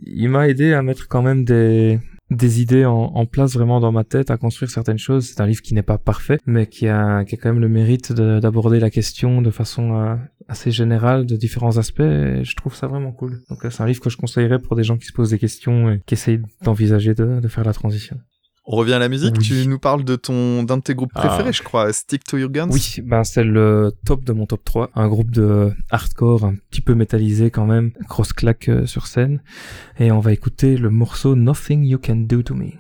il 0.04 0.30
m'a 0.30 0.48
aidé 0.48 0.74
à 0.74 0.82
mettre 0.82 1.08
quand 1.08 1.22
même 1.22 1.44
des 1.44 2.00
des 2.32 2.62
idées 2.62 2.86
en, 2.86 3.26
place 3.26 3.54
vraiment 3.54 3.80
dans 3.80 3.92
ma 3.92 4.04
tête, 4.04 4.32
à 4.32 4.38
construire 4.38 4.72
certaines 4.72 4.98
choses. 4.98 5.28
C'est 5.28 5.42
un 5.42 5.46
livre 5.46 5.62
qui 5.62 5.74
n'est 5.74 5.84
pas 5.84 5.98
parfait, 5.98 6.40
mais 6.46 6.66
qui 6.66 6.88
a, 6.88 7.24
qui 7.26 7.36
a 7.36 7.38
quand 7.38 7.50
même 7.50 7.62
le 7.62 7.70
mérite 7.70 8.12
de- 8.14 8.40
d'aborder 8.40 8.80
la 8.80 8.90
question 8.90 9.42
de 9.42 9.52
façon 9.52 9.96
euh, 9.96 10.16
assez 10.48 10.72
générale, 10.72 11.26
de 11.26 11.36
différents 11.36 11.78
aspects. 11.78 12.02
Je 12.02 12.56
trouve 12.56 12.74
ça 12.74 12.88
vraiment 12.88 13.12
cool. 13.12 13.42
Donc 13.50 13.64
euh, 13.64 13.70
c'est 13.70 13.84
un 13.84 13.86
livre 13.86 14.02
que 14.02 14.10
je 14.10 14.18
conseillerais 14.18 14.60
pour 14.60 14.76
des 14.76 14.84
gens 14.84 14.98
qui 14.98 15.06
se 15.06 15.14
posent 15.14 15.30
des 15.30 15.40
questions 15.40 15.92
et 15.92 16.02
qui 16.06 16.14
essayent 16.14 16.42
d'envisager 16.64 17.14
de, 17.14 17.40
de 17.40 17.48
faire 17.48 17.66
la 17.66 17.74
transition. 17.74 18.18
On 18.74 18.78
revient 18.78 18.94
à 18.94 19.00
la 19.00 19.10
musique. 19.10 19.36
Oui. 19.38 19.44
Tu 19.44 19.68
nous 19.68 19.80
parles 19.80 20.06
de 20.06 20.16
ton 20.16 20.64
d'un 20.64 20.78
de 20.78 20.82
tes 20.82 20.96
groupes 20.96 21.12
Ah. 21.16 21.28
préférés, 21.28 21.52
je 21.52 21.62
crois, 21.62 21.92
Stick 21.92 22.24
to 22.24 22.38
Your 22.38 22.50
Guns. 22.50 22.70
Oui, 22.72 22.96
ben 23.04 23.26
c'est 23.26 23.44
le 23.44 23.92
top 24.06 24.24
de 24.24 24.32
mon 24.32 24.46
top 24.46 24.64
3. 24.64 24.90
Un 24.96 25.10
groupe 25.10 25.30
de 25.32 25.74
hardcore 25.90 26.46
un 26.46 26.56
petit 26.70 26.80
peu 26.80 26.96
métallisé 26.96 27.52
quand 27.52 27.66
même, 27.66 27.92
grosse 28.08 28.32
claque 28.32 28.70
euh, 28.70 28.86
sur 28.86 29.08
scène. 29.08 29.42
Et 30.00 30.12
on 30.14 30.20
va 30.22 30.32
écouter 30.32 30.78
le 30.78 30.90
morceau 30.90 31.36
Nothing 31.36 31.84
You 31.84 32.00
Can 32.02 32.16
Do 32.28 32.42
To 32.44 32.56
Me. 32.56 32.72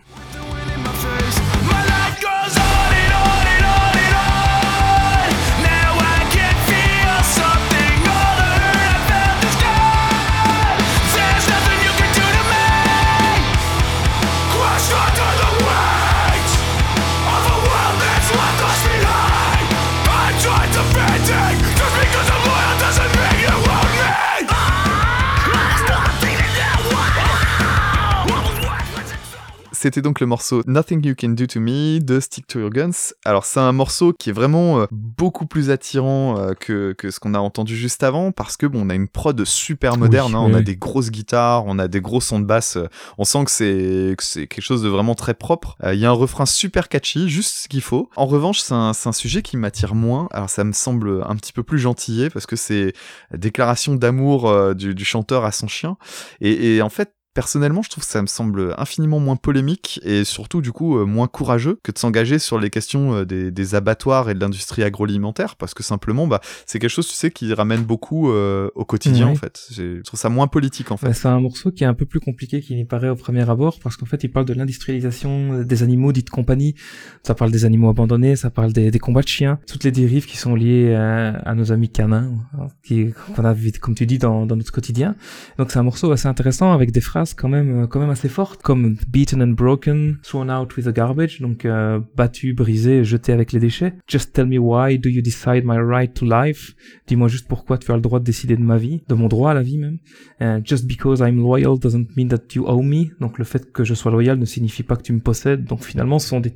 C'était 29.81 30.03
donc 30.03 30.19
le 30.19 30.27
morceau 30.27 30.61
Nothing 30.67 31.03
You 31.07 31.15
Can 31.19 31.29
Do 31.29 31.47
To 31.47 31.59
Me 31.59 31.97
de 31.97 32.19
Stick 32.19 32.45
To 32.45 32.59
Your 32.59 32.69
Guns. 32.69 33.13
Alors 33.25 33.45
c'est 33.45 33.59
un 33.59 33.71
morceau 33.71 34.13
qui 34.13 34.29
est 34.29 34.31
vraiment 34.31 34.81
euh, 34.81 34.85
beaucoup 34.91 35.47
plus 35.47 35.71
attirant 35.71 36.37
euh, 36.37 36.53
que, 36.53 36.93
que 36.93 37.09
ce 37.09 37.19
qu'on 37.19 37.33
a 37.33 37.39
entendu 37.39 37.75
juste 37.75 38.03
avant 38.03 38.31
parce 38.31 38.57
que 38.57 38.67
bon 38.67 38.85
on 38.85 38.89
a 38.91 38.93
une 38.93 39.07
prod 39.07 39.43
super 39.43 39.97
moderne, 39.97 40.35
Oui, 40.35 40.37
hein, 40.37 40.43
oui, 40.45 40.51
on 40.53 40.55
a 40.55 40.61
des 40.61 40.75
grosses 40.75 41.09
guitares, 41.09 41.63
on 41.65 41.79
a 41.79 41.87
des 41.87 41.99
gros 41.99 42.21
sons 42.21 42.39
de 42.39 42.45
basse, 42.45 42.77
euh, 42.77 42.89
on 43.17 43.23
sent 43.23 43.43
que 43.45 43.49
c'est 43.49 44.13
que 44.19 44.23
c'est 44.23 44.45
quelque 44.45 44.63
chose 44.63 44.83
de 44.83 44.87
vraiment 44.87 45.15
très 45.15 45.33
propre. 45.33 45.77
Euh, 45.83 45.95
Il 45.95 45.99
y 45.99 46.05
a 46.05 46.09
un 46.11 46.13
refrain 46.13 46.45
super 46.45 46.87
catchy, 46.87 47.27
juste 47.27 47.55
ce 47.55 47.67
qu'il 47.67 47.81
faut. 47.81 48.07
En 48.15 48.27
revanche 48.27 48.59
c'est 48.59 48.75
un, 48.75 48.93
c'est 48.93 49.09
un 49.09 49.13
sujet 49.13 49.41
qui 49.41 49.57
m'attire 49.57 49.95
moins. 49.95 50.27
Alors 50.29 50.51
ça 50.51 50.63
me 50.63 50.73
semble 50.73 51.23
un 51.27 51.35
petit 51.37 51.53
peu 51.53 51.63
plus 51.63 51.79
gentillé 51.79 52.29
parce 52.29 52.45
que 52.45 52.55
c'est 52.55 52.93
la 53.31 53.39
déclaration 53.39 53.95
d'amour 53.95 54.75
du, 54.75 54.93
du 54.93 55.05
chanteur 55.05 55.43
à 55.43 55.51
son 55.51 55.67
chien 55.67 55.97
et, 56.39 56.75
et 56.75 56.83
en 56.83 56.89
fait 56.89 57.15
Personnellement, 57.33 57.81
je 57.81 57.89
trouve 57.89 58.03
que 58.03 58.09
ça 58.09 58.21
me 58.21 58.27
semble 58.27 58.75
infiniment 58.77 59.19
moins 59.19 59.37
polémique 59.37 60.01
et 60.03 60.25
surtout 60.25 60.59
du 60.59 60.73
coup 60.73 60.97
euh, 60.97 61.05
moins 61.05 61.27
courageux 61.27 61.79
que 61.81 61.93
de 61.93 61.97
s'engager 61.97 62.39
sur 62.39 62.59
les 62.59 62.69
questions 62.69 63.13
euh, 63.13 63.25
des, 63.25 63.51
des 63.51 63.75
abattoirs 63.75 64.29
et 64.29 64.33
de 64.33 64.39
l'industrie 64.41 64.83
agroalimentaire 64.83 65.55
parce 65.55 65.73
que 65.73 65.81
simplement 65.81 66.27
bah 66.27 66.41
c'est 66.65 66.77
quelque 66.79 66.89
chose 66.89 67.07
tu 67.07 67.13
sais 67.13 67.31
qui 67.31 67.53
ramène 67.53 67.83
beaucoup 67.83 68.31
euh, 68.31 68.69
au 68.75 68.83
quotidien 68.83 69.27
en 69.27 69.35
fait. 69.35 69.65
Je 69.71 70.01
trouve 70.01 70.19
ça 70.19 70.27
moins 70.27 70.47
politique 70.47 70.91
en 70.91 70.97
fait. 70.97 71.07
Ouais, 71.07 71.13
c'est 71.13 71.29
un 71.29 71.39
morceau 71.39 71.71
qui 71.71 71.85
est 71.85 71.87
un 71.87 71.93
peu 71.93 72.05
plus 72.05 72.19
compliqué 72.19 72.59
qu'il 72.59 72.75
n'y 72.75 72.83
paraît 72.83 73.07
au 73.07 73.15
premier 73.15 73.49
abord 73.49 73.79
parce 73.81 73.95
qu'en 73.95 74.05
fait 74.05 74.21
il 74.25 74.29
parle 74.29 74.45
de 74.45 74.53
l'industrialisation 74.53 75.63
des 75.63 75.83
animaux 75.83 76.11
dits 76.11 76.23
de 76.23 76.29
compagnie. 76.29 76.75
Ça 77.23 77.33
parle 77.33 77.51
des 77.51 77.63
animaux 77.63 77.87
abandonnés, 77.87 78.35
ça 78.35 78.49
parle 78.49 78.73
des, 78.73 78.91
des 78.91 78.99
combats 78.99 79.21
de 79.21 79.29
chiens, 79.29 79.57
toutes 79.67 79.85
les 79.85 79.91
dérives 79.91 80.25
qui 80.25 80.35
sont 80.35 80.53
liées 80.53 80.95
à, 80.95 81.29
à 81.45 81.55
nos 81.55 81.71
amis 81.71 81.89
canins, 81.89 82.29
hein, 82.59 82.67
qui 82.83 83.13
qu'on 83.37 83.45
a 83.45 83.55
comme 83.79 83.95
tu 83.95 84.05
dis 84.05 84.17
dans, 84.17 84.45
dans 84.45 84.57
notre 84.57 84.73
quotidien. 84.73 85.15
Donc 85.57 85.71
c'est 85.71 85.79
un 85.79 85.83
morceau 85.83 86.11
assez 86.11 86.27
intéressant 86.27 86.73
avec 86.73 86.91
des 86.91 86.99
phrases 86.99 87.20
quand 87.35 87.49
même 87.49 87.83
euh, 87.83 87.87
quand 87.87 87.99
même 87.99 88.09
assez 88.09 88.29
fortes 88.29 88.61
comme 88.61 88.95
beaten 89.07 89.41
and 89.41 89.53
broken, 89.53 90.17
thrown 90.23 90.49
out 90.49 90.75
with 90.75 90.85
the 90.85 90.93
garbage, 90.93 91.41
donc 91.41 91.65
euh, 91.65 91.99
battu, 92.15 92.53
brisé, 92.53 93.03
jeté 93.03 93.31
avec 93.31 93.51
les 93.51 93.59
déchets. 93.59 93.93
Just 94.07 94.33
tell 94.33 94.45
me 94.45 94.57
why 94.57 94.97
do 94.97 95.09
you 95.09 95.21
decide 95.21 95.63
my 95.65 95.77
right 95.77 96.13
to 96.13 96.25
life? 96.25 96.75
Dis-moi 97.07 97.27
juste 97.27 97.47
pourquoi 97.47 97.77
tu 97.77 97.91
as 97.91 97.95
le 97.95 98.01
droit 98.01 98.19
de 98.19 98.25
décider 98.25 98.55
de 98.55 98.61
ma 98.61 98.77
vie, 98.77 99.03
de 99.07 99.15
mon 99.15 99.27
droit 99.27 99.51
à 99.51 99.53
la 99.53 99.61
vie 99.61 99.77
même. 99.77 99.99
Euh, 100.41 100.59
just 100.63 100.85
because 100.85 101.19
I'm 101.19 101.37
loyal 101.37 101.77
doesn't 101.79 102.07
mean 102.17 102.27
that 102.29 102.53
you 102.55 102.65
owe 102.67 102.81
me. 102.81 103.07
Donc 103.19 103.37
le 103.37 103.45
fait 103.45 103.71
que 103.71 103.83
je 103.83 103.93
sois 103.93 104.11
loyal 104.11 104.37
ne 104.37 104.45
signifie 104.45 104.83
pas 104.83 104.95
que 104.95 105.03
tu 105.03 105.13
me 105.13 105.19
possèdes. 105.19 105.65
Donc 105.65 105.83
finalement, 105.83 106.19
ce 106.19 106.27
sont 106.27 106.39
des, 106.39 106.53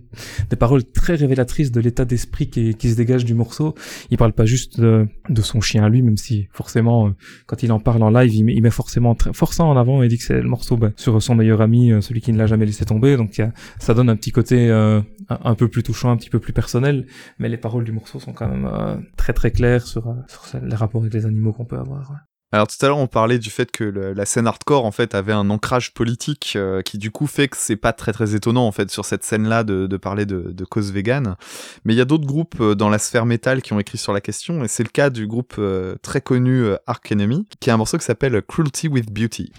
paroles 0.57 0.83
très 0.83 1.15
révélatrices 1.15 1.71
de 1.71 1.81
l'état 1.81 2.05
d'esprit 2.05 2.49
qui, 2.49 2.89
se 2.89 2.95
dégage 2.95 3.25
du 3.25 3.33
morceau. 3.33 3.75
Il 4.09 4.17
parle 4.17 4.33
pas 4.33 4.45
juste 4.45 4.79
de, 4.79 5.07
son 5.41 5.61
chien 5.61 5.83
à 5.83 5.89
lui, 5.89 6.01
même 6.01 6.17
si 6.17 6.47
forcément, 6.51 7.13
quand 7.45 7.61
il 7.63 7.71
en 7.71 7.79
parle 7.79 8.03
en 8.03 8.09
live, 8.09 8.33
il 8.33 8.61
met, 8.61 8.69
forcément 8.69 9.15
forçant 9.33 9.69
en 9.69 9.77
avant 9.77 10.01
et 10.01 10.07
dit 10.07 10.17
que 10.17 10.23
c'est 10.23 10.41
bah, 10.77 10.89
sur 10.95 11.21
son 11.21 11.35
meilleur 11.35 11.61
ami, 11.61 11.91
euh, 11.91 12.01
celui 12.01 12.21
qui 12.21 12.31
ne 12.31 12.37
l'a 12.37 12.47
jamais 12.47 12.65
laissé 12.65 12.85
tomber. 12.85 13.17
Donc 13.17 13.41
ça 13.79 13.93
donne 13.93 14.09
un 14.09 14.15
petit 14.15 14.31
côté 14.31 14.69
euh, 14.69 15.01
un, 15.29 15.55
peu 15.55 15.67
plus 15.67 15.83
touchant, 15.83 16.11
un 16.11 16.17
petit 16.17 16.29
peu 16.29 16.39
plus 16.39 16.53
personnel. 16.53 17.05
Mais 17.39 17.49
les 17.49 17.57
paroles 17.57 17.83
du 17.83 17.91
morceau 17.91 18.19
sont 18.19 18.33
quand 18.33 18.47
même 18.47 18.69
euh, 18.71 18.95
très 19.17 19.33
très 19.33 19.51
claires 19.51 19.85
sur, 19.85 20.15
les 20.61 20.75
rapports 20.75 21.01
avec 21.01 21.13
les 21.13 21.25
animaux 21.25 21.53
qu'on 21.53 21.65
peut 21.65 21.77
avoir. 21.77 22.11
Alors 22.51 22.67
tout 22.67 22.77
à 22.85 22.87
l'heure 22.87 22.99
on 22.99 23.07
parlait 23.07 23.39
du 23.39 23.49
fait 23.49 23.69
que 23.69 23.83
la 23.83 24.25
scène 24.25 24.47
hardcore 24.47 24.85
en 24.85 24.91
fait 24.91 25.13
avait 25.13 25.33
un 25.33 25.49
ancrage 25.49 25.93
politique 25.93 26.57
qui 26.85 26.97
du 26.97 27.11
coup 27.11 27.27
fait 27.27 27.49
que 27.49 27.57
c'est 27.57 27.75
pas 27.75 27.91
très 27.91 28.13
très 28.13 28.33
étonnant 28.33 28.65
en 28.65 28.71
fait 28.71 28.89
sur 28.89 29.03
cette 29.03 29.23
scène 29.23 29.49
là 29.49 29.65
de, 29.65 29.97
parler 29.97 30.25
de, 30.25 30.63
cause 30.63 30.93
vegan. 30.93 31.35
Mais 31.83 31.93
il 31.93 31.97
y 31.97 32.01
a 32.01 32.05
d'autres 32.05 32.27
groupes 32.27 32.63
dans 32.63 32.87
la 32.87 32.99
sphère 32.99 33.25
métal 33.25 33.61
qui 33.61 33.73
ont 33.73 33.79
écrit 33.79 33.97
sur 33.97 34.13
la 34.13 34.21
question 34.21 34.63
et 34.63 34.69
c'est 34.69 34.83
le 34.83 34.89
cas 34.89 35.09
du 35.09 35.27
groupe 35.27 35.59
très 36.01 36.21
connu 36.21 36.67
Ark 36.87 37.11
Enemy 37.11 37.45
qui 37.59 37.71
a 37.71 37.73
un 37.73 37.77
morceau 37.77 37.97
qui 37.97 38.05
s'appelle 38.05 38.41
Cruelty 38.47 38.87
with 38.87 39.11
Beauty. 39.11 39.51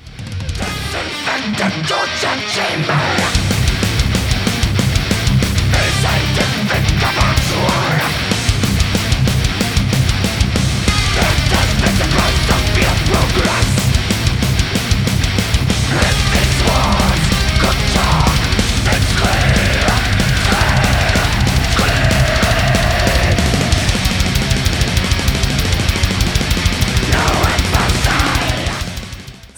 The 1.54 1.70
torture 1.86 2.40
chamber 2.48 3.25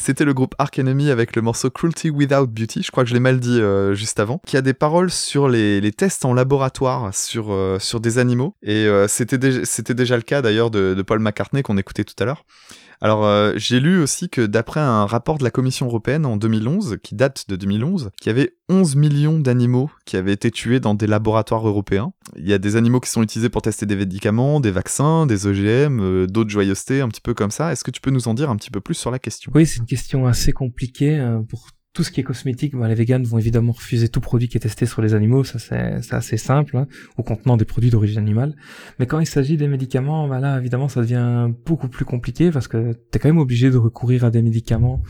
C'était 0.09 0.25
le 0.25 0.33
groupe 0.33 0.55
Ark 0.57 0.79
Enemy 0.79 1.11
avec 1.11 1.37
le 1.37 1.43
morceau 1.43 1.69
Cruelty 1.69 2.09
Without 2.09 2.47
Beauty, 2.47 2.83
je 2.83 2.91
crois 2.91 3.05
que 3.05 3.11
je 3.11 3.15
l'ai 3.15 3.21
mal 3.21 3.39
dit 3.41 3.61
euh, 3.61 3.93
juste 3.93 4.19
avant, 4.21 4.41
qui 4.47 4.57
a 4.57 4.63
des 4.63 4.73
paroles 4.73 5.11
sur 5.11 5.51
les, 5.51 5.93
tests 5.93 6.25
en 6.25 6.33
laboratoire 6.33 7.15
sur, 7.15 7.53
euh, 7.53 7.79
sur 7.79 8.01
des 8.01 8.17
animaux. 8.17 8.57
Et 8.63 8.87
euh, 8.87 9.07
c'était 9.07 9.67
c'était 9.67 9.93
déjà 9.93 10.17
le 10.17 10.23
cas 10.23 10.41
d'ailleurs 10.41 10.71
de 10.71 11.03
Paul 11.03 11.19
McCartney 11.19 11.63
qu'on 11.63 11.77
écoutait 11.77 12.05
tout 12.05 12.15
à 12.21 12.25
l'heure. 12.25 12.47
Alors 13.01 13.25
euh, 13.25 13.53
j'ai 13.57 13.81
lu 13.81 14.01
aussi 14.01 14.29
que 14.29 14.45
d'après 14.45 14.81
un 14.81 15.07
rapport 15.07 15.39
de 15.39 15.45
la 15.45 15.51
Commission 15.51 15.87
européenne 15.87 16.27
en 16.27 16.37
2011, 16.37 16.99
qui 17.03 17.15
date 17.15 17.45
de 17.49 17.57
2011, 17.57 18.11
qu'il 18.21 18.31
y 18.31 18.35
avait 18.35 18.55
11 18.69 18.97
millions 18.97 19.39
d'animaux 19.39 19.91
qui 20.05 20.17
avaient 20.17 20.33
été 20.33 20.51
tués 20.51 20.81
dans 20.81 20.95
des 20.95 21.07
laboratoires 21.07 21.67
européens. 21.67 22.13
Il 22.37 22.49
y 22.49 22.53
a 22.53 22.59
des 22.59 22.77
animaux 22.77 23.01
qui 23.01 23.11
sont 23.11 23.23
utilisés 23.23 23.49
pour 23.49 23.63
tester 23.63 23.87
des 23.87 23.97
médicaments, 23.97 24.61
des 24.61 24.71
vaccins, 24.71 25.27
des 25.27 25.47
OGM, 25.47 26.01
euh, 26.01 26.27
d'autres 26.27 26.51
joyeusetés, 26.51 27.01
un 27.01 27.09
petit 27.09 27.21
peu 27.21 27.35
comme 27.35 27.51
ça. 27.51 27.73
Est-ce 27.73 27.85
que 27.85 27.91
tu 27.91 28.01
peux 28.01 28.11
nous 28.11 28.29
en 28.29 28.35
dire 28.35 28.51
un 28.51 28.57
petit 28.57 28.71
peu 28.71 28.81
plus 28.81 28.95
sur 28.95 29.11
la 29.11 29.19
question? 29.19 29.53
Oui, 29.55 29.67
c'est 29.67 29.79
une 29.79 29.87
question 29.87 30.27
assez 30.27 30.53
compliquée. 30.53 31.19
euh, 31.19 31.39
pour 31.49 31.69
tout 31.95 32.05
ce 32.05 32.11
qui 32.11 32.21
est 32.21 32.25
cosmétique, 32.25 32.77
bah, 32.77 32.87
les 32.87 32.95
véganes 32.95 33.25
vont 33.25 33.39
évidemment 33.39 33.73
refuser 33.73 34.09
tout 34.09 34.21
produit 34.21 34.49
qui 34.49 34.57
est 34.57 34.61
testé 34.61 34.87
sur 34.87 35.03
les 35.03 35.15
animaux, 35.15 35.45
ça 35.45 35.59
c'est 35.59 36.15
assez 36.15 36.37
simple, 36.37 36.77
hein, 36.77 36.87
ou 37.17 37.23
contenant 37.23 37.57
des 37.57 37.65
produits 37.65 37.91
d'origine 37.91 38.19
animale. 38.19 38.55
Mais 38.99 39.07
quand 39.07 39.21
il 39.21 39.27
s'agit 39.27 39.57
des 39.57 39.69
médicaments, 39.69 40.29
bah 40.29 40.39
là 40.39 40.59
évidemment 40.59 40.89
ça 40.89 41.01
devient 41.01 41.51
beaucoup 41.67 41.89
plus 41.89 42.05
compliqué 42.05 42.51
parce 42.51 42.69
que 42.69 42.93
t'es 43.11 43.19
quand 43.19 43.29
même 43.29 43.39
obligé 43.39 43.71
de 43.71 43.77
recourir 43.77 44.25
à 44.25 44.31
des 44.31 44.43
médicaments 44.43 45.03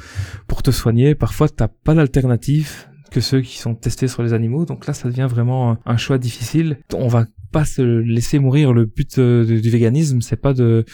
pour 0.47 0.62
te 0.62 0.71
soigner. 0.71 1.14
Parfois 1.14 1.49
t'as 1.49 1.69
pas 1.69 1.95
d'alternative 1.95 2.87
que 3.11 3.21
ceux 3.21 3.41
qui 3.41 3.59
sont 3.59 3.75
testés 3.75 4.09
sur 4.09 4.23
les 4.23 4.33
animaux, 4.33 4.64
donc 4.64 4.87
là 4.87 4.95
ça 4.95 5.09
devient 5.09 5.29
vraiment 5.29 5.79
un 5.85 5.97
choix 5.97 6.19
difficile. 6.19 6.79
On 6.95 7.09
va 7.09 7.27
pas 7.51 7.64
se 7.64 7.83
laisser 7.83 8.38
mourir. 8.38 8.73
Le 8.73 8.85
but 8.85 9.19
euh, 9.19 9.61
du 9.61 9.71
véganisme, 9.71 10.21
c'est 10.21 10.37
pas 10.37 10.53
de 10.53 10.85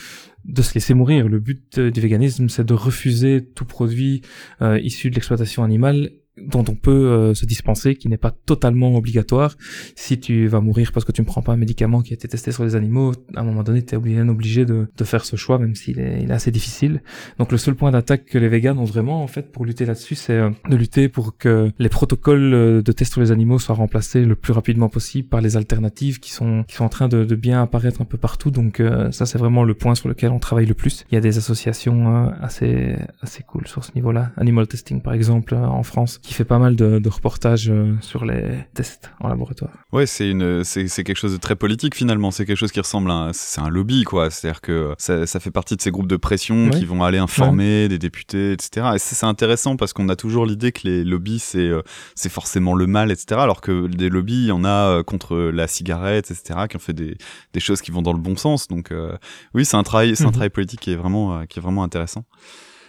de 0.44 0.62
se 0.62 0.74
laisser 0.74 0.94
mourir. 0.94 1.28
Le 1.28 1.38
but 1.38 1.78
euh, 1.78 1.90
du 1.90 2.00
véganisme, 2.00 2.48
c'est 2.48 2.64
de 2.64 2.74
refuser 2.74 3.44
tout 3.54 3.64
produit 3.64 4.22
euh, 4.62 4.78
issu 4.80 5.10
de 5.10 5.14
l'exploitation 5.14 5.62
animale 5.64 6.10
dont 6.36 6.64
on 6.68 6.74
peut 6.74 6.90
euh, 6.90 7.34
se 7.34 7.46
dispenser, 7.46 7.94
qui 7.94 8.08
n'est 8.08 8.16
pas 8.16 8.32
totalement 8.32 8.94
obligatoire. 8.96 9.56
Si 9.94 10.18
tu 10.18 10.46
vas 10.46 10.60
mourir 10.60 10.92
parce 10.92 11.04
que 11.04 11.12
tu 11.12 11.20
ne 11.20 11.26
prends 11.26 11.42
pas 11.42 11.52
un 11.52 11.56
médicament 11.56 12.02
qui 12.02 12.12
a 12.12 12.14
été 12.14 12.28
testé 12.28 12.52
sur 12.52 12.64
les 12.64 12.74
animaux, 12.76 13.12
à 13.34 13.40
un 13.40 13.44
moment 13.44 13.62
donné, 13.62 13.84
tu 13.84 13.94
es 13.94 13.98
bien 13.98 14.28
obligé 14.28 14.64
de, 14.64 14.88
de 14.96 15.04
faire 15.04 15.24
ce 15.24 15.36
choix, 15.36 15.58
même 15.58 15.74
s'il 15.74 16.00
est, 16.00 16.22
il 16.22 16.30
est 16.30 16.34
assez 16.34 16.50
difficile. 16.50 17.02
Donc 17.38 17.52
le 17.52 17.58
seul 17.58 17.74
point 17.74 17.90
d'attaque 17.90 18.24
que 18.24 18.38
les 18.38 18.48
véganes 18.48 18.78
ont 18.78 18.84
vraiment, 18.84 19.22
en 19.22 19.26
fait, 19.28 19.52
pour 19.52 19.64
lutter 19.64 19.86
là-dessus, 19.86 20.14
c'est 20.14 20.32
euh, 20.32 20.50
de 20.68 20.76
lutter 20.76 21.08
pour 21.08 21.36
que 21.36 21.70
les 21.78 21.88
protocoles 21.88 22.54
euh, 22.54 22.82
de 22.82 22.92
tests 22.92 23.12
sur 23.12 23.20
les 23.20 23.32
animaux 23.32 23.58
soient 23.58 23.74
remplacés 23.74 24.24
le 24.24 24.34
plus 24.34 24.52
rapidement 24.52 24.88
possible 24.88 25.28
par 25.28 25.40
les 25.40 25.56
alternatives 25.56 26.20
qui 26.20 26.32
sont, 26.32 26.64
qui 26.66 26.74
sont 26.74 26.84
en 26.84 26.88
train 26.88 27.08
de, 27.08 27.24
de 27.24 27.34
bien 27.34 27.62
apparaître 27.62 28.00
un 28.02 28.04
peu 28.04 28.18
partout. 28.18 28.50
Donc 28.50 28.80
euh, 28.80 29.10
ça, 29.12 29.26
c'est 29.26 29.38
vraiment 29.38 29.64
le 29.64 29.74
point 29.74 29.94
sur 29.94 30.08
lequel 30.08 30.30
on 30.30 30.38
travaille 30.38 30.66
le 30.66 30.74
plus. 30.74 31.04
Il 31.10 31.14
y 31.14 31.18
a 31.18 31.20
des 31.20 31.38
associations 31.38 32.26
euh, 32.26 32.30
assez, 32.40 32.96
assez 33.22 33.42
cool 33.42 33.66
sur 33.66 33.84
ce 33.84 33.92
niveau-là. 33.94 34.32
Animal 34.36 34.66
Testing, 34.66 35.00
par 35.00 35.12
exemple, 35.12 35.54
euh, 35.54 35.64
en 35.64 35.82
France, 35.82 36.20
qui 36.24 36.32
fait 36.32 36.46
pas 36.46 36.58
mal 36.58 36.74
de, 36.74 36.98
de 36.98 37.08
reportages 37.10 37.68
euh, 37.70 37.92
sur 38.00 38.24
les 38.24 38.42
tests 38.72 39.10
en 39.20 39.28
laboratoire. 39.28 39.70
Ouais, 39.92 40.06
c'est 40.06 40.30
une, 40.30 40.64
c'est, 40.64 40.88
c'est 40.88 41.04
quelque 41.04 41.18
chose 41.18 41.32
de 41.34 41.36
très 41.36 41.54
politique 41.54 41.94
finalement. 41.94 42.30
C'est 42.30 42.46
quelque 42.46 42.56
chose 42.56 42.72
qui 42.72 42.80
ressemble 42.80 43.10
à, 43.10 43.30
c'est 43.34 43.60
un 43.60 43.68
lobby 43.68 44.04
quoi. 44.04 44.30
C'est-à-dire 44.30 44.62
que 44.62 44.94
ça, 44.96 45.26
ça 45.26 45.38
fait 45.38 45.50
partie 45.50 45.76
de 45.76 45.82
ces 45.82 45.90
groupes 45.90 46.08
de 46.08 46.16
pression 46.16 46.68
Ouais. 46.68 46.70
qui 46.78 46.86
vont 46.86 47.04
aller 47.04 47.18
informer 47.18 47.88
des 47.88 47.98
députés, 47.98 48.52
etc. 48.52 48.92
Et 48.94 48.98
c'est, 48.98 49.14
c'est 49.14 49.26
intéressant 49.26 49.76
parce 49.76 49.92
qu'on 49.92 50.08
a 50.08 50.16
toujours 50.16 50.46
l'idée 50.46 50.72
que 50.72 50.80
les 50.88 51.04
lobbies 51.04 51.38
c'est, 51.40 51.58
euh, 51.58 51.82
c'est 52.14 52.30
forcément 52.30 52.74
le 52.74 52.86
mal, 52.86 53.10
etc. 53.10 53.38
Alors 53.40 53.60
que 53.60 53.86
des 53.86 54.08
lobbies, 54.08 54.44
il 54.44 54.46
y 54.46 54.52
en 54.52 54.64
a 54.64 54.68
euh, 54.98 55.02
contre 55.02 55.36
la 55.36 55.66
cigarette, 55.66 56.30
etc. 56.30 56.60
Qui 56.70 56.76
ont 56.76 56.80
fait 56.80 56.94
des, 56.94 57.18
des 57.52 57.60
choses 57.60 57.82
qui 57.82 57.90
vont 57.90 58.00
dans 58.02 58.14
le 58.14 58.18
bon 58.18 58.36
sens. 58.36 58.66
Donc 58.68 58.92
euh, 58.92 59.16
oui, 59.52 59.66
c'est 59.66 59.76
un 59.76 59.82
travail, 59.82 60.16
c'est 60.16 60.24
un 60.24 60.28
Mhm. 60.28 60.32
travail 60.32 60.50
politique 60.50 60.80
qui 60.80 60.92
est 60.92 60.96
vraiment, 60.96 61.44
qui 61.46 61.58
est 61.58 61.62
vraiment 61.62 61.82
intéressant. 61.84 62.24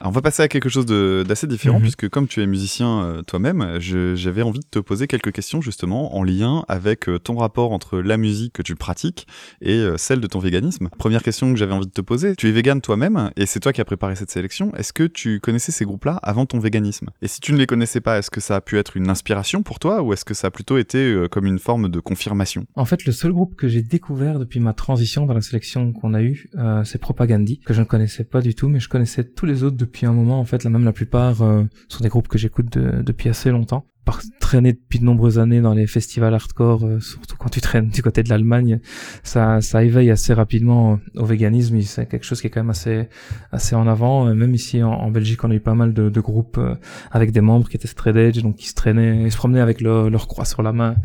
Alors, 0.05 0.11
on 0.11 0.13
va 0.13 0.21
passer 0.21 0.43
à 0.43 0.47
quelque 0.47 0.69
chose 0.69 0.85
de- 0.85 1.25
d'assez 1.27 1.47
différent, 1.47 1.77
Mhm. 1.77 1.81
puisque 1.81 2.09
comme 2.09 2.27
tu 2.27 2.39
es 2.43 2.45
musicien 2.45 3.01
euh, 3.05 3.21
toi-même, 3.23 3.79
j'avais 3.79 4.43
envie 4.43 4.59
de 4.59 4.65
te 4.69 4.77
poser 4.77 5.07
quelques 5.07 5.31
questions 5.31 5.61
justement 5.61 6.15
en 6.15 6.21
lien 6.23 6.63
avec 6.67 7.09
euh, 7.09 7.17
ton 7.17 7.35
rapport 7.37 7.71
entre 7.71 7.97
la 7.97 8.15
musique 8.17 8.53
que 8.53 8.61
tu 8.61 8.75
pratiques 8.75 9.25
et 9.63 9.73
euh, 9.79 9.97
celle 9.97 10.19
de 10.19 10.27
ton 10.27 10.37
véganisme. 10.37 10.89
Première 10.99 11.23
question 11.23 11.51
que 11.51 11.57
j'avais 11.57 11.73
envie 11.73 11.87
de 11.87 11.91
te 11.91 12.01
poser, 12.01 12.35
tu 12.35 12.47
es 12.47 12.51
vegan 12.51 12.81
toi-même 12.81 13.31
et 13.35 13.47
c'est 13.47 13.59
toi 13.59 13.73
qui 13.73 13.81
as 13.81 13.85
préparé 13.85 14.15
cette 14.15 14.29
sélection. 14.29 14.71
Est-ce 14.75 14.93
que 14.93 15.05
tu 15.05 15.39
connaissais 15.39 15.71
ces 15.71 15.85
groupes-là 15.85 16.19
avant 16.21 16.45
ton 16.45 16.59
véganisme? 16.59 17.09
Et 17.23 17.27
si 17.27 17.39
tu 17.39 17.51
ne 17.53 17.57
les 17.57 17.65
connaissais 17.65 17.99
pas, 17.99 18.19
est-ce 18.19 18.29
que 18.29 18.41
ça 18.41 18.57
a 18.57 18.61
pu 18.61 18.77
être 18.77 18.97
une 18.97 19.09
inspiration 19.09 19.63
pour 19.63 19.79
toi 19.79 20.03
ou 20.03 20.13
est-ce 20.13 20.23
que 20.23 20.35
ça 20.35 20.49
a 20.49 20.51
plutôt 20.51 20.77
été 20.77 21.25
comme 21.31 21.47
une 21.47 21.57
forme 21.57 21.89
de 21.89 21.99
confirmation? 21.99 22.67
En 22.75 22.85
fait, 22.85 23.05
le 23.05 23.11
seul 23.11 23.31
groupe 23.33 23.55
que 23.55 23.67
j'ai 23.67 23.81
découvert 23.81 24.37
depuis 24.37 24.59
ma 24.59 24.73
transition 24.73 25.25
dans 25.25 25.33
la 25.33 25.41
sélection 25.41 25.93
qu'on 25.93 26.13
a 26.13 26.21
eue, 26.21 26.47
euh, 26.59 26.83
c'est 26.83 26.99
Propagandhi, 26.99 27.59
que 27.65 27.73
je 27.73 27.79
ne 27.79 27.85
connaissais 27.87 28.23
pas 28.23 28.41
du 28.41 28.53
tout, 28.53 28.69
mais 28.69 28.79
je 28.79 28.87
connaissais 28.87 29.23
tous 29.23 29.47
les 29.47 29.63
autres 29.63 29.77
depuis 29.77 29.94
un 30.03 30.11
moment. 30.11 30.39
En 30.39 30.45
fait, 30.45 30.63
là, 30.63 30.69
même 30.69 30.83
la 30.83 30.91
plupart 30.91 31.41
euh, 31.41 31.63
sont 31.87 32.03
des 32.03 32.09
groupes 32.09 32.27
que 32.27 32.37
j'écoute 32.37 32.77
de- 32.77 33.01
depuis 33.01 33.29
assez 33.29 33.51
longtemps. 33.51 33.85
Par 34.03 34.21
traîner 34.39 34.73
depuis 34.73 34.99
de 34.99 35.03
nombreuses 35.05 35.39
années 35.39 35.61
dans 35.61 35.73
les 35.73 35.87
festivals 35.87 36.33
hardcore, 36.35 36.85
euh, 36.85 36.99
surtout 36.99 37.37
quand 37.37 37.49
tu 37.49 37.59
traînes 37.61 37.87
du 37.87 38.03
côté 38.03 38.21
de 38.21 38.29
l'Allemagne, 38.29 38.79
ça, 39.23 39.61
ça 39.61 39.83
éveille 39.83 40.11
assez 40.11 40.33
rapidement 40.33 40.99
euh, 41.15 41.21
au 41.21 41.25
véganisme. 41.25 41.81
C'est 41.81 42.05
quelque 42.07 42.23
chose 42.25 42.39
qui 42.41 42.47
est 42.47 42.49
quand 42.51 42.59
même 42.59 42.69
assez, 42.69 43.07
assez 43.51 43.75
en 43.75 43.87
avant. 43.87 44.27
Euh, 44.27 44.35
Même 44.35 44.53
ici 44.53 44.83
en, 44.83 45.09
Belgique, 45.09 45.43
on 45.43 45.49
a 45.49 45.55
eu 45.55 45.59
pas 45.59 45.73
mal 45.73 45.93
de, 45.93 46.09
de 46.09 46.21
groupes 46.21 46.57
euh, 46.59 46.75
avec 47.11 47.31
des 47.31 47.41
membres 47.41 47.67
qui 47.67 47.77
étaient 47.77 47.87
straight 47.87 48.15
edge, 48.15 48.43
donc 48.43 48.57
qui 48.57 48.67
se 48.67 48.75
traînaient, 48.75 49.23
ils 49.23 49.31
se 49.31 49.37
promenaient 49.37 49.61
avec 49.61 49.81
leur 49.81 50.27
croix 50.27 50.45
sur 50.45 50.61
la 50.61 50.71
main 50.71 50.95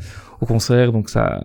au 0.43 0.47
concert. 0.47 0.93
Donc 0.93 1.09
ça, 1.09 1.43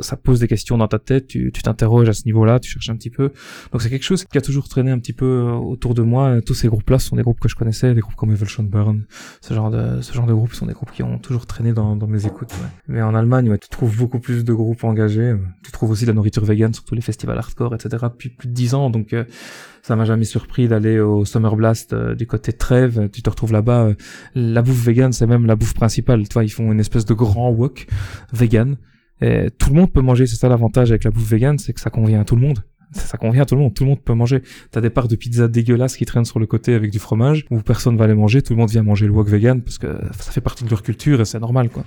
ça 0.00 0.16
pose 0.16 0.40
des 0.40 0.48
questions 0.48 0.78
dans 0.78 0.88
ta 0.88 0.98
tête, 0.98 1.26
tu 1.26 1.50
tu 1.52 1.62
t'interroges 1.62 2.08
à 2.08 2.12
ce 2.12 2.24
niveau-là, 2.26 2.60
tu 2.60 2.70
cherches 2.70 2.90
un 2.90 2.96
petit 2.96 3.10
peu. 3.10 3.32
Donc 3.72 3.82
c'est 3.82 3.90
quelque 3.90 4.04
chose 4.04 4.24
qui 4.24 4.38
a 4.38 4.40
toujours 4.40 4.68
traîné 4.68 4.90
un 4.90 4.98
petit 4.98 5.12
peu 5.12 5.24
euh, 5.26 5.52
autour 5.52 5.94
de 5.94 6.02
moi. 6.02 6.40
Tous 6.42 6.54
ces 6.54 6.68
groupes-là 6.68 6.98
sont 6.98 7.16
des 7.16 7.22
groupes 7.22 7.40
que 7.40 7.48
je 7.48 7.56
connaissais, 7.56 7.94
des 7.94 8.00
groupes 8.00 8.14
comme 8.14 8.30
Evolution 8.30 8.62
Burn, 8.62 9.04
ce 9.40 9.54
genre 9.54 9.70
de 9.70 10.00
ce 10.00 10.12
genre 10.12 10.26
de 10.26 10.32
groupes 10.34 10.54
sont 10.54 10.66
des 10.66 10.72
groupes 10.72 10.92
qui 10.92 11.02
ont 11.02 11.18
toujours 11.18 11.46
traîné 11.46 11.72
dans, 11.72 11.96
dans 11.96 12.06
mes 12.06 12.26
écoutes. 12.26 12.52
ouais. 12.52 12.68
Mais 12.88 13.02
en 13.02 13.14
Allemagne, 13.14 13.50
ouais, 13.50 13.58
tu 13.58 13.68
trouves 13.68 13.96
beaucoup 13.96 14.20
plus 14.20 14.44
de 14.44 14.52
groupes 14.52 14.84
engagés. 14.84 15.34
Tu 15.64 15.72
trouves 15.72 15.90
aussi 15.90 16.04
de 16.04 16.10
la 16.10 16.14
nourriture 16.14 16.44
vegan 16.44 16.72
sur 16.72 16.84
tous 16.84 16.94
les 16.94 17.00
festivals 17.00 17.38
hardcore, 17.38 17.74
etc. 17.74 18.04
Depuis 18.12 18.28
plus 18.30 18.48
de 18.48 18.54
dix 18.54 18.74
ans, 18.74 18.90
donc 18.90 19.12
euh, 19.12 19.24
ça 19.82 19.96
m'a 19.96 20.04
jamais 20.04 20.24
surpris 20.24 20.68
d'aller 20.68 21.00
au 21.00 21.24
Summer 21.24 21.54
Blast 21.56 21.92
euh, 21.92 22.14
du 22.14 22.26
côté 22.26 22.52
de 22.52 22.56
Trèves. 22.56 23.08
Tu 23.12 23.22
te 23.22 23.30
retrouves 23.30 23.52
là-bas. 23.52 23.84
euh, 23.86 23.94
la 24.34 24.62
bouffe 24.62 24.84
vegan, 24.84 25.12
c'est 25.12 25.26
même 25.26 25.46
la 25.46 25.56
bouffe 25.56 25.74
principale. 25.74 26.26
Tu 26.28 26.34
vois, 26.34 26.44
ils 26.44 26.50
font 26.50 26.70
une 26.72 26.80
espèce 26.80 27.04
de 27.04 27.14
grand 27.14 27.50
wok 27.50 27.86
vegan. 28.32 28.76
Et 29.22 29.50
tout 29.50 29.70
le 29.70 29.76
monde 29.76 29.92
peut 29.92 30.00
manger, 30.00 30.26
c'est 30.26 30.36
ça 30.36 30.48
l'avantage 30.48 30.90
avec 30.90 31.04
la 31.04 31.10
bouffe 31.10 31.28
vegan, 31.28 31.58
c'est 31.58 31.72
que 31.72 31.80
ça 31.80 31.90
convient 31.90 32.20
à 32.20 32.24
tout 32.24 32.36
le 32.36 32.42
monde. 32.42 32.60
Ça, 32.92 33.02
ça 33.02 33.18
convient 33.18 33.42
à 33.42 33.46
tout 33.46 33.54
le 33.54 33.60
monde, 33.60 33.74
tout 33.74 33.84
le 33.84 33.90
monde 33.90 34.00
peut 34.00 34.14
manger. 34.14 34.42
T'as 34.72 34.80
des 34.80 34.90
parts 34.90 35.06
de 35.06 35.14
pizza 35.14 35.46
dégueulasses 35.46 35.96
qui 35.96 36.06
traînent 36.06 36.24
sur 36.24 36.40
le 36.40 36.46
côté 36.46 36.74
avec 36.74 36.90
du 36.90 36.98
fromage, 36.98 37.44
où 37.50 37.60
personne 37.60 37.96
va 37.96 38.06
les 38.06 38.14
manger, 38.14 38.42
tout 38.42 38.54
le 38.54 38.58
monde 38.58 38.70
vient 38.70 38.82
manger 38.82 39.06
le 39.06 39.12
wok 39.12 39.28
vegan 39.28 39.62
parce 39.62 39.78
que 39.78 39.86
ça 40.18 40.32
fait 40.32 40.40
partie 40.40 40.64
de 40.64 40.70
leur 40.70 40.82
culture 40.82 41.20
et 41.20 41.24
c'est 41.24 41.40
normal 41.40 41.68
quoi. 41.68 41.84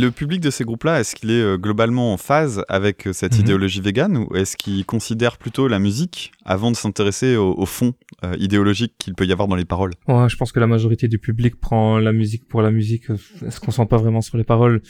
Le 0.00 0.10
public 0.10 0.40
de 0.40 0.50
ces 0.50 0.64
groupes-là, 0.64 1.00
est-ce 1.00 1.16
qu'il 1.16 1.30
est 1.30 1.40
euh, 1.42 1.56
globalement 1.58 2.12
en 2.12 2.16
phase 2.16 2.62
avec 2.68 3.06
euh, 3.06 3.12
cette 3.12 3.34
Mhm. 3.34 3.40
idéologie 3.40 3.80
végane 3.80 4.16
ou 4.18 4.36
est-ce 4.36 4.56
qu'il 4.56 4.84
considère 4.84 5.38
plutôt 5.38 5.66
la 5.66 5.78
musique 5.78 6.30
avant 6.44 6.70
de 6.70 6.76
s'intéresser 6.76 7.36
au, 7.36 7.52
au 7.58 7.66
fond 7.66 7.94
euh, 8.24 8.34
idéologique 8.38 8.92
qu'il 8.98 9.14
peut 9.14 9.24
y 9.26 9.32
avoir 9.32 9.48
dans 9.48 9.56
les 9.56 9.64
paroles? 9.64 9.92
Ouais, 10.06 10.28
je 10.28 10.36
pense 10.36 10.52
que 10.52 10.60
la 10.60 10.66
majorité 10.66 11.08
du 11.08 11.18
public 11.18 11.58
prend 11.60 11.98
la 11.98 12.12
musique 12.12 12.46
pour 12.46 12.62
la 12.62 12.70
musique, 12.70 13.04
elle 13.42 13.50
se 13.52 13.60
concentre 13.60 13.88
pas 13.88 13.96
vraiment 13.96 14.20
sur 14.20 14.36
les 14.38 14.44
paroles. 14.44 14.82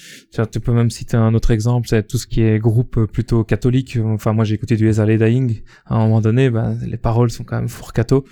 Tu 0.53 0.61
peux 0.61 0.73
même 0.73 0.91
citer 0.91 1.17
un 1.17 1.33
autre 1.35 1.51
exemple, 1.53 1.89
c'est 1.89 2.07
tout 2.07 2.19
ce 2.19 2.27
qui 2.27 2.43
est 2.43 2.59
groupe 2.59 3.07
plutôt 3.07 3.45
catholique. 3.45 3.97
Enfin, 4.03 4.33
moi 4.33 4.45
j'ai 4.45 4.55
écouté 4.57 4.77
du 4.77 4.89
Ezale 4.89 5.17
Dying. 5.19 5.63
À 5.87 5.95
un 5.95 5.99
moment 6.01 6.21
donné, 6.21 6.51
ben, 6.51 6.77
les 6.87 6.97
paroles 6.99 7.31
sont 7.31 7.45
quand 7.45 7.57
même 7.57 7.69
fort 7.69 7.93
catho. 7.93 8.25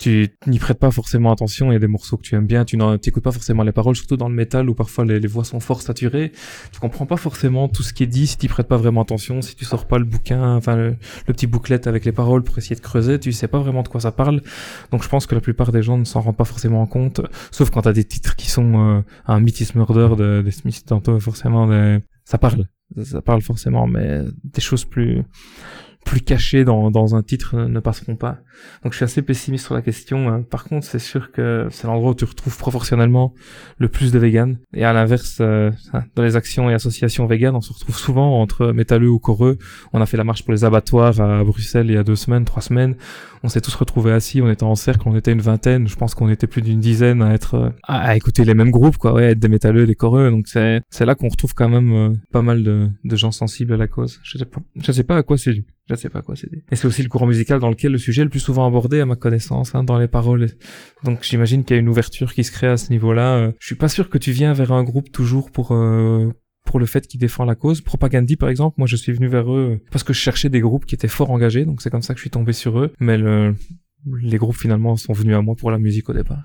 Tu 0.00 0.30
n'y 0.46 0.58
prêtes 0.58 0.78
pas 0.78 0.90
forcément 0.90 1.30
attention, 1.30 1.70
il 1.70 1.74
y 1.74 1.76
a 1.76 1.78
des 1.78 1.86
morceaux 1.86 2.16
que 2.16 2.22
tu 2.22 2.34
aimes 2.34 2.46
bien, 2.46 2.64
tu 2.64 2.78
n'écoutes 2.78 3.22
pas 3.22 3.32
forcément 3.32 3.64
les 3.64 3.72
paroles, 3.72 3.94
surtout 3.94 4.16
dans 4.16 4.30
le 4.30 4.34
métal 4.34 4.70
où 4.70 4.74
parfois 4.74 5.04
les, 5.04 5.20
les 5.20 5.28
voix 5.28 5.44
sont 5.44 5.60
fort 5.60 5.82
saturées. 5.82 6.32
Tu 6.72 6.80
comprends 6.80 7.04
pas 7.04 7.18
forcément 7.18 7.68
tout 7.68 7.82
ce 7.82 7.92
qui 7.92 8.04
est 8.04 8.06
dit 8.06 8.26
si 8.26 8.38
tu 8.38 8.48
prêtes 8.48 8.66
pas 8.66 8.78
vraiment 8.78 9.02
attention, 9.02 9.42
si 9.42 9.54
tu 9.54 9.66
sors 9.66 9.86
pas 9.86 9.98
le 9.98 10.06
bouquin, 10.06 10.56
enfin 10.56 10.74
le, 10.74 10.96
petit 11.26 11.46
booklet 11.46 11.86
avec 11.86 12.06
les 12.06 12.12
paroles 12.12 12.42
pour 12.42 12.56
essayer 12.56 12.76
de 12.76 12.80
creuser, 12.80 13.20
tu 13.20 13.30
sais 13.32 13.46
pas 13.46 13.58
vraiment 13.58 13.82
de 13.82 13.88
quoi 13.88 14.00
ça 14.00 14.10
parle. 14.10 14.40
Donc 14.90 15.02
je 15.02 15.08
pense 15.10 15.26
que 15.26 15.34
la 15.34 15.42
plupart 15.42 15.70
des 15.70 15.82
gens 15.82 15.98
ne 15.98 16.04
s'en 16.04 16.22
rendent 16.22 16.38
pas 16.38 16.46
forcément 16.46 16.86
compte, 16.86 17.20
sauf 17.50 17.68
quand 17.68 17.82
t'as 17.82 17.92
des 17.92 18.04
titres 18.04 18.36
qui 18.36 18.48
sont 18.48 18.96
euh, 18.96 19.02
un 19.26 19.40
Mythis 19.40 19.72
Murder 19.74 20.16
de, 20.16 20.40
de 20.40 20.50
Smith 20.50 20.82
tantôt, 20.86 21.20
forcément 21.20 21.66
des... 21.66 21.98
ça 22.24 22.38
parle, 22.38 22.64
ça 23.04 23.20
parle 23.20 23.42
forcément, 23.42 23.86
mais 23.86 24.22
des 24.44 24.62
choses 24.62 24.86
plus 24.86 25.22
plus 26.04 26.22
cachées 26.22 26.64
dans, 26.64 26.90
dans 26.90 27.14
un 27.14 27.22
titre 27.22 27.56
ne, 27.56 27.66
ne 27.66 27.80
passeront 27.80 28.16
pas. 28.16 28.38
Donc 28.82 28.92
je 28.92 28.96
suis 28.96 29.04
assez 29.04 29.22
pessimiste 29.22 29.66
sur 29.66 29.74
la 29.74 29.82
question. 29.82 30.28
hein. 30.28 30.42
Par 30.42 30.64
contre, 30.64 30.86
c'est 30.86 30.98
sûr 30.98 31.30
que 31.30 31.68
c'est 31.70 31.86
l'endroit 31.86 32.10
où 32.10 32.14
tu 32.14 32.24
retrouves 32.24 32.56
proportionnellement 32.58 33.34
le 33.78 33.88
plus 33.88 34.10
de 34.10 34.18
véganes. 34.18 34.58
Et 34.74 34.84
à 34.84 34.92
l'inverse, 34.92 35.38
euh, 35.40 35.70
dans 36.16 36.22
les 36.22 36.36
actions 36.36 36.68
et 36.68 36.74
associations 36.74 37.26
véganes, 37.26 37.54
on 37.54 37.60
se 37.60 37.72
retrouve 37.72 37.96
souvent 37.96 38.40
entre 38.40 38.72
métalleux 38.72 39.08
ou 39.10 39.18
coreux. 39.18 39.58
On 39.92 40.00
a 40.00 40.06
fait 40.06 40.16
la 40.16 40.24
marche 40.24 40.42
pour 40.42 40.52
les 40.52 40.64
abattoirs 40.64 41.20
à 41.20 41.44
Bruxelles 41.44 41.86
il 41.88 41.94
y 41.94 41.98
a 41.98 42.02
deux 42.04 42.16
semaines, 42.16 42.44
trois 42.44 42.62
semaines. 42.62 42.96
On 43.42 43.48
s'est 43.48 43.60
tous 43.60 43.74
retrouvés 43.74 44.12
assis, 44.12 44.42
on 44.42 44.50
était 44.50 44.64
en 44.64 44.74
cercle, 44.74 45.08
on 45.08 45.16
était 45.16 45.32
une 45.32 45.40
vingtaine. 45.40 45.88
Je 45.88 45.96
pense 45.96 46.14
qu'on 46.14 46.28
était 46.28 46.46
plus 46.46 46.60
d'une 46.60 46.80
dizaine 46.80 47.22
à 47.22 47.32
être 47.32 47.54
euh, 47.54 47.70
à, 47.84 48.14
écouter 48.16 48.44
les 48.44 48.54
mêmes 48.54 48.70
groupes, 48.70 48.98
quoi, 48.98 49.14
ouais, 49.14 49.32
être 49.32 49.38
des 49.38 49.48
métalleux, 49.48 49.86
des 49.86 49.94
coreux. 49.94 50.30
Donc 50.30 50.46
c'est 50.46 50.82
c'est 50.90 51.06
là 51.06 51.14
qu'on 51.14 51.28
retrouve 51.28 51.54
quand 51.54 51.68
même 51.68 51.92
euh, 51.92 52.12
pas 52.32 52.42
mal 52.42 52.62
de, 52.62 53.16
gens 53.16 53.30
sensibles 53.30 53.72
à 53.72 53.76
la 53.76 53.88
cause. 53.88 54.20
Je 54.22 54.36
sais 54.36 54.44
pas, 54.44 54.60
je 54.76 54.92
sais 54.92 55.04
pas 55.04 55.16
à 55.16 55.22
quoi 55.22 55.38
c'est 55.38 55.54
dû. 55.54 55.64
Je 55.88 55.94
sais 55.94 56.10
pas 56.10 56.22
quoi 56.22 56.36
c'est. 56.36 56.48
Et 56.70 56.76
c'est 56.76 56.86
aussi 56.86 57.02
le 57.02 57.08
courant 57.08 57.26
musical 57.26 57.58
dans 57.60 57.70
lequel 57.70 57.92
le 57.92 57.98
sujet 57.98 58.20
est 58.22 58.24
le 58.24 58.30
plus 58.30 58.40
souvent 58.40 58.66
abordé 58.66 59.00
à 59.00 59.06
ma 59.06 59.16
connaissance, 59.16 59.74
hein, 59.74 59.84
dans 59.84 59.98
les 59.98 60.06
paroles. 60.06 60.46
Donc 61.04 61.20
j'imagine 61.22 61.64
qu'il 61.64 61.76
y 61.76 61.78
a 61.78 61.80
une 61.80 61.88
ouverture 61.88 62.34
qui 62.34 62.44
se 62.44 62.52
crée 62.52 62.68
à 62.68 62.76
ce 62.76 62.90
niveau-là. 62.90 63.36
Euh, 63.36 63.52
Je 63.58 63.66
suis 63.66 63.74
pas 63.74 63.88
sûr 63.88 64.10
que 64.10 64.18
tu 64.18 64.32
viens 64.32 64.52
vers 64.52 64.72
un 64.72 64.84
groupe 64.84 65.10
toujours 65.10 65.50
pour 65.50 65.72
pour 66.70 66.78
le 66.78 66.86
fait 66.86 67.08
qu'il 67.08 67.18
défend 67.18 67.44
la 67.44 67.56
cause. 67.56 67.80
Propagandhi, 67.80 68.36
par 68.36 68.48
exemple, 68.48 68.76
moi 68.78 68.86
je 68.86 68.94
suis 68.94 69.10
venu 69.10 69.26
vers 69.26 69.52
eux 69.52 69.80
parce 69.90 70.04
que 70.04 70.12
je 70.12 70.20
cherchais 70.20 70.48
des 70.48 70.60
groupes 70.60 70.86
qui 70.86 70.94
étaent 70.94 71.08
fort 71.08 71.30
engagés, 71.30 71.64
donc 71.64 71.82
c'est 71.82 71.90
comme 71.90 72.00
ça 72.00 72.14
que 72.14 72.18
je 72.18 72.22
suis 72.22 72.30
tombé 72.30 72.52
sur 72.52 72.78
eux. 72.78 72.92
Mais 73.00 73.18
le, 73.18 73.56
les 74.22 74.38
groupes 74.38 74.56
finalement 74.56 74.96
sont 74.96 75.12
venus 75.12 75.34
à 75.34 75.42
moi 75.42 75.56
pour 75.56 75.72
la 75.72 75.78
musique 75.78 76.08
au 76.08 76.12
départ. 76.12 76.44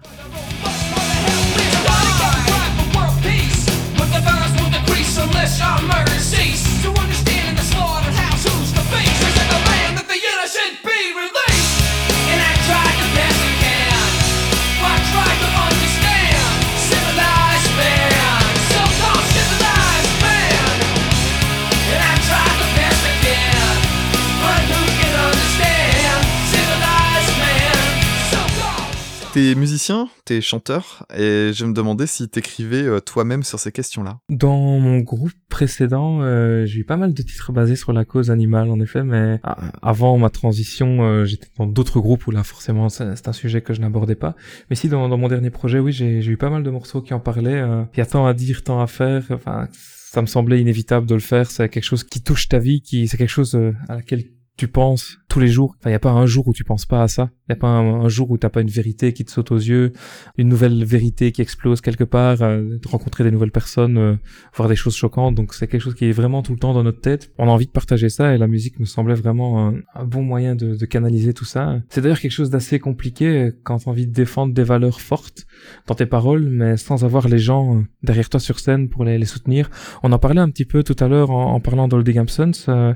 T'es 29.35 29.53
musicien, 29.53 30.07
t'es 30.23 30.39
chanteur, 30.39 31.05
et 31.13 31.51
je 31.53 31.65
me 31.65 31.73
demandais 31.73 32.07
si 32.07 32.29
t'écrivais 32.29 32.83
euh, 32.83 33.01
toi-même 33.01 33.43
sur 33.43 33.59
ces 33.59 33.73
questions-là. 33.73 34.19
Dans 34.29 34.79
mon 34.79 34.99
groupe 34.99 35.33
précédent, 35.49 36.21
euh, 36.21 36.65
j'ai 36.65 36.79
eu 36.79 36.83
pas 36.85 36.95
mal 36.95 37.13
de 37.13 37.21
titres 37.21 37.51
basés 37.51 37.75
sur 37.75 37.91
la 37.91 38.05
cause 38.05 38.31
animale, 38.31 38.69
en 38.69 38.79
effet, 38.79 39.03
mais 39.03 39.41
avant 39.81 40.17
ma 40.17 40.29
transition, 40.29 41.03
euh, 41.03 41.25
j'étais 41.25 41.49
dans 41.57 41.67
d'autres 41.67 41.99
groupes 41.99 42.25
où 42.27 42.31
là, 42.31 42.45
forcément, 42.45 42.87
c'est 42.87 43.27
un 43.27 43.33
sujet 43.33 43.59
que 43.59 43.73
je 43.73 43.81
n'abordais 43.81 44.15
pas. 44.15 44.37
Mais 44.69 44.77
si, 44.77 44.87
dans, 44.87 45.05
mon 45.17 45.27
dernier 45.27 45.49
projet, 45.49 45.79
oui, 45.79 45.91
j'ai 45.91 46.25
eu 46.25 46.37
pas 46.37 46.49
mal 46.49 46.63
de 46.63 46.69
morceaux 46.69 47.01
qui 47.01 47.13
en 47.13 47.19
parlaient. 47.19 47.61
Il 47.93 47.97
y 47.97 48.01
a 48.01 48.05
tant 48.05 48.25
à 48.25 48.33
dire, 48.33 48.63
tant 48.63 48.79
à 48.79 48.87
faire. 48.87 49.25
Enfin, 49.31 49.67
ça 49.73 50.21
me 50.21 50.27
semblait 50.27 50.61
inévitable 50.61 51.07
de 51.07 51.13
le 51.13 51.19
faire. 51.19 51.51
C'est 51.51 51.67
quelque 51.67 51.83
chose 51.83 52.05
qui 52.05 52.21
touche 52.21 52.47
ta 52.47 52.59
vie, 52.59 52.79
qui 52.79 53.09
c'est 53.09 53.17
quelque 53.17 53.27
chose 53.27 53.59
à 53.89 53.95
laquelle 53.95 54.23
tu 54.55 54.69
penses 54.69 55.17
tous 55.35 55.41
les 55.41 55.49
jours. 55.49 55.75
Enfin, 55.77 55.89
il 55.89 55.91
n'y 55.91 55.97
a 55.97 55.99
pas 55.99 56.11
un 56.11 56.25
jour 56.25 56.47
où 56.47 56.53
tu 56.53 56.63
penses 56.63 56.85
pas 56.85 57.03
à 57.03 57.09
ça. 57.09 57.29
Il 57.41 57.51
n'y 57.51 57.57
a 57.57 57.59
pas 57.59 57.67
un, 57.67 58.05
un 58.05 58.07
jour 58.07 58.31
où 58.31 58.37
t'as 58.37 58.47
pas 58.47 58.61
une 58.61 58.69
vérité 58.69 59.11
qui 59.11 59.25
te 59.25 59.31
saute 59.31 59.51
aux 59.51 59.57
yeux, 59.57 59.91
une 60.37 60.47
nouvelle 60.47 60.85
vérité 60.85 61.33
qui 61.33 61.41
explose 61.41 61.81
quelque 61.81 62.05
part, 62.05 62.41
euh, 62.41 62.61
de 62.81 62.87
rencontrer 62.87 63.25
des 63.25 63.31
nouvelles 63.31 63.51
personnes, 63.51 63.97
euh, 63.97 64.15
voir 64.55 64.69
des 64.69 64.77
choses 64.77 64.95
choquantes. 64.95 65.35
Donc 65.35 65.53
c'est 65.53 65.67
quelque 65.67 65.81
chose 65.81 65.93
qui 65.93 66.05
est 66.05 66.13
vraiment 66.13 66.41
tout 66.41 66.53
le 66.53 66.57
temps 66.57 66.73
dans 66.73 66.83
notre 66.83 67.01
tête. 67.01 67.33
On 67.37 67.49
a 67.49 67.51
envie 67.51 67.65
de 67.65 67.71
partager 67.71 68.07
ça 68.07 68.33
et 68.33 68.37
la 68.37 68.47
musique 68.47 68.79
me 68.79 68.85
semblait 68.85 69.13
vraiment 69.13 69.67
un, 69.67 69.73
un 69.93 70.05
bon 70.05 70.23
moyen 70.23 70.55
de, 70.55 70.73
de 70.73 70.85
canaliser 70.85 71.33
tout 71.33 71.43
ça. 71.43 71.81
C'est 71.89 71.99
d'ailleurs 71.99 72.21
quelque 72.21 72.31
chose 72.31 72.49
d'assez 72.49 72.79
compliqué 72.79 73.25
euh, 73.25 73.51
quand 73.63 73.79
tu 73.79 73.89
as 73.89 73.91
envie 73.91 74.07
de 74.07 74.13
défendre 74.13 74.53
des 74.53 74.63
valeurs 74.63 75.01
fortes 75.01 75.47
dans 75.87 75.95
tes 75.95 76.05
paroles, 76.05 76.47
mais 76.49 76.77
sans 76.77 77.03
avoir 77.03 77.27
les 77.27 77.39
gens 77.39 77.75
euh, 77.75 77.81
derrière 78.03 78.29
toi 78.29 78.39
sur 78.39 78.57
scène 78.57 78.87
pour 78.87 79.03
les, 79.03 79.17
les 79.17 79.25
soutenir. 79.25 79.69
On 80.01 80.13
en 80.13 80.17
parlait 80.17 80.39
un 80.39 80.49
petit 80.49 80.65
peu 80.65 80.81
tout 80.81 80.95
à 80.97 81.09
l'heure 81.09 81.31
en, 81.31 81.55
en 81.55 81.59
parlant 81.59 81.89
d'Oldie 81.89 82.13
Gambsons, 82.13 82.51
euh, 82.69 82.93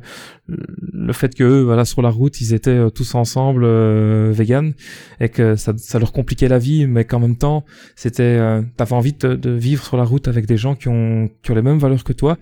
le 0.47 1.13
fait 1.13 1.35
que 1.35 1.43
eux, 1.43 1.63
voilà, 1.63 1.83
sur 1.83 2.01
la 2.01 2.09
route, 2.09 2.28
ils 2.41 2.53
étaient 2.53 2.71
euh, 2.71 2.89
tous 2.89 3.15
ensemble 3.15 3.63
euh, 3.65 4.33
et 5.19 5.29
que 5.29 5.55
ça, 5.55 5.99
leur 5.99 6.11
compliquait 6.11 6.47
la 6.47 6.59
vie, 6.59 6.87
mais 6.87 7.05
qu'en 7.05 7.19
même 7.19 7.35
temps, 7.35 7.65
c'était, 7.95 8.23
euh, 8.23 8.61
t'avais 8.77 8.93
envie 8.93 9.13
de, 9.13 9.35
de 9.35 9.51
vivre 9.51 9.83
sur 9.83 9.97
la 9.97 10.03
route 10.03 10.27
avec 10.27 10.45
des 10.45 10.57
gens 10.57 10.75
qui 10.75 10.87
ont, 10.87 11.29
qui 11.43 11.51
ont 11.51 11.55
les 11.55 11.61
mêmes 11.61 11.79
valeurs 11.79 12.03
que 12.03 12.13
toi. 12.13 12.37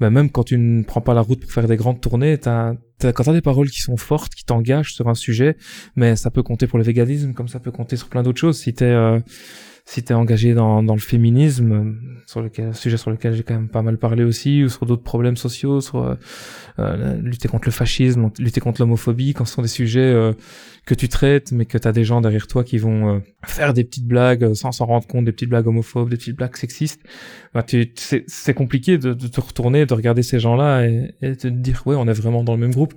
Mais 0.00 0.10
même 0.10 0.30
quand 0.30 0.44
tu 0.44 0.58
ne 0.58 0.82
prends 0.82 1.00
pas 1.00 1.14
la 1.14 1.20
route 1.20 1.40
pour 1.40 1.50
faire 1.50 1.66
des 1.66 1.76
grandes 1.76 2.00
tournées, 2.00 2.38
t'as- 2.38 2.74
quand 3.02 3.24
t'as 3.24 3.32
des 3.32 3.40
paroles 3.40 3.70
qui 3.70 3.80
sont 3.80 3.96
fortes, 3.96 4.34
qui 4.34 4.44
t'engagent 4.44 4.94
sur 4.94 5.08
un 5.08 5.14
sujet, 5.14 5.56
mais 5.96 6.16
ça 6.16 6.30
peut 6.30 6.42
compter 6.42 6.66
pour 6.66 6.78
le 6.78 6.84
véganisme, 6.84 7.32
comme 7.32 7.48
ça 7.48 7.60
peut 7.60 7.70
compter 7.70 7.96
sur 7.96 8.08
plein 8.08 8.22
d'autres 8.22 8.40
choses. 8.40 8.58
Si 8.58 8.74
t'es, 8.74 8.84
euh, 8.84 9.18
si 9.84 10.02
t'es 10.02 10.14
engagé 10.14 10.54
dans, 10.54 10.82
dans 10.82 10.94
le 10.94 11.00
féminisme, 11.00 11.96
sur 12.26 12.42
lequel, 12.42 12.74
sujet 12.74 12.96
sur 12.96 13.10
lequel 13.10 13.34
j'ai 13.34 13.42
quand 13.42 13.54
même 13.54 13.68
pas 13.68 13.82
mal 13.82 13.98
parlé 13.98 14.22
aussi, 14.22 14.62
ou 14.62 14.68
sur 14.68 14.86
d'autres 14.86 15.02
problèmes 15.02 15.36
sociaux, 15.36 15.80
sur 15.80 16.04
euh, 16.04 16.14
euh, 16.78 17.20
lutter 17.20 17.48
contre 17.48 17.66
le 17.66 17.72
fascisme, 17.72 18.30
lutter 18.38 18.60
contre 18.60 18.80
l'homophobie, 18.80 19.34
quand 19.34 19.44
ce 19.44 19.54
sont 19.54 19.62
des 19.62 19.68
sujets 19.68 20.00
euh, 20.00 20.32
que 20.86 20.94
tu 20.94 21.08
traites, 21.08 21.52
mais 21.52 21.64
que 21.64 21.76
t'as 21.76 21.92
des 21.92 22.04
gens 22.04 22.20
derrière 22.20 22.46
toi 22.46 22.62
qui 22.62 22.78
vont 22.78 23.16
euh, 23.16 23.18
faire 23.44 23.74
des 23.74 23.84
petites 23.84 24.06
blagues 24.06 24.54
sans 24.54 24.72
s'en 24.72 24.86
rendre 24.86 25.06
compte, 25.06 25.24
des 25.24 25.32
petites 25.32 25.48
blagues 25.48 25.66
homophobes, 25.66 26.08
des 26.08 26.16
petites 26.16 26.36
blagues 26.36 26.56
sexistes, 26.56 27.00
bah, 27.52 27.64
c'est 27.66 28.54
compliqué 28.54 28.96
de, 28.96 29.12
de 29.12 29.26
te 29.26 29.40
retourner, 29.40 29.86
de 29.86 29.94
regarder 29.94 30.22
ces 30.22 30.38
gens-là 30.38 30.86
et, 30.86 31.14
et 31.20 31.30
de 31.30 31.34
te 31.34 31.48
dire 31.48 31.82
ouais, 31.86 31.96
on 31.96 32.06
est 32.06 32.12
vraiment 32.12 32.44
dans 32.44 32.54
le 32.54 32.60
même 32.60 32.72
groupe, 32.72 32.89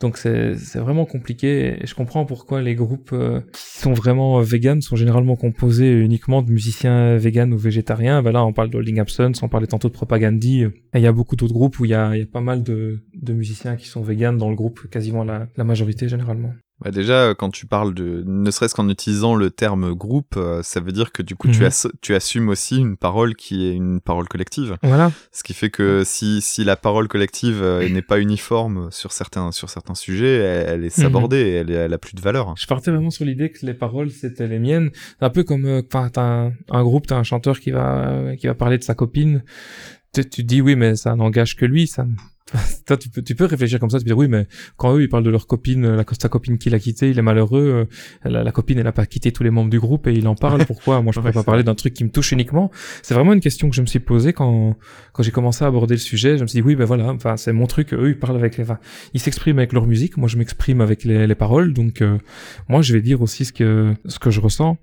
Donc 0.00 0.16
c'est, 0.16 0.54
vraiment 0.76 1.04
compliqué 1.04 1.82
et 1.82 1.86
je 1.86 1.94
comprends 1.94 2.24
pourquoi 2.24 2.62
les 2.62 2.74
groupes 2.74 3.10
euh, 3.12 3.40
qui 3.52 3.80
sont 3.80 3.92
vraiment 3.92 4.38
euh, 4.38 4.42
véganes 4.42 4.80
sont 4.80 4.96
généralement 4.96 5.36
composés 5.36 5.92
uniquement 5.92 6.42
de 6.42 6.50
musiciens 6.50 7.16
véganes 7.16 7.52
ou 7.52 7.58
végétariens. 7.58 8.22
Ben 8.22 8.32
là, 8.32 8.44
on 8.44 8.52
parle 8.52 8.70
de 8.70 8.76
Holding 8.76 9.00
Absence, 9.00 9.42
on 9.42 9.48
parlait 9.48 9.66
tantôt 9.66 9.88
de 9.88 9.92
Propagandhi. 9.92 10.62
Et 10.62 10.70
il 10.94 11.02
y 11.02 11.06
a 11.06 11.12
beaucoup 11.12 11.36
d'autres 11.36 11.54
groupes 11.54 11.78
où 11.80 11.84
il 11.84 11.90
y 11.90 11.94
a, 11.94 12.12
pas 12.32 12.40
mal 12.40 12.62
de, 12.62 13.00
musiciens 13.28 13.76
qui 13.76 13.86
sont 13.86 14.02
véganes 14.02 14.38
dans 14.38 14.50
le 14.50 14.56
groupe, 14.56 14.88
quasiment 14.90 15.24
la 15.24 15.64
majorité 15.64 16.08
généralement. 16.08 16.52
Bah 16.82 16.90
déjà, 16.90 17.12
euh, 17.24 17.34
quand 17.34 17.50
tu 17.50 17.66
parles 17.66 17.92
de, 17.92 18.22
ne 18.26 18.50
serait-ce 18.50 18.74
qu'en 18.74 18.88
utilisant 18.88 19.34
le 19.34 19.50
terme 19.50 19.92
groupe, 19.94 20.34
euh, 20.38 20.62
ça 20.62 20.80
veut 20.80 20.92
dire 20.92 21.12
que 21.12 21.22
du 21.22 21.36
coup, 21.36 21.48
tu, 21.48 21.60
Mhm. 21.60 21.66
as, 21.66 21.88
tu 22.00 22.14
assumes 22.14 22.48
aussi 22.48 22.78
une 22.78 22.96
parole 22.96 23.34
qui 23.34 23.66
est 23.66 23.74
une 23.74 24.00
parole 24.00 24.28
collective. 24.28 24.76
Voilà. 24.82 25.12
Ce 25.30 25.42
qui 25.42 25.52
fait 25.52 25.68
que 25.70 26.02
si, 26.04 26.40
si 26.40 26.64
la 26.64 26.76
parole 26.76 27.06
collective 27.08 27.60
euh, 27.62 27.86
n'est 27.88 28.00
pas 28.02 28.18
uniforme 28.18 28.90
sur 28.90 29.12
certains, 29.12 29.52
sur 29.52 29.68
certains 29.68 29.94
sujets, 29.94 30.36
elle, 30.36 30.68
elle 30.80 30.84
est 30.84 30.90
sabordée, 30.90 31.36
et 31.40 31.52
elle, 31.56 31.70
est- 31.70 31.74
elle 31.74 31.92
a 31.92 31.98
plus 31.98 32.14
de 32.14 32.20
valeur. 32.20 32.54
Je 32.56 32.66
partais 32.66 32.90
vraiment 32.90 33.10
sur 33.10 33.24
l'idée 33.26 33.50
que 33.50 33.64
les 33.66 33.74
paroles 33.74 34.10
c'était 34.10 34.46
les 34.48 34.58
miennes. 34.58 34.90
C'est 35.18 35.24
un 35.26 35.30
peu 35.30 35.42
comme, 35.44 35.66
euh, 35.66 35.82
enfin, 35.86 36.08
t'as 36.10 36.22
un, 36.22 36.52
un 36.70 36.82
groupe, 36.82 37.06
t'as 37.06 37.16
un 37.16 37.22
chanteur 37.24 37.60
qui 37.60 37.72
va, 37.72 38.08
euh, 38.08 38.36
qui 38.36 38.46
va 38.46 38.54
parler 38.54 38.78
de 38.78 38.84
sa 38.84 38.94
copine. 38.94 39.42
Tu, 40.14 40.22
tu 40.28 40.42
te 40.42 40.46
dis 40.48 40.60
oui, 40.60 40.76
mais 40.76 40.96
ça 40.96 41.14
n'engage 41.14 41.56
que 41.56 41.64
lui. 41.66 41.86
Ça, 41.86 42.06
toi, 42.86 42.96
tu 42.96 43.08
peux, 43.08 43.22
tu 43.22 43.34
peux 43.34 43.44
réfléchir 43.44 43.78
comme 43.78 43.90
ça, 43.90 43.98
tu 43.98 44.04
peux 44.04 44.08
dire 44.08 44.18
oui, 44.18 44.28
mais 44.28 44.46
quand 44.76 44.94
eux 44.96 45.02
ils 45.02 45.08
parlent 45.08 45.22
de 45.24 45.30
leur 45.30 45.46
copine, 45.46 45.84
euh, 45.84 45.96
la 45.96 46.04
sa 46.20 46.28
copine 46.28 46.58
qui 46.58 46.68
l'a 46.70 46.78
quitté, 46.78 47.10
il 47.10 47.18
est 47.18 47.22
malheureux. 47.22 47.86
euh, 48.24 48.28
La, 48.28 48.42
la 48.42 48.52
copine, 48.52 48.78
elle 48.78 48.86
a 48.86 48.92
pas 48.92 49.06
quitté 49.06 49.30
tous 49.32 49.42
les 49.44 49.50
membres 49.50 49.70
du 49.70 49.78
groupe 49.78 50.06
et 50.08 50.12
il 50.12 50.26
en 50.26 50.34
parle. 50.34 50.64
Pourquoi? 50.66 51.00
Moi, 51.02 51.12
je 51.12 51.20
pourrais 51.20 51.30
Ouais, 51.30 51.34
pas 51.34 51.44
parler 51.44 51.62
d'un 51.62 51.74
truc 51.76 51.94
qui 51.94 52.02
me 52.04 52.10
touche 52.10 52.32
uniquement. 52.32 52.70
C'est 53.02 53.14
vraiment 53.14 53.32
une 53.32 53.40
question 53.40 53.68
que 53.70 53.76
je 53.76 53.80
me 53.82 53.86
suis 53.86 54.00
posée 54.00 54.32
quand 54.32 54.76
quand 55.12 55.22
j'ai 55.22 55.30
commencé 55.30 55.64
à 55.64 55.68
aborder 55.68 55.94
le 55.94 56.00
sujet. 56.00 56.36
Je 56.38 56.42
me 56.42 56.48
suis 56.48 56.60
dit 56.60 56.66
oui, 56.66 56.74
ben 56.76 56.84
voilà, 56.84 57.08
enfin 57.10 57.36
c'est 57.36 57.52
mon 57.52 57.66
truc. 57.66 57.92
Eux 57.94 58.08
ils 58.10 58.18
parlent 58.18 58.36
avec 58.36 58.56
les, 58.56 58.64
enfin, 58.64 58.78
ils 59.14 59.20
s'expriment 59.20 59.58
avec 59.58 59.72
leur 59.72 59.86
musique. 59.86 60.16
Moi, 60.16 60.28
je 60.28 60.36
m'exprime 60.36 60.80
avec 60.80 61.04
les, 61.04 61.26
les 61.26 61.34
paroles. 61.36 61.72
Donc 61.72 62.02
euh, 62.02 62.18
moi, 62.68 62.82
je 62.82 62.92
vais 62.92 63.00
dire 63.02 63.22
aussi 63.22 63.44
ce 63.44 63.52
que 63.52 63.94
ce 64.06 64.18
que 64.18 64.30
je 64.30 64.40
ressens. 64.40 64.76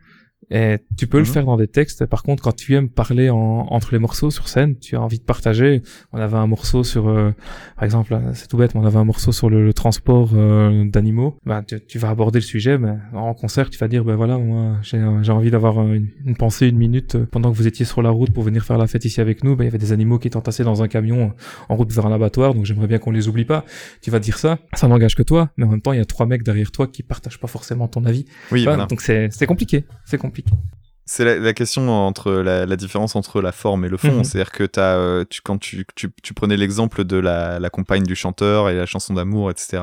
Et 0.50 0.78
tu 0.98 1.08
peux 1.08 1.18
le 1.18 1.24
Mhm. 1.24 1.30
faire 1.30 1.46
dans 1.46 1.58
des 1.58 1.68
textes. 1.68 2.06
Par 2.06 2.24
contre, 2.24 2.42
quand 2.42 2.56
tu 2.56 2.74
aimes 2.76 2.90
parler 2.90 3.30
en, 3.30 3.38
entre 3.70 3.90
les 3.92 4.00
morceaux 4.00 4.32
sur 4.32 4.48
scène, 4.48 4.78
tu 4.80 4.96
as 4.96 5.02
envie 5.02 5.20
de 5.20 5.24
partager. 5.24 5.82
On 6.14 6.20
avait 6.20 6.38
un 6.38 6.48
morceau 6.48 6.84
sur, 6.86 7.10
euh, 7.10 7.32
par 7.76 7.84
exemple, 7.84 8.18
c'est 8.34 8.48
tout 8.48 8.56
bête, 8.58 8.74
mais 8.74 8.82
on 8.82 8.86
avait 8.86 8.98
un 8.98 9.04
morceau 9.04 9.32
sur 9.34 9.50
le, 9.50 9.66
le 9.66 9.74
transport 9.74 10.30
euh, 10.34 10.86
d'animaux. 10.86 11.38
Ben, 11.46 11.64
tu, 11.64 11.80
tu 11.86 12.00
vas 12.00 12.10
aborder 12.10 12.40
le 12.40 12.46
sujet, 12.46 12.78
mais 12.78 12.94
en 13.14 13.34
concert, 13.34 13.70
tu 13.70 13.78
vas 13.78 13.88
dire, 13.90 14.06
ben 14.06 14.16
voilà, 14.16 14.38
moi, 14.38 14.78
j'ai 14.84 14.98
j'ai 15.22 15.32
envie 15.32 15.52
d'avoir 15.52 15.80
euh, 15.80 15.94
une, 15.96 16.08
une 16.26 16.38
pensée, 16.38 16.68
une 16.68 16.78
minute 16.78 17.16
euh, 17.16 17.26
pendant 17.30 17.52
que 17.52 17.58
vous 17.58 17.68
étiez 17.68 17.86
sur 17.86 18.02
la 18.02 18.10
route 18.10 18.32
pour 18.32 18.44
venir 18.44 18.64
faire 18.64 18.78
la 18.78 18.88
fête 18.88 19.04
ici 19.04 19.20
avec 19.20 19.44
nous. 19.44 19.56
Ben, 19.58 19.66
il 19.66 19.68
y 19.68 19.70
avait 19.70 19.78
des 19.78 19.92
animaux 19.92 20.18
qui 20.18 20.28
étaient 20.30 20.38
entassés 20.38 20.64
dans 20.64 20.82
un 20.82 20.88
camion 20.88 21.28
euh, 21.28 21.64
en 21.70 21.76
route 21.76 21.92
vers 21.92 22.06
un 22.06 22.12
abattoir, 22.14 22.54
donc 22.54 22.64
j'aimerais 22.66 22.88
bien 22.88 23.00
qu'on 23.00 23.12
les 23.12 23.28
oublie 23.28 23.46
pas. 23.46 23.66
Tu 24.02 24.12
vas 24.12 24.20
dire 24.20 24.38
ça, 24.38 24.60
ça 24.74 24.88
n'engage 24.88 25.16
que 25.16 25.24
toi, 25.24 25.50
mais 25.58 25.66
en 25.66 25.70
même 25.70 25.82
temps, 25.82 25.92
il 25.92 25.98
y 25.98 26.02
a 26.02 26.06
trois 26.06 26.26
mecs 26.26 26.44
derrière 26.44 26.72
toi 26.72 26.88
qui 26.88 27.04
partagent 27.04 27.40
pas 27.40 27.48
forcément 27.48 27.88
ton 27.90 28.06
avis. 28.06 28.26
Oui, 28.54 28.64
voilà. 28.64 28.86
Donc 28.86 29.02
c'est 29.02 29.28
c'est 29.32 29.46
compliqué, 29.46 29.84
c'est 30.06 30.18
compliqué 30.18 30.37
compliqué. 30.44 30.87
C'est 31.10 31.24
la, 31.24 31.40
la 31.40 31.54
question 31.54 31.90
entre 31.90 32.32
la, 32.34 32.66
la 32.66 32.76
différence 32.76 33.16
entre 33.16 33.42
la 33.42 33.54
forme 33.54 33.86
et 33.86 33.88
le 33.90 33.96
fond. 33.96 34.12
Mhm. 34.18 34.24
C'est-à-dire 34.26 34.52
que 34.52 34.66
t'as, 34.66 34.98
euh, 34.98 35.24
tu, 35.30 35.40
quand 35.42 35.58
tu, 35.58 35.86
tu, 35.96 36.10
tu 36.22 36.34
prenais 36.34 36.58
l'exemple 36.58 37.06
de 37.06 37.16
la, 37.16 37.60
la 37.60 37.70
compagne 37.70 38.04
du 38.04 38.14
chanteur 38.14 38.70
et 38.70 38.76
la 38.76 38.86
chanson 38.86 39.14
d'amour, 39.14 39.50
etc., 39.50 39.82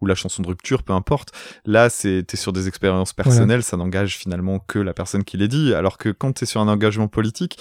ou 0.00 0.06
la 0.06 0.16
chanson 0.16 0.42
de 0.42 0.48
rupture, 0.48 0.82
peu 0.82 0.92
importe. 0.92 1.30
Là, 1.64 1.88
c'est 1.90 2.24
t'es 2.26 2.36
sur 2.36 2.52
des 2.52 2.66
expériences 2.66 3.12
personnelles, 3.12 3.62
ça 3.62 3.76
n'engage 3.76 4.16
finalement 4.18 4.58
que 4.58 4.80
la 4.80 4.92
personne 4.92 5.22
qui 5.22 5.36
les 5.36 5.46
dit. 5.46 5.74
Alors 5.74 5.96
que 5.96 6.08
quand 6.08 6.32
t'es 6.32 6.44
sur 6.46 6.60
un 6.60 6.66
engagement 6.68 7.06
politique, 7.06 7.56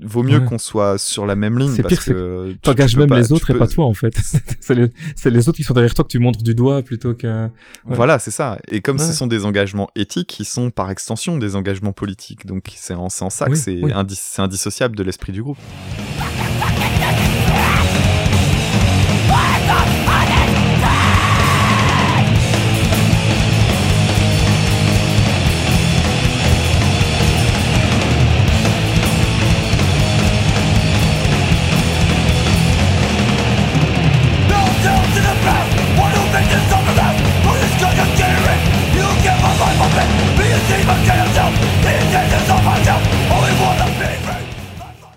vaut 0.00 0.22
mieux 0.22 0.38
Ouais. 0.38 0.44
qu'on 0.44 0.58
soit 0.58 0.98
sur 0.98 1.26
la 1.26 1.34
même 1.34 1.58
ligne 1.58 1.74
C'est 1.74 1.82
pire, 1.86 2.04
que 2.04 2.50
tu- 2.52 2.58
T'engages 2.60 2.90
tu 2.90 2.96
peux 2.96 3.00
même 3.02 3.08
pas- 3.08 3.18
les 3.20 3.26
tu 3.26 3.32
autres 3.32 3.50
et 3.50 3.58
pas 3.58 3.66
toi 3.66 3.86
en 3.86 3.94
fait. 3.94 4.14
c'est 4.60 5.30
les, 5.30 5.48
autres 5.48 5.56
qui 5.56 5.64
sont 5.64 5.74
derrière 5.74 5.92
toi 5.94 6.04
que 6.04 6.10
tu 6.10 6.20
montres 6.20 6.42
du 6.42 6.54
doigt 6.54 6.82
plutôt 6.82 7.14
que. 7.14 7.26
Ouais. 7.46 7.50
Voilà, 7.84 8.20
c'est 8.20 8.30
ça. 8.30 8.58
Et 8.68 8.80
comme 8.80 8.98
Ouais. 8.98 9.04
ce 9.06 9.12
sont 9.12 9.26
des 9.26 9.44
engagements 9.44 9.88
éthiques, 9.96 10.38
ils 10.38 10.44
sont 10.44 10.70
par 10.70 10.88
extension 10.90 11.36
des 11.36 11.56
engagements 11.56 11.92
politiques. 11.92 12.11
Donc 12.46 12.72
c'est 12.76 12.94
en, 12.94 13.06
en 13.06 13.30
ça 13.30 13.46
que 13.46 13.52
oui. 13.52 13.92
c'est 14.10 14.42
indissociable 14.42 14.96
de 14.96 15.02
l'esprit 15.02 15.32
du 15.32 15.42
groupe. 15.42 15.58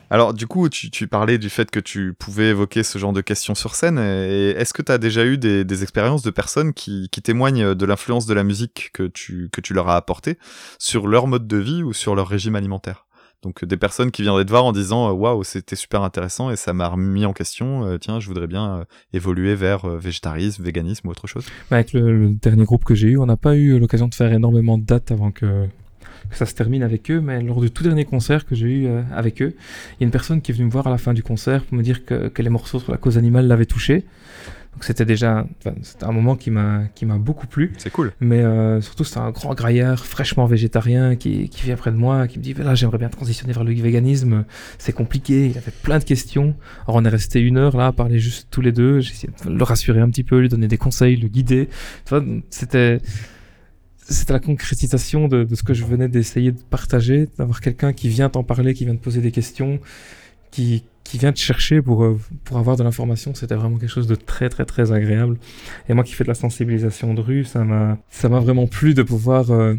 Alors 0.09 0.33
du 0.33 0.47
coup, 0.47 0.69
tu, 0.69 1.07
parlais 1.07 1.37
du 1.37 1.49
fait 1.49 1.69
que 1.71 1.79
tu 1.79 2.13
pouvais 2.13 2.49
évoquer 2.49 2.83
ce 2.83 2.97
genre 2.97 3.11
de 3.11 3.21
questions 3.21 3.55
sur 3.55 3.75
scène. 3.75 3.97
Et 3.99 4.51
est-ce 4.51 4.73
que 4.73 4.81
tu 4.81 4.91
as 4.91 4.97
déjà 4.97 5.25
eu 5.25 5.37
des, 5.37 5.83
expériences 5.83 6.21
de 6.21 6.29
personnes 6.29 6.73
qui, 6.73 7.09
témoignent 7.09 7.73
de 7.73 7.85
l'influence 7.85 8.25
de 8.25 8.33
la 8.33 8.43
musique 8.43 8.91
que 8.93 9.07
tu 9.07 9.73
leur 9.73 9.89
as 9.89 9.95
apportée 9.95 10.37
sur 10.79 11.07
leur 11.07 11.27
mode 11.27 11.47
de 11.47 11.57
vie 11.57 11.83
ou 11.83 11.93
sur 11.93 12.15
leur 12.15 12.27
régime 12.27 12.55
alimentaire? 12.55 13.04
Donc 13.45 13.63
des 13.63 13.77
personnes 13.77 14.11
qui 14.11 14.23
viendraient 14.23 14.43
te 14.43 14.49
voir 14.49 14.65
en 14.65 14.71
disant 14.71 15.09
euh, 15.09 15.11
waouh 15.11 15.43
c'était 15.43 15.75
super 15.75 16.01
intéressant 16.01 16.49
et 16.49 16.55
ça 16.55 16.73
m'a 16.73 16.87
remis 16.87 17.25
en 17.25 17.33
question 17.33 17.85
euh, 17.85 17.97
tiens 17.97 18.19
je 18.19 18.27
voudrais 18.27 18.47
bien 18.47 18.79
euh, 18.79 18.83
évoluer 19.13 19.53
vers 19.53 19.85
euh, 19.85 19.97
végétarisme 19.99 20.63
véganisme 20.63 21.07
ou 21.07 21.11
autre 21.11 21.27
chose 21.27 21.45
Avec 21.69 21.93
le, 21.93 22.29
dernier 22.41 22.65
groupe 22.65 22.83
que 22.83 22.95
j'ai 22.95 23.09
eu, 23.09 23.17
on 23.17 23.25
n'a 23.27 23.37
pas 23.37 23.55
eu 23.55 23.77
l'occasion 23.79 24.07
de 24.07 24.15
faire 24.15 24.33
énormément 24.33 24.77
de 24.77 24.83
dates 24.83 25.11
avant 25.11 25.31
que, 25.31 25.67
ça 26.31 26.45
se 26.45 26.53
termine 26.53 26.83
avec 26.83 27.11
eux, 27.11 27.21
mais 27.21 27.41
lors 27.41 27.61
du 27.61 27.71
tout 27.71 27.83
dernier 27.83 28.05
concert 28.05 28.45
que 28.45 28.55
j'ai 28.55 28.67
eu 28.67 28.87
euh, 28.87 29.01
avec 29.13 29.41
eux, 29.41 29.53
il 29.91 30.01
y 30.01 30.03
a 30.03 30.05
une 30.05 30.11
personne 30.11 30.41
qui 30.41 30.51
est 30.51 30.55
venue 30.55 30.65
me 30.65 30.71
voir 30.71 30.87
à 30.87 30.89
la 30.89 30.97
fin 30.97 31.13
du 31.13 31.23
concert 31.23 31.63
pour 31.63 31.77
me 31.77 31.83
dire 31.83 32.05
que, 32.05 32.27
que 32.29 32.41
les 32.41 32.49
morceaux 32.49 32.79
sur 32.79 32.91
la 32.91 32.97
cause 32.97 33.17
animale 33.17 33.47
l'avaient 33.47 33.65
touché. 33.65 34.05
Donc 34.75 34.83
c'était 34.83 35.05
déjà, 35.05 35.47
enfin, 35.59 35.73
un 36.01 36.11
moment 36.11 36.35
qui 36.35 36.51
m'a 36.51 36.83
qui 36.95 37.05
m'a 37.05 37.17
beaucoup 37.17 37.47
plu. 37.47 37.71
C'est 37.77 37.89
cool. 37.89 38.11
Mais 38.19 38.41
euh, 38.41 38.81
surtout, 38.81 39.05
c'est 39.05 39.19
un 39.19 39.31
grand 39.31 39.53
graillard, 39.53 40.05
fraîchement 40.05 40.45
végétarien, 40.47 41.15
qui, 41.15 41.47
qui 41.47 41.61
vient 41.63 41.77
près 41.77 41.91
de 41.91 41.95
moi, 41.95 42.27
qui 42.27 42.39
me 42.39 42.43
dit 42.43 42.53
Là, 42.53 42.75
j'aimerais 42.75 42.97
bien 42.97 43.07
transitionner 43.07 43.53
vers 43.53 43.63
le 43.63 43.73
véganisme. 43.73 44.43
C'est 44.77 44.91
compliqué. 44.91 45.45
Il 45.47 45.57
avait 45.57 45.71
plein 45.71 45.97
de 45.97 46.03
questions. 46.03 46.55
Alors, 46.87 46.97
on 46.97 47.05
est 47.05 47.09
resté 47.09 47.39
une 47.39 47.57
heure 47.57 47.77
là, 47.77 47.87
à 47.87 47.91
parler 47.93 48.19
juste 48.19 48.49
tous 48.51 48.59
les 48.59 48.73
deux. 48.73 48.99
J'ai 48.99 49.13
essayé 49.13 49.29
de 49.45 49.49
le 49.49 49.63
rassurer 49.63 50.01
un 50.01 50.09
petit 50.09 50.25
peu, 50.25 50.39
lui 50.39 50.49
donner 50.49 50.67
des 50.67 50.77
conseils, 50.77 51.15
le 51.15 51.29
guider. 51.29 51.69
Vois, 52.09 52.23
c'était. 52.49 52.99
C'était 54.07 54.33
la 54.33 54.39
concrétisation 54.39 55.27
de, 55.27 55.45
de 55.45 55.55
ce 55.55 55.63
que 55.63 55.73
je 55.73 55.83
venais 55.83 56.07
d'essayer 56.07 56.51
de 56.51 56.61
partager, 56.61 57.27
d'avoir 57.39 57.59
quelqu'un 57.59 57.91
qui 57.91 58.07
vient 58.07 58.29
t'en 58.29 58.43
parler, 58.43 58.75
qui 58.75 58.85
vient 58.85 58.95
te 58.95 59.01
poser 59.01 59.19
des 59.19 59.31
questions, 59.31 59.79
qui, 60.51 60.83
qui 61.05 61.17
vient 61.17 61.31
te 61.31 61.39
chercher 61.39 61.81
pour, 61.81 62.03
euh, 62.03 62.19
pour 62.43 62.57
avoir 62.57 62.75
de 62.75 62.83
l'information, 62.83 63.33
c'était 63.33 63.55
vraiment 63.55 63.77
quelque 63.77 63.89
chose 63.89 64.07
de 64.07 64.15
très 64.15 64.49
très 64.49 64.65
très 64.65 64.91
agréable. 64.91 65.37
Et 65.87 65.93
moi 65.93 66.03
qui 66.03 66.13
fais 66.13 66.25
de 66.25 66.29
la 66.29 66.35
sensibilisation 66.35 67.13
de 67.13 67.21
rue, 67.21 67.45
ça 67.45 67.63
m'a 67.63 67.97
ça 68.09 68.27
m'a 68.27 68.39
vraiment 68.39 68.67
plu 68.67 68.93
de 68.93 69.03
pouvoir 69.03 69.51
euh, 69.51 69.75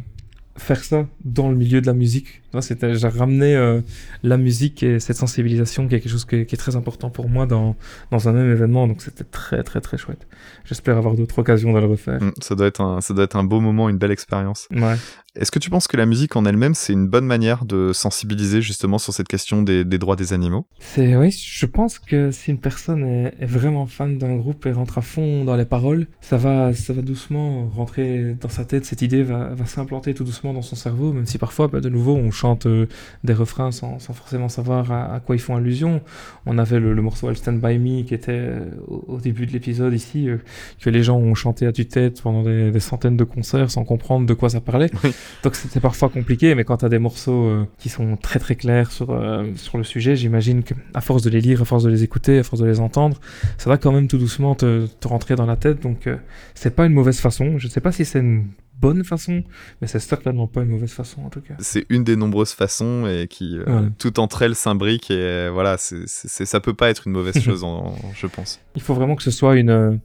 faire 0.56 0.82
ça 0.82 1.06
dans 1.24 1.50
le 1.50 1.56
milieu 1.56 1.80
de 1.82 1.86
la 1.86 1.92
musique. 1.92 2.42
C'était, 2.60 2.94
j'ai 2.94 3.08
ramené 3.08 3.54
euh, 3.54 3.82
la 4.22 4.38
musique 4.38 4.82
et 4.82 4.98
cette 5.00 5.16
sensibilisation 5.16 5.86
qui 5.86 5.94
est 5.96 6.00
quelque 6.00 6.10
chose 6.10 6.24
qui 6.24 6.36
est, 6.36 6.46
qui 6.46 6.54
est 6.54 6.58
très 6.58 6.74
important 6.76 7.10
pour 7.10 7.28
moi 7.28 7.44
dans, 7.44 7.76
dans 8.10 8.28
un 8.28 8.32
même 8.32 8.50
événement. 8.50 8.88
Donc 8.88 9.02
c'était 9.02 9.24
très 9.24 9.62
très 9.62 9.82
très 9.82 9.98
chouette. 9.98 10.26
J'espère 10.64 10.96
avoir 10.96 11.14
d'autres 11.14 11.38
occasions 11.38 11.74
de 11.74 11.80
le 11.80 11.86
refaire. 11.86 12.22
Mm, 12.22 12.32
Ça 12.40 12.54
doit 12.54 12.66
être 12.68 12.80
un, 12.80 13.00
ça 13.02 13.12
doit 13.12 13.24
être 13.24 13.36
un 13.36 13.44
beau 13.44 13.60
moment, 13.60 13.90
une 13.90 13.98
belle 13.98 14.12
expérience. 14.12 14.68
Ouais. 14.70 14.94
Est-ce 15.38 15.50
que 15.50 15.58
tu 15.58 15.68
penses 15.68 15.86
que 15.86 15.98
la 15.98 16.06
musique 16.06 16.34
en 16.34 16.46
elle-même, 16.46 16.74
c'est 16.74 16.94
une 16.94 17.08
bonne 17.08 17.26
manière 17.26 17.66
de 17.66 17.92
sensibiliser 17.92 18.62
justement 18.62 18.96
sur 18.96 19.12
cette 19.12 19.28
question 19.28 19.60
des, 19.62 19.84
des 19.84 19.98
droits 19.98 20.16
des 20.16 20.32
animaux? 20.32 20.66
C'est 20.80 21.14
oui, 21.14 21.30
je 21.30 21.66
pense 21.66 21.98
que 21.98 22.30
si 22.30 22.50
une 22.50 22.58
personne 22.58 23.04
est, 23.04 23.34
est 23.38 23.46
vraiment 23.46 23.86
fan 23.86 24.16
d'un 24.16 24.36
groupe 24.36 24.64
et 24.64 24.72
rentre 24.72 24.96
à 24.96 25.02
fond 25.02 25.44
dans 25.44 25.56
les 25.56 25.66
paroles, 25.66 26.06
ça 26.22 26.38
va, 26.38 26.72
ça 26.72 26.94
va 26.94 27.02
doucement 27.02 27.68
rentrer 27.68 28.34
dans 28.40 28.48
sa 28.48 28.64
tête. 28.64 28.86
Cette 28.86 29.02
idée 29.02 29.22
va, 29.22 29.54
va 29.54 29.66
s'implanter 29.66 30.14
tout 30.14 30.24
doucement 30.24 30.54
dans 30.54 30.62
son 30.62 30.74
cerveau, 30.74 31.12
même 31.12 31.26
si 31.26 31.36
parfois, 31.36 31.68
bah, 31.68 31.80
de 31.80 31.90
nouveau, 31.90 32.14
on 32.14 32.30
chante 32.30 32.66
euh, 32.66 32.86
des 33.22 33.34
refrains 33.34 33.72
sans, 33.72 33.98
sans 33.98 34.14
forcément 34.14 34.48
savoir 34.48 34.90
à, 34.90 35.14
à 35.16 35.20
quoi 35.20 35.36
ils 35.36 35.40
font 35.40 35.56
allusion. 35.56 36.00
On 36.46 36.56
avait 36.56 36.80
le, 36.80 36.94
le 36.94 37.02
morceau 37.02 37.28
I'll 37.28 37.36
Stand 37.36 37.60
By 37.60 37.78
Me 37.78 38.04
qui 38.04 38.14
était 38.14 38.32
euh, 38.32 38.70
au, 38.88 39.04
au 39.08 39.20
début 39.20 39.44
de 39.44 39.52
l'épisode 39.52 39.92
ici, 39.92 40.30
euh, 40.30 40.38
que 40.80 40.88
les 40.88 41.02
gens 41.02 41.18
ont 41.18 41.34
chanté 41.34 41.66
à 41.66 41.72
tue-tête 41.72 42.22
pendant 42.22 42.42
des, 42.42 42.70
des 42.70 42.80
centaines 42.80 43.18
de 43.18 43.24
concerts 43.24 43.70
sans 43.70 43.84
comprendre 43.84 44.24
de 44.24 44.32
quoi 44.32 44.48
ça 44.48 44.62
parlait. 44.62 44.90
Donc 45.42 45.54
c'est 45.54 45.80
parfois 45.80 46.08
compliqué, 46.08 46.54
mais 46.54 46.64
quand 46.64 46.78
tu 46.78 46.84
as 46.84 46.88
des 46.88 46.98
morceaux 46.98 47.44
euh, 47.46 47.64
qui 47.78 47.88
sont 47.88 48.16
très 48.16 48.38
très 48.38 48.56
clairs 48.56 48.90
sur, 48.90 49.10
euh, 49.10 49.44
sur 49.56 49.78
le 49.78 49.84
sujet, 49.84 50.16
j'imagine 50.16 50.62
que 50.62 50.74
à 50.94 51.00
force 51.00 51.22
de 51.22 51.30
les 51.30 51.40
lire, 51.40 51.62
à 51.62 51.64
force 51.64 51.84
de 51.84 51.90
les 51.90 52.02
écouter, 52.02 52.38
à 52.38 52.42
force 52.42 52.60
de 52.62 52.66
les 52.66 52.80
entendre, 52.80 53.18
ça 53.58 53.70
va 53.70 53.76
quand 53.78 53.92
même 53.92 54.08
tout 54.08 54.18
doucement 54.18 54.54
te, 54.54 54.86
te 54.86 55.08
rentrer 55.08 55.36
dans 55.36 55.46
la 55.46 55.56
tête. 55.56 55.80
Donc 55.82 56.06
euh, 56.06 56.16
c'est 56.54 56.74
pas 56.74 56.86
une 56.86 56.92
mauvaise 56.92 57.18
façon. 57.20 57.58
Je 57.58 57.68
sais 57.68 57.80
pas 57.80 57.92
si 57.92 58.04
c'est 58.04 58.20
une 58.20 58.46
bonne 58.78 59.04
façon, 59.04 59.42
mais 59.80 59.86
c'est 59.88 60.00
certainement 60.00 60.46
pas 60.46 60.60
une 60.62 60.68
mauvaise 60.68 60.90
façon 60.92 61.22
en 61.22 61.30
tout 61.30 61.40
cas. 61.40 61.54
C'est 61.60 61.86
une 61.88 62.04
des 62.04 62.14
nombreuses 62.16 62.52
façons 62.52 63.06
et 63.06 63.26
qui, 63.26 63.56
euh, 63.58 63.88
tout 63.98 64.20
entre 64.20 64.42
elles, 64.42 64.54
s'imbrique 64.54 65.10
et 65.10 65.14
euh, 65.18 65.50
voilà, 65.52 65.76
c'est- 65.78 66.06
ça 66.06 66.60
peut 66.60 66.74
pas 66.74 66.90
être 66.90 67.06
une 67.06 67.14
mauvaise 67.14 67.40
chose, 67.42 67.64
en- 67.64 67.94
je 68.14 68.26
pense. 68.26 68.60
Il 68.74 68.82
faut 68.82 68.92
vraiment 68.94 69.16
que 69.16 69.22
ce 69.22 69.30
soit 69.30 69.56
une. 69.56 69.98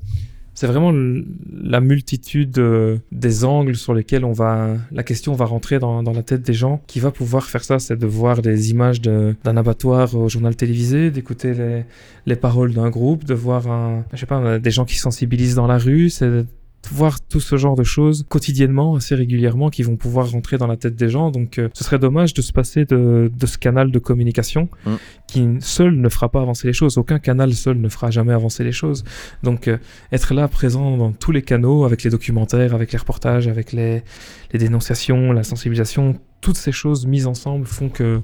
C'est 0.53 0.67
vraiment 0.67 0.91
la 0.91 1.79
multitude 1.79 2.57
euh, 2.59 2.97
des 3.11 3.45
angles 3.45 3.75
sur 3.75 3.93
lesquels 3.93 4.25
on 4.25 4.33
va, 4.33 4.75
la 4.91 5.03
question 5.03 5.33
va 5.33 5.45
rentrer 5.45 5.79
dans, 5.79 6.03
dans 6.03 6.11
la 6.11 6.23
tête 6.23 6.41
des 6.41 6.53
gens. 6.53 6.81
Qui 6.87 6.99
va 6.99 7.11
pouvoir 7.11 7.45
faire 7.45 7.63
ça, 7.63 7.79
c'est 7.79 7.97
de 7.97 8.05
voir 8.05 8.41
des 8.41 8.71
images 8.71 9.01
d'un 9.01 9.57
abattoir 9.57 10.15
au 10.15 10.27
journal 10.29 10.55
télévisé, 10.55 11.09
d'écouter 11.09 11.53
les, 11.53 11.85
les 12.25 12.35
paroles 12.35 12.73
d'un 12.73 12.89
groupe, 12.89 13.23
de 13.23 13.33
voir 13.33 13.67
un, 13.67 14.05
je 14.13 14.17
sais 14.17 14.25
pas, 14.25 14.59
des 14.59 14.71
gens 14.71 14.85
qui 14.85 14.97
sensibilisent 14.97 15.55
dans 15.55 15.67
la 15.67 15.77
rue, 15.77 16.09
c'est 16.09 16.45
voir 16.91 17.21
tout 17.21 17.39
ce 17.39 17.57
genre 17.57 17.75
de 17.75 17.83
choses 17.83 18.25
quotidiennement, 18.27 18.95
assez 18.95 19.15
régulièrement, 19.15 19.69
qui 19.69 19.83
vont 19.83 19.95
pouvoir 19.95 20.31
rentrer 20.31 20.57
dans 20.57 20.67
la 20.67 20.77
tête 20.77 20.95
des 20.95 21.09
gens. 21.09 21.31
Donc, 21.31 21.59
euh, 21.59 21.69
ce 21.73 21.83
serait 21.83 21.99
dommage 21.99 22.33
de 22.33 22.41
se 22.41 22.51
passer 22.51 22.85
de, 22.85 23.31
de 23.33 23.45
ce 23.45 23.57
canal 23.57 23.91
de 23.91 23.99
communication 23.99 24.69
Mm. 24.85 24.95
qui 25.27 25.47
seul 25.59 25.95
ne 25.99 26.09
fera 26.09 26.29
pas 26.29 26.41
avancer 26.41 26.67
les 26.67 26.73
choses. 26.73 26.97
Aucun 26.97 27.19
canal 27.19 27.53
seul 27.53 27.79
ne 27.79 27.89
fera 27.89 28.11
jamais 28.11 28.33
avancer 28.33 28.63
les 28.63 28.71
choses. 28.71 29.03
Donc, 29.43 29.67
euh, 29.67 29.77
être 30.11 30.33
là, 30.33 30.47
présent 30.47 30.97
dans 30.97 31.11
tous 31.11 31.31
les 31.31 31.41
canaux, 31.41 31.85
avec 31.85 32.03
les 32.03 32.09
documentaires, 32.09 32.73
avec 32.73 32.91
les 32.91 32.97
reportages, 32.97 33.47
avec 33.47 33.71
les, 33.71 34.03
les 34.51 34.59
dénonciations, 34.59 35.31
la 35.31 35.43
sensibilisation, 35.43 36.19
toutes 36.41 36.57
ces 36.57 36.71
choses 36.71 37.05
mises 37.05 37.27
ensemble 37.27 37.65
font 37.65 37.89
que 37.89 38.21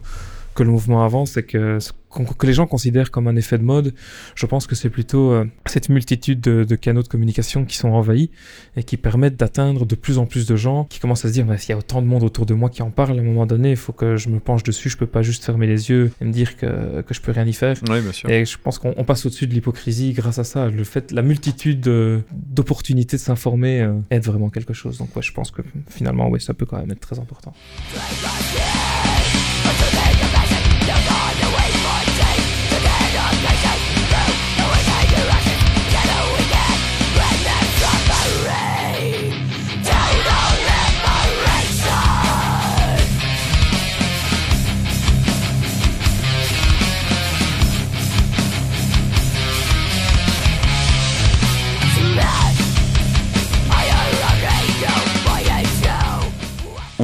que 0.57 0.63
le 0.63 0.71
mouvement 0.71 1.03
avance 1.03 1.37
et 1.37 1.43
que, 1.43 1.77
que 2.39 2.45
les 2.47 2.53
gens 2.53 2.65
considèrent 2.65 3.11
comme 3.11 3.27
un 3.27 3.35
effet 3.35 3.59
de 3.59 3.63
mode, 3.63 3.93
je 4.33 4.45
pense 4.47 4.65
que 4.65 4.73
c'est 4.75 4.89
plutôt 4.89 5.31
euh, 5.31 5.45
cette 5.67 5.89
multitude 5.89 6.41
de, 6.41 6.63
de 6.63 6.75
canaux 6.75 7.03
de 7.03 7.07
communication 7.07 7.63
qui 7.63 7.77
sont 7.77 7.89
envahis 7.89 8.31
et 8.75 8.81
qui 8.83 8.97
permettent 8.97 9.35
d'atteindre 9.37 9.85
de 9.85 9.93
plus 9.95 10.17
en 10.17 10.25
plus 10.25 10.47
de 10.47 10.55
gens 10.55 10.85
qui 10.85 10.99
commencent 10.99 11.25
à 11.25 11.27
se 11.27 11.33
dire 11.33 11.45
bah, 11.45 11.57
s'il 11.59 11.69
y 11.69 11.73
a 11.73 11.77
autant 11.77 12.01
de 12.01 12.07
monde 12.07 12.23
autour 12.23 12.47
de 12.47 12.55
moi 12.55 12.69
qui 12.71 12.81
en 12.81 12.89
parle 12.89 13.19
à 13.19 13.21
un 13.21 13.25
moment 13.25 13.45
donné, 13.45 13.69
il 13.71 13.77
faut 13.77 13.93
que 13.93 14.17
je 14.17 14.29
me 14.29 14.39
penche 14.39 14.63
dessus, 14.63 14.89
je 14.89 14.97
peux 14.97 15.05
pas 15.05 15.21
juste 15.21 15.45
fermer 15.45 15.67
les 15.67 15.89
yeux 15.91 16.11
et 16.19 16.25
me 16.25 16.31
dire 16.31 16.57
que, 16.57 17.01
que 17.03 17.13
je 17.13 17.21
peux 17.21 17.31
rien 17.31 17.45
y 17.45 17.53
faire. 17.53 17.77
Oui, 17.87 18.01
bien 18.01 18.11
sûr. 18.11 18.27
Et 18.29 18.43
je 18.45 18.57
pense 18.57 18.79
qu'on 18.79 18.95
on 18.97 19.03
passe 19.03 19.25
au-dessus 19.27 19.45
de 19.45 19.53
l'hypocrisie 19.53 20.13
grâce 20.13 20.39
à 20.39 20.43
ça. 20.43 20.69
Le 20.69 20.83
fait, 20.83 21.11
la 21.11 21.21
multitude 21.21 21.81
de- 21.81 22.21
d'opportunités 22.33 23.17
de 23.17 23.21
s'informer 23.21 23.81
euh, 23.81 23.93
aide 24.09 24.23
vraiment 24.23 24.49
quelque 24.49 24.73
chose. 24.73 24.97
Donc 24.97 25.15
ouais, 25.15 25.21
je 25.21 25.31
pense 25.33 25.51
que 25.51 25.61
finalement, 25.89 26.29
oui, 26.29 26.41
ça 26.41 26.53
peut 26.55 26.65
quand 26.65 26.77
même 26.79 26.89
être 26.91 26.99
très 27.01 27.19
important. 27.19 27.53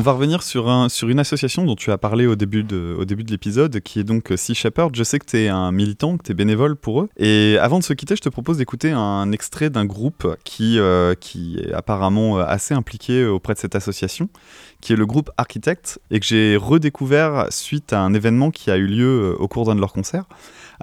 Va 0.03 0.11
revenir 0.11 0.43
sur, 0.43 0.69
un, 0.69 0.89
sur 0.89 1.09
une 1.09 1.19
association 1.19 1.65
dont 1.65 1.75
tu 1.75 1.91
as 1.91 1.97
parlé 1.97 2.27
au 2.27 2.35
début 2.35 2.63
de, 2.63 2.97
l'épisode, 3.29 3.79
qui 3.79 3.99
est 3.99 4.03
donc 4.03 4.31
euh, 4.31 4.37
Sea 4.37 4.53
Shepherd. 4.53 4.95
Je 4.95 5.03
sais 5.03 5.17
que 5.17 5.25
tu 5.25 5.37
es 5.37 5.47
un 5.47 5.71
militant, 5.71 6.17
que 6.17 6.23
tu 6.23 6.31
es 6.31 6.35
bénévole 6.35 6.75
pour 6.75 7.01
eux. 7.01 7.09
Et 7.17 7.57
avant 7.59 7.79
de 7.79 7.83
se 7.83 7.93
quitter, 7.93 8.15
je 8.15 8.21
te 8.21 8.29
propose 8.29 8.57
d'écouter 8.57 8.91
un 8.91 9.31
extrait 9.31 9.69
d'un 9.69 9.85
groupe 9.85 10.35
qui, 10.43 10.77
euh, 10.77 11.15
qui 11.15 11.57
est 11.57 11.73
apparemment 11.73 12.37
euh, 12.37 12.43
assez 12.45 12.73
impliqué 12.73 13.25
auprès 13.25 13.53
de 13.53 13.59
cette 13.59 13.75
association, 13.75 14.29
qui 14.81 14.93
est 14.93 14.97
le 14.97 15.05
groupe 15.05 15.31
Architect, 15.37 15.99
et 16.11 16.19
que 16.19 16.25
j'ai 16.25 16.57
redécouvert 16.57 17.47
suite 17.49 17.93
à 17.93 18.01
un 18.01 18.13
événement 18.13 18.51
qui 18.51 18.71
a 18.71 18.77
eu 18.77 18.87
lieu 18.87 19.35
au 19.39 19.47
cours 19.47 19.65
d'un 19.65 19.75
de 19.75 19.79
leurs 19.79 19.93
concerts. 19.93 20.25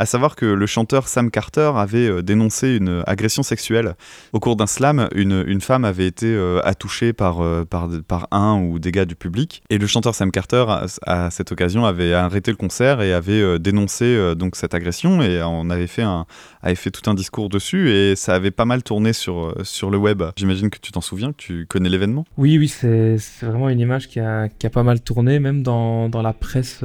À 0.01 0.07
savoir 0.07 0.34
que 0.34 0.46
le 0.46 0.64
chanteur 0.64 1.09
Sam 1.09 1.30
Carter 1.30 1.72
avait 1.76 2.09
euh, 2.09 2.22
dénoncé 2.22 2.74
une 2.74 3.03
agression 3.07 3.42
sexuelle. 3.42 3.96
Au 4.32 4.40
cours 4.40 4.57
d'un 4.57 4.66
slam, 4.66 5.11
une, 5.14 5.44
une 5.46 5.61
femme 5.61 5.84
avait 5.84 6.07
été 6.07 6.24
euh, 6.24 6.59
attouchée 6.64 7.12
par, 7.12 7.42
euh, 7.42 7.66
par, 7.66 7.86
par 8.09 8.26
un 8.30 8.59
ou 8.62 8.78
des 8.78 8.92
gars 8.92 9.05
du 9.05 9.14
public. 9.14 9.62
Et 9.68 9.76
le 9.76 9.86
chanteur 9.86 10.14
Sam 10.14 10.30
Carter, 10.30 10.64
à, 11.07 11.30
cette 11.30 11.53
occasion, 11.53 11.84
avait 11.84 12.14
arrêté 12.14 12.51
le 12.51 12.57
concert 12.57 13.03
et 13.03 13.12
avait 13.12 13.59
dénoncé 13.59 14.34
donc 14.36 14.57
cette 14.57 14.72
agression. 14.72 15.20
Et 15.20 15.42
on 15.42 15.68
avait 15.68 15.86
fait, 15.86 16.01
un, 16.01 16.24
avait 16.62 16.76
fait 16.76 16.90
tout 16.90 17.11
un 17.11 17.14
discours 17.14 17.51
dessus. 17.51 17.90
Et 17.90 18.16
ça 18.16 18.34
avait 18.34 18.51
pas 18.51 18.64
mal 18.64 18.82
tourné 18.82 19.12
sur, 19.12 19.55
sur 19.64 19.90
le 19.90 19.98
web. 19.98 20.22
J'imagine 20.36 20.70
que 20.70 20.78
tu 20.80 20.92
t'en 20.92 21.03
souviens, 21.03 21.32
que 21.32 21.36
tu 21.36 21.66
connais 21.66 21.90
l'événement? 21.90 22.24
Oui, 22.38 22.57
oui, 22.57 22.68
c'est 22.68 23.18
vraiment 23.42 23.68
une 23.68 23.80
image 23.80 24.09
qui 24.09 24.18
a, 24.18 24.48
qui 24.48 24.66
a 24.66 24.70
pas 24.70 24.82
mal 24.82 25.03
tourné, 25.03 25.40
même 25.40 25.62
dans, 25.62 26.09
dans 26.09 26.22
la 26.22 26.32
presse 26.32 26.82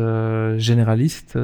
généraliste. 0.57 1.39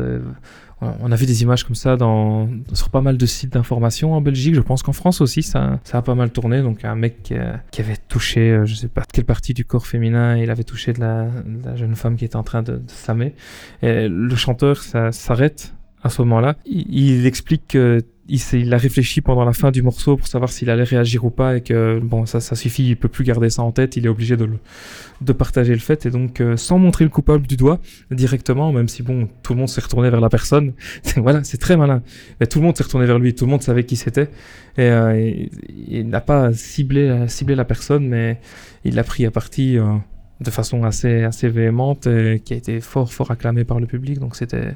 On- 0.81 1.11
a 1.11 1.15
vu 1.15 1.25
des 1.25 1.41
images 1.43 1.63
comme 1.63 1.75
ça 1.75 1.95
dans, 1.97 2.49
sur 2.73 2.89
pas 2.89 3.01
mal 3.01 3.17
de 3.17 3.25
sites 3.25 3.53
d'information 3.53 4.13
en 4.13 4.21
Belgique. 4.21 4.55
Je 4.55 4.61
pense 4.61 4.81
qu'en 4.83 4.93
France 4.93 5.21
aussi, 5.21 5.43
ça, 5.43 5.79
ça 5.83 5.99
a 5.99 6.01
pas 6.01 6.15
mal 6.15 6.31
tourné. 6.31 6.61
Donc, 6.61 6.83
un 6.85 6.95
mec 6.95 7.21
qui, 7.23 7.35
euh, 7.35 7.53
avait 7.79 7.97
touché, 8.07 8.51
euh, 8.51 8.65
je 8.65 8.75
sais 8.75 8.87
pas 8.87 9.03
quelle 9.11 9.25
partie 9.25 9.53
du 9.53 9.65
corps 9.65 9.87
féminin, 9.87 10.37
il 10.37 10.49
avait 10.49 10.63
touché 10.63 10.93
de 10.93 10.99
la, 10.99 11.25
de 11.25 11.65
la 11.65 11.75
jeune 11.75 11.95
femme 11.95 12.15
qui 12.15 12.25
était 12.25 12.35
en 12.35 12.43
train 12.43 12.63
de, 12.63 12.73
de 12.73 12.83
s'amer. 12.87 13.35
Et 13.81 14.07
le 14.07 14.35
chanteur 14.35 14.77
s'arrête 15.11 15.73
à 16.03 16.09
ce 16.09 16.21
moment-là. 16.23 16.55
Il, 16.65 16.85
il 16.93 17.25
explique 17.25 17.67
que 17.69 18.01
il, 18.31 18.59
il 18.59 18.73
a 18.73 18.77
réfléchi 18.77 19.19
pendant 19.19 19.43
la 19.43 19.51
fin 19.51 19.71
du 19.71 19.81
morceau 19.81 20.15
pour 20.15 20.27
savoir 20.27 20.51
s'il 20.51 20.69
allait 20.69 20.83
réagir 20.83 21.25
ou 21.25 21.29
pas 21.29 21.57
et 21.57 21.61
que 21.61 21.99
bon 22.01 22.25
ça, 22.25 22.39
suffit, 22.55 22.87
il 22.87 22.95
peut 22.95 23.09
plus 23.09 23.25
garder 23.25 23.49
ça 23.49 23.61
en 23.61 23.71
tête, 23.71 23.97
il 23.97 24.05
est 24.05 24.09
obligé 24.09 24.37
de, 24.37 25.33
partager 25.33 25.73
le 25.73 25.79
fait 25.79 26.05
et 26.05 26.09
donc 26.09 26.39
euh, 26.39 26.55
sans 26.55 26.77
montrer 26.79 27.03
le 27.03 27.09
coupable 27.09 27.45
du 27.45 27.57
doigt 27.57 27.79
directement, 28.09 28.71
même 28.71 28.87
si 28.87 29.03
bon 29.03 29.27
tout 29.43 29.53
le 29.53 29.59
monde 29.59 29.69
s'est 29.69 29.81
retourné 29.81 30.09
vers 30.09 30.21
la 30.21 30.29
personne, 30.29 30.73
voilà 31.17 31.43
c'est 31.43 31.57
très 31.57 31.75
malin, 31.75 32.01
tout 32.49 32.59
le 32.59 32.65
monde 32.65 32.77
s'est 32.77 32.83
retourné 32.83 33.05
vers 33.05 33.19
lui, 33.19 33.35
tout 33.35 33.45
le 33.45 33.51
monde 33.51 33.61
savait 33.61 33.83
qui 33.83 33.97
c'était 33.97 34.29
et, 34.77 34.83
euh, 34.83 35.45
il- 35.89 36.07
n'a 36.07 36.21
pas 36.21 36.53
ciblé, 36.53 37.25
ciblé 37.27 37.55
la 37.55 37.65
personne 37.65 38.07
mais 38.07 38.39
il 38.85 38.95
l'a 38.95 39.03
pris 39.03 39.25
à 39.25 39.31
partie 39.31 39.77
euh, 39.77 39.95
de 40.39 40.49
façon 40.49 40.83
assez 40.83 41.23
assez 41.23 41.49
véhémente 41.49 42.07
et 42.07 42.41
qui 42.43 42.53
a 42.53 42.57
été 42.57 42.79
fort 42.79 43.11
fort 43.11 43.31
acclamé 43.31 43.63
par 43.65 43.79
le 43.79 43.87
public 43.87 44.19
donc 44.19 44.35
c'était 44.35 44.75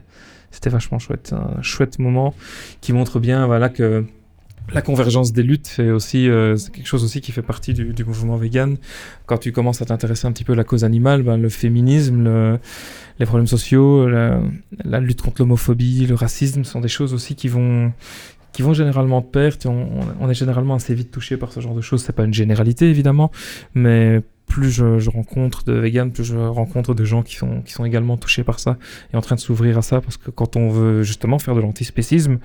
c'était 0.55 0.69
vachement 0.69 0.99
chouette 0.99 1.33
un 1.33 1.61
chouette 1.61 1.99
moment 1.99 2.33
qui 2.81 2.93
montre 2.93 3.19
bien 3.19 3.45
voilà 3.45 3.69
que 3.69 4.05
la 4.73 4.81
convergence 4.81 5.31
des 5.31 5.43
luttes 5.43 5.67
fait 5.67 5.91
aussi, 5.91 6.27
euh, 6.27 6.55
c'est 6.55 6.71
quelque 6.71 6.87
chose 6.87 7.03
aussi 7.03 7.21
qui 7.21 7.31
fait 7.31 7.41
partie 7.41 7.73
du, 7.73 8.03
mouvement 8.03 8.35
vegan. 8.35 8.77
Quand 9.25 9.37
tu 9.37 9.51
commences 9.51 9.81
à 9.81 9.85
t'intéresser 9.85 10.27
un 10.27 10.31
petit 10.31 10.43
peu 10.43 10.53
à 10.53 10.55
la 10.55 10.63
cause 10.63 10.83
animale, 10.83 11.21
ben, 11.23 11.37
le 11.37 11.49
féminisme, 11.49 12.23
le- 12.23 12.59
les 13.19 13.25
problèmes 13.25 13.47
sociaux, 13.47 14.07
la, 14.07 14.99
lutte 14.99 15.21
contre 15.21 15.41
l'homophobie, 15.41 16.07
le 16.07 16.15
racisme 16.15 16.63
sont 16.63 16.81
des 16.81 16.87
choses 16.87 17.13
aussi 17.13 17.35
qui 17.35 17.47
vont 17.47 17.93
qui 18.53 18.61
vont 18.61 18.73
généralement 18.73 19.19
de 19.19 19.25
pair. 19.25 19.53
On- 19.65 19.87
on 20.19 20.29
est 20.29 20.33
généralement 20.33 20.75
assez 20.75 20.95
vite 20.95 21.11
touché 21.11 21.35
par 21.37 21.51
ce 21.51 21.59
genre 21.59 21.75
de 21.75 21.81
choses. 21.81 22.03
C'est 22.03 22.13
pas 22.13 22.23
une 22.23 22.33
généralité 22.33 22.89
évidemment, 22.89 23.31
mais 23.73 24.21
plus 24.55 24.71
je, 24.71 25.09
rencontre 25.09 25.65
de 25.65 25.73
véganes, 25.73 26.11
plus 26.13 26.23
je 26.23 26.37
rencontre 26.37 26.93
de 26.93 27.03
gens 27.03 27.23
qui 27.23 27.35
sont 27.35 27.61
qui 27.65 27.73
sont 27.73 27.83
également 27.83 28.15
touchés 28.15 28.45
par 28.45 28.61
ça 28.61 28.77
et 29.13 29.17
en 29.17 29.21
train 29.21 29.35
de 29.35 29.41
s'ouvrir 29.41 29.77
à 29.77 29.81
ça 29.81 29.99
parce 29.99 30.15
que 30.15 30.31
quand 30.31 30.55
on 30.55 30.69
veut 30.69 31.03
justement 31.03 31.39
faire 31.39 31.55
de 31.55 31.59
l'antispécisme, 31.59 32.37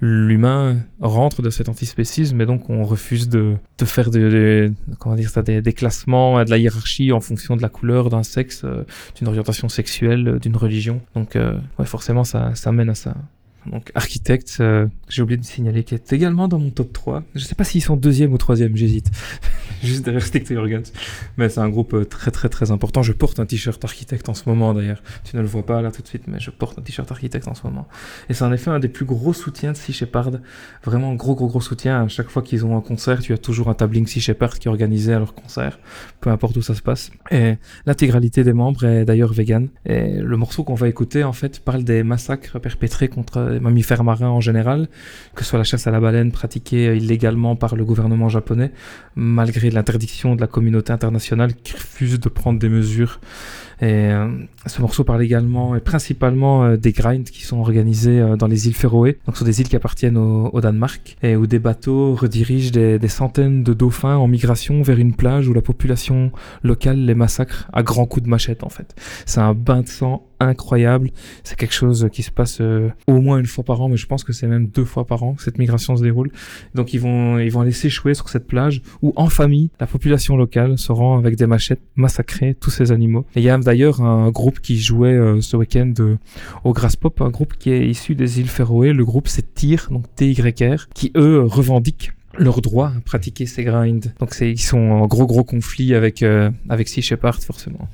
l'humain 0.00 0.76
rentre 1.00 1.42
de 1.42 1.50
cet 1.50 1.68
antispécisme 1.68 2.40
et 2.40 2.46
donc 2.46 2.70
on 2.70 2.84
refuse 2.84 3.28
de, 3.28 3.56
de 3.76 3.84
faire 3.84 4.10
des- 4.12 4.70
comment 5.00 5.16
dire 5.16 5.30
ça, 5.30 5.42
des, 5.42 5.60
des 5.60 5.72
classements, 5.72 6.44
de 6.44 6.50
la 6.50 6.58
hiérarchie 6.58 7.10
en 7.10 7.20
fonction 7.20 7.56
de 7.56 7.62
la 7.62 7.68
couleur, 7.68 8.08
d'un 8.08 8.22
sexe, 8.22 8.62
euh, 8.64 8.84
d'une 9.16 9.26
orientation 9.26 9.68
sexuelle, 9.68 10.28
euh, 10.28 10.38
d'une 10.38 10.56
religion. 10.56 11.00
Donc 11.16 11.34
euh, 11.34 11.58
forcément 11.84 12.22
ça, 12.22 12.54
ça 12.54 12.70
mène 12.70 12.90
à 12.90 12.94
ça. 12.94 13.16
Donc 13.70 13.92
architecte, 13.94 14.56
euh, 14.60 14.86
j'ai 15.08 15.22
oublié 15.22 15.36
de 15.36 15.44
signaler 15.44 15.84
qu'il 15.84 15.96
est 15.96 16.12
également 16.12 16.48
dans 16.48 16.58
mon 16.58 16.70
top 16.70 16.92
3. 16.92 17.22
Je 17.34 17.44
sais 17.44 17.54
pas 17.54 17.64
s'ils 17.64 17.82
sont 17.82 17.96
deuxième 17.96 18.32
ou 18.32 18.38
troisième, 18.38 18.76
j'hésite. 18.76 19.10
Juste 19.82 20.04
derrière 20.04 20.22
Stick 20.22 20.50
Guns. 20.52 20.82
Mais 21.36 21.48
c'est 21.48 21.60
un 21.60 21.68
groupe 21.68 21.94
euh, 21.94 22.04
très 22.04 22.30
très 22.30 22.48
très 22.48 22.70
important. 22.70 23.02
Je 23.02 23.12
porte 23.12 23.38
un 23.38 23.46
t-shirt 23.46 23.82
architecte 23.84 24.28
en 24.28 24.34
ce 24.34 24.48
moment 24.48 24.74
d'ailleurs. 24.74 25.02
Tu 25.24 25.36
ne 25.36 25.42
le 25.42 25.46
vois 25.46 25.64
pas 25.64 25.82
là 25.82 25.90
tout 25.90 26.02
de 26.02 26.08
suite, 26.08 26.24
mais 26.26 26.40
je 26.40 26.50
porte 26.50 26.78
un 26.78 26.82
t-shirt 26.82 27.10
architecte 27.10 27.46
en 27.46 27.54
ce 27.54 27.62
moment. 27.64 27.86
Et 28.28 28.34
c'est 28.34 28.44
en 28.44 28.52
effet 28.52 28.70
un 28.70 28.80
des 28.80 28.88
plus 28.88 29.04
gros 29.04 29.32
soutiens 29.32 29.72
de 29.72 29.76
Sea 29.76 29.92
Shepherd. 29.92 30.40
Vraiment 30.84 31.14
gros 31.14 31.34
gros 31.34 31.46
gros 31.46 31.60
soutien. 31.60 32.02
À 32.02 32.08
chaque 32.08 32.28
fois 32.28 32.42
qu'ils 32.42 32.64
ont 32.64 32.76
un 32.76 32.80
concert, 32.80 33.20
tu 33.20 33.32
as 33.32 33.38
toujours 33.38 33.68
un 33.68 33.74
tabling 33.74 34.06
Sea 34.06 34.20
Shepherd 34.20 34.58
qui 34.58 34.68
est 34.68 34.70
organisé 34.70 35.12
à 35.12 35.18
leur 35.18 35.34
concert, 35.34 35.78
peu 36.20 36.30
importe 36.30 36.56
où 36.56 36.62
ça 36.62 36.74
se 36.74 36.82
passe. 36.82 37.10
Et 37.30 37.54
l'intégralité 37.86 38.42
des 38.44 38.52
membres 38.52 38.84
est 38.84 39.04
d'ailleurs 39.04 39.32
vegan. 39.32 39.68
Et 39.86 40.18
le 40.20 40.36
morceau 40.36 40.64
qu'on 40.64 40.74
va 40.74 40.88
écouter 40.88 41.22
en 41.22 41.32
fait 41.32 41.60
parle 41.60 41.84
des 41.84 42.02
massacres 42.02 42.58
perpétrés 42.58 43.08
contre 43.08 43.57
mammifères 43.60 44.04
marins 44.04 44.28
en 44.28 44.40
général, 44.40 44.88
que 45.34 45.44
ce 45.44 45.50
soit 45.50 45.58
la 45.58 45.64
chasse 45.64 45.86
à 45.86 45.90
la 45.90 46.00
baleine 46.00 46.32
pratiquée 46.32 46.96
illégalement 46.96 47.56
par 47.56 47.76
le 47.76 47.84
gouvernement 47.84 48.28
japonais, 48.28 48.72
malgré 49.16 49.70
l'interdiction 49.70 50.36
de 50.36 50.40
la 50.40 50.46
communauté 50.46 50.92
internationale 50.92 51.54
qui 51.54 51.74
refuse 51.74 52.20
de 52.20 52.28
prendre 52.28 52.58
des 52.58 52.68
mesures. 52.68 53.20
Et 53.80 54.10
euh, 54.10 54.28
ce 54.66 54.80
morceau 54.80 55.04
parle 55.04 55.22
également 55.22 55.76
et 55.76 55.80
principalement 55.80 56.64
euh, 56.64 56.76
des 56.76 56.90
grinds 56.90 57.22
qui 57.22 57.42
sont 57.42 57.58
organisés 57.58 58.20
euh, 58.20 58.36
dans 58.36 58.48
les 58.48 58.66
îles 58.66 58.74
Féroé, 58.74 59.18
donc 59.24 59.36
ce 59.36 59.40
sont 59.40 59.44
des 59.44 59.60
îles 59.60 59.68
qui 59.68 59.76
appartiennent 59.76 60.16
au, 60.16 60.50
au 60.52 60.60
Danemark, 60.60 61.16
et 61.22 61.36
où 61.36 61.46
des 61.46 61.60
bateaux 61.60 62.14
redirigent 62.14 62.72
des, 62.72 62.98
des 62.98 63.08
centaines 63.08 63.62
de 63.62 63.72
dauphins 63.74 64.16
en 64.16 64.26
migration 64.26 64.82
vers 64.82 64.98
une 64.98 65.14
plage 65.14 65.46
où 65.46 65.54
la 65.54 65.62
population 65.62 66.32
locale 66.64 67.04
les 67.04 67.14
massacre 67.14 67.68
à 67.72 67.84
grands 67.84 68.06
coups 68.06 68.24
de 68.24 68.30
machette 68.30 68.64
en 68.64 68.68
fait. 68.68 68.96
C'est 69.26 69.40
un 69.40 69.54
bain 69.54 69.82
de 69.82 69.88
sang 69.88 70.27
incroyable. 70.40 71.10
C'est 71.44 71.56
quelque 71.56 71.74
chose 71.74 72.08
qui 72.12 72.22
se 72.22 72.30
passe 72.30 72.58
euh, 72.60 72.88
au 73.06 73.20
moins 73.20 73.38
une 73.38 73.46
fois 73.46 73.64
par 73.64 73.80
an, 73.80 73.88
mais 73.88 73.96
je 73.96 74.06
pense 74.06 74.24
que 74.24 74.32
c'est 74.32 74.46
même 74.46 74.68
deux 74.68 74.84
fois 74.84 75.06
par 75.06 75.22
an 75.22 75.34
que 75.34 75.42
cette 75.42 75.58
migration 75.58 75.96
se 75.96 76.02
déroule. 76.02 76.30
Donc 76.74 76.94
ils 76.94 77.00
vont 77.00 77.38
ils 77.38 77.50
vont 77.50 77.60
aller 77.60 77.72
s'échouer 77.72 78.14
sur 78.14 78.28
cette 78.28 78.46
plage 78.46 78.82
où 79.02 79.12
en 79.16 79.28
famille 79.28 79.70
la 79.80 79.86
population 79.86 80.36
locale 80.36 80.78
se 80.78 80.92
rend 80.92 81.18
avec 81.18 81.36
des 81.36 81.46
machettes 81.46 81.82
massacrer 81.96 82.54
tous 82.54 82.70
ces 82.70 82.92
animaux. 82.92 83.26
Et 83.34 83.40
il 83.40 83.44
y 83.44 83.50
a 83.50 83.58
d'ailleurs 83.58 84.00
un 84.00 84.30
groupe 84.30 84.60
qui 84.60 84.78
jouait 84.78 85.14
euh, 85.14 85.40
ce 85.40 85.56
week-end 85.56 85.92
euh, 86.00 86.16
au 86.64 86.72
Grass 86.72 86.96
Pop, 86.96 87.20
un 87.20 87.30
groupe 87.30 87.54
qui 87.58 87.70
est 87.70 87.88
issu 87.88 88.14
des 88.14 88.40
îles 88.40 88.48
Féroé. 88.48 88.92
Le 88.92 89.04
groupe 89.04 89.28
c'est 89.28 89.54
TYR, 89.54 89.88
donc 89.90 90.04
T-Y-R, 90.14 90.88
qui 90.94 91.12
eux 91.16 91.42
revendiquent 91.42 92.12
leur 92.38 92.60
droit 92.60 92.92
à 92.96 93.00
pratiquer 93.00 93.46
ces 93.46 93.64
grinds. 93.64 94.12
Donc 94.20 94.34
ils 94.40 94.60
sont 94.60 94.78
en 94.78 95.06
gros 95.06 95.26
gros 95.26 95.44
conflit 95.44 95.94
avec 95.94 96.22
euh, 96.22 96.50
avec 96.68 96.88
Sea 96.88 97.02
Shepherd 97.02 97.42
forcément. 97.42 97.88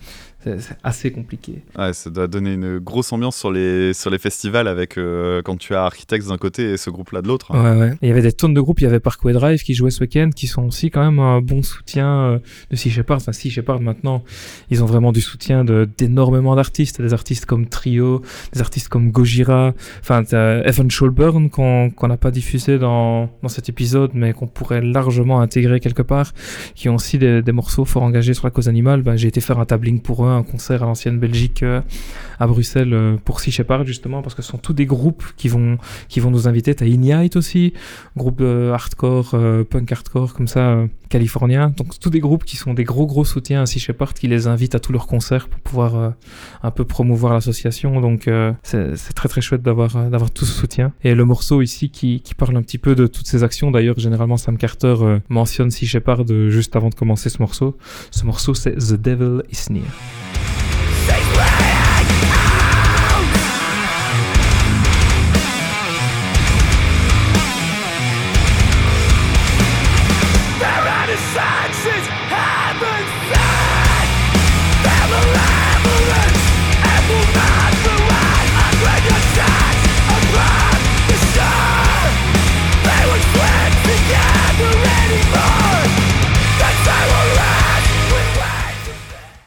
C'est 0.44 0.76
assez 0.82 1.10
compliqué. 1.10 1.62
Ouais, 1.78 1.92
ça 1.92 2.10
doit 2.10 2.26
donner 2.26 2.52
une 2.52 2.78
grosse 2.78 3.12
ambiance 3.12 3.36
sur 3.36 3.50
les, 3.50 3.94
sur 3.94 4.10
les 4.10 4.18
festivals 4.18 4.68
avec 4.68 4.98
euh, 4.98 5.40
quand 5.42 5.56
tu 5.56 5.74
as 5.74 5.84
Architects 5.84 6.28
d'un 6.28 6.36
côté 6.36 6.72
et 6.72 6.76
ce 6.76 6.90
groupe-là 6.90 7.22
de 7.22 7.28
l'autre. 7.28 7.52
Ouais, 7.52 7.80
ouais. 7.80 7.94
Il 8.02 8.08
y 8.08 8.10
avait 8.10 8.22
des 8.22 8.32
tonnes 8.32 8.54
de 8.54 8.60
groupes. 8.60 8.80
Il 8.80 8.84
y 8.84 8.86
avait 8.86 9.00
Parkway 9.00 9.32
Drive 9.32 9.62
qui 9.62 9.74
jouait 9.74 9.90
ce 9.90 10.00
week-end, 10.00 10.30
qui 10.34 10.46
sont 10.46 10.64
aussi 10.64 10.90
quand 10.90 11.02
même 11.02 11.18
un 11.18 11.40
bon 11.40 11.62
soutien 11.62 12.08
euh, 12.08 12.38
de 12.70 12.76
Sea 12.76 12.90
Shepherd. 12.90 13.20
Enfin, 13.20 13.32
Sea 13.32 13.50
Shepherd 13.50 13.80
maintenant, 13.82 14.22
ils 14.70 14.82
ont 14.82 14.86
vraiment 14.86 15.12
du 15.12 15.20
soutien 15.20 15.64
de 15.64 15.88
d'énormément 15.96 16.54
d'artistes, 16.56 17.00
des 17.00 17.12
artistes 17.12 17.46
comme 17.46 17.66
Trio, 17.66 18.22
des 18.52 18.60
artistes 18.60 18.88
comme 18.88 19.10
Gojira. 19.10 19.72
Enfin, 20.00 20.22
Evan 20.64 20.90
Scholburn 20.90 21.48
qu'on 21.48 21.90
qu'on 21.90 22.08
n'a 22.08 22.16
pas 22.16 22.30
diffusé 22.30 22.78
dans 22.78 23.30
dans 23.42 23.48
cet 23.48 23.68
épisode, 23.68 24.10
mais 24.14 24.32
qu'on 24.32 24.46
pourrait 24.46 24.82
largement 24.82 25.40
intégrer 25.40 25.80
quelque 25.80 26.02
part, 26.02 26.32
qui 26.74 26.88
ont 26.88 26.96
aussi 26.96 27.18
des, 27.18 27.42
des 27.42 27.52
morceaux 27.52 27.84
fort 27.84 28.02
engagés 28.02 28.34
sur 28.34 28.46
la 28.46 28.50
cause 28.50 28.68
animale. 28.68 29.02
Ben, 29.02 29.16
j'ai 29.16 29.28
été 29.28 29.40
faire 29.40 29.58
un 29.58 29.64
tabling 29.64 30.00
pour 30.00 30.26
eux, 30.26 30.30
un 30.34 30.42
concert 30.42 30.82
à 30.82 30.86
l'ancienne 30.86 31.18
Belgique 31.18 31.62
euh, 31.62 31.80
à 32.38 32.46
Bruxelles 32.46 32.92
euh, 32.92 33.16
pour 33.24 33.40
Sea 33.40 33.50
Shepherd 33.50 33.86
justement, 33.86 34.22
parce 34.22 34.34
que 34.34 34.42
ce 34.42 34.50
sont 34.50 34.58
tous 34.58 34.72
des 34.72 34.86
groupes 34.86 35.24
qui 35.36 35.48
vont 35.48 35.78
nous 36.16 36.48
inviter. 36.48 36.74
T'as 36.74 36.86
Ignite 36.86 37.36
aussi, 37.36 37.72
groupe 38.16 38.40
euh, 38.40 38.72
hardcore, 38.72 39.36
punk 39.70 39.92
hardcore 39.92 40.34
comme 40.34 40.48
ça, 40.48 40.84
euh, 41.04 41.08
californien. 41.08 41.72
Donc 41.76 41.98
tous 41.98 42.10
des 42.10 42.20
groupes 42.20 42.44
qui 42.44 42.56
sont 42.56 42.74
des 42.74 42.84
gros 42.84 43.06
gros 43.06 43.24
soutiens 43.24 43.62
à 43.62 43.66
Sea 43.66 43.78
Shepherd, 43.78 44.12
qui 44.14 44.28
les 44.28 44.46
invitent 44.46 44.74
à 44.74 44.80
tous 44.80 44.92
leurs 44.92 45.06
concerts 45.06 45.48
pour 45.48 45.60
pouvoir 45.60 45.96
euh, 45.96 46.10
un 46.62 46.70
peu 46.70 46.84
promouvoir 46.84 47.32
l'association. 47.34 48.00
Donc 48.00 48.28
euh, 48.28 48.52
c'est 48.62 49.14
très 49.14 49.28
très 49.28 49.40
chouette 49.40 49.62
d'avoir 49.62 49.96
euh, 49.96 50.18
tout 50.34 50.44
ce 50.44 50.52
soutien. 50.52 50.92
Et 51.02 51.14
le 51.14 51.24
morceau 51.24 51.62
ici 51.62 51.90
qui, 51.90 52.20
qui 52.20 52.34
parle 52.34 52.56
un 52.56 52.62
petit 52.62 52.78
peu 52.78 52.94
de 52.94 53.06
toutes 53.06 53.26
ces 53.26 53.42
actions. 53.42 53.70
D'ailleurs 53.70 53.98
généralement 53.98 54.36
Sam 54.36 54.56
Carter 54.56 54.94
mentionne 55.28 55.70
Sea 55.70 55.86
Shepherd 55.86 56.30
juste 56.48 56.76
avant 56.76 56.88
de 56.88 56.94
commencer 56.94 57.28
ce 57.30 57.38
morceau. 57.38 57.76
Ce 58.10 58.24
morceau 58.24 58.54
c'est 58.54 58.76
The 58.76 58.94
Devil 58.94 59.42
Is 59.50 59.72
Near. 59.72 59.84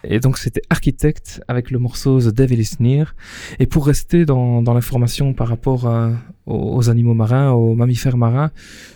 Et 0.09 0.19
donc 0.19 0.37
c'était 0.37 0.61
Architect 0.69 1.41
avec 1.47 1.69
le 1.69 1.79
morceau 1.79 2.19
The 2.21 2.33
Devil 2.33 2.59
is 2.59 2.75
Near. 2.79 3.15
Et 3.59 3.65
pour 3.67 3.85
rester 3.85 4.25
dans, 4.25 4.61
dans 4.61 4.73
l'information 4.73 5.33
par 5.33 5.47
rapport 5.49 5.85
à- 5.87 6.11
aux, 6.45 6.77
aux 6.77 6.89
animaux 6.89 7.13
marins, 7.13 7.51
aux 7.51 7.75
mammifères 7.75 8.15
marins, 8.17 8.51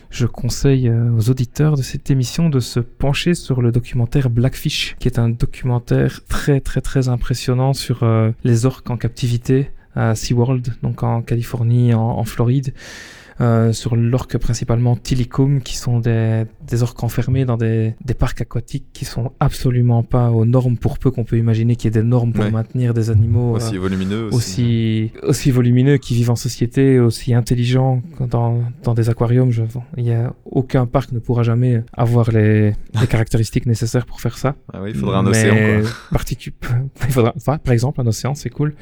je 0.10 0.26
conseille 0.26 0.88
euh, 0.88 1.12
aux 1.18 1.30
auditeurs 1.30 1.76
de 1.76 1.82
cette 1.82 2.10
émission 2.12 2.50
de 2.50 2.60
se 2.60 2.80
pencher 2.80 3.34
sur 3.34 3.62
le 3.62 3.72
documentaire 3.72 4.30
Blackfish, 4.30 4.96
qui 5.00 5.08
est 5.08 5.20
un 5.20 5.30
documentaire 5.30 6.22
très 6.30 6.62
très 6.62 6.82
très 6.82 7.10
impressionnant 7.10 7.74
sur 7.74 8.04
euh, 8.04 8.32
les 8.44 8.66
orques 8.66 8.90
en 8.90 8.98
captivité 8.98 9.72
à 9.96 10.16
SeaWorld, 10.16 10.76
donc 10.84 11.04
en 11.04 11.22
Californie, 11.22 11.94
en 11.94 12.24
Floride. 12.24 12.74
Euh, 13.42 13.74
sur 13.74 13.96
l'orque 13.96 14.38
principalement 14.38 14.96
Tilicum, 14.96 15.62
qui 15.62 15.76
sont 15.78 16.00
des, 16.00 16.44
des 16.68 16.84
orques 16.84 17.04
enfermés 17.04 17.44
dans 17.44 17.58
des, 17.58 17.96
des 18.06 18.14
parcs 18.14 18.40
aquatiques 18.42 18.86
qui 18.94 19.04
sont 19.06 19.32
absolument 19.40 20.04
pas 20.04 20.30
aux 20.32 20.46
normes, 20.46 20.78
pour 20.78 21.00
peu 21.00 21.10
qu'on 21.12 21.24
peut 21.24 21.38
imaginer 21.38 21.76
qu'il 21.76 21.86
y 21.86 21.98
ait 21.98 22.02
des 22.02 22.08
normes 22.08 22.34
pour 22.34 22.46
Ouais. 22.46 22.52
maintenir 22.52 22.94
des 22.94 23.10
animaux 23.10 23.54
euh, 23.54 23.58
Aussi 23.58 23.78
volumineux. 23.78 24.28
Aussi. 24.32 25.12
aussi, 25.12 25.12
aussi 25.28 25.52
volumineux, 25.52 25.98
qui 25.98 26.14
vivent 26.14 26.32
en 26.32 26.36
société, 26.36 27.00
aussi 27.00 27.34
intelligents 27.34 28.02
dans, 28.20 28.62
dans 28.84 28.94
des 28.94 29.10
aquariums. 29.10 29.52
Je, 29.52 29.64
il 29.98 30.06
y 30.06 30.12
a 30.14 30.34
aucun 30.46 30.86
parc 30.86 31.12
ne 31.12 31.20
pourra 31.20 31.44
jamais 31.44 31.84
avoir 31.94 32.32
les, 32.32 32.74
les 33.00 33.08
caractéristiques 33.10 33.66
nécessaires 33.66 34.06
pour 34.06 34.22
faire 34.22 34.38
ça. 34.38 34.56
Ah 34.74 34.80
oui, 34.84 34.92
il 34.94 34.96
faudra 35.00 35.20
un 35.20 35.24
Mais 35.24 35.30
océan. 35.30 35.56
Quoi. 35.56 35.90
particu- 36.20 36.54
il 37.08 37.12
faudra, 37.14 37.34
enfin, 37.36 37.58
par 37.58 37.74
exemple, 37.74 38.00
un 38.02 38.08
océan, 38.08 38.34
c'est 38.36 38.50
cool. 38.50 38.74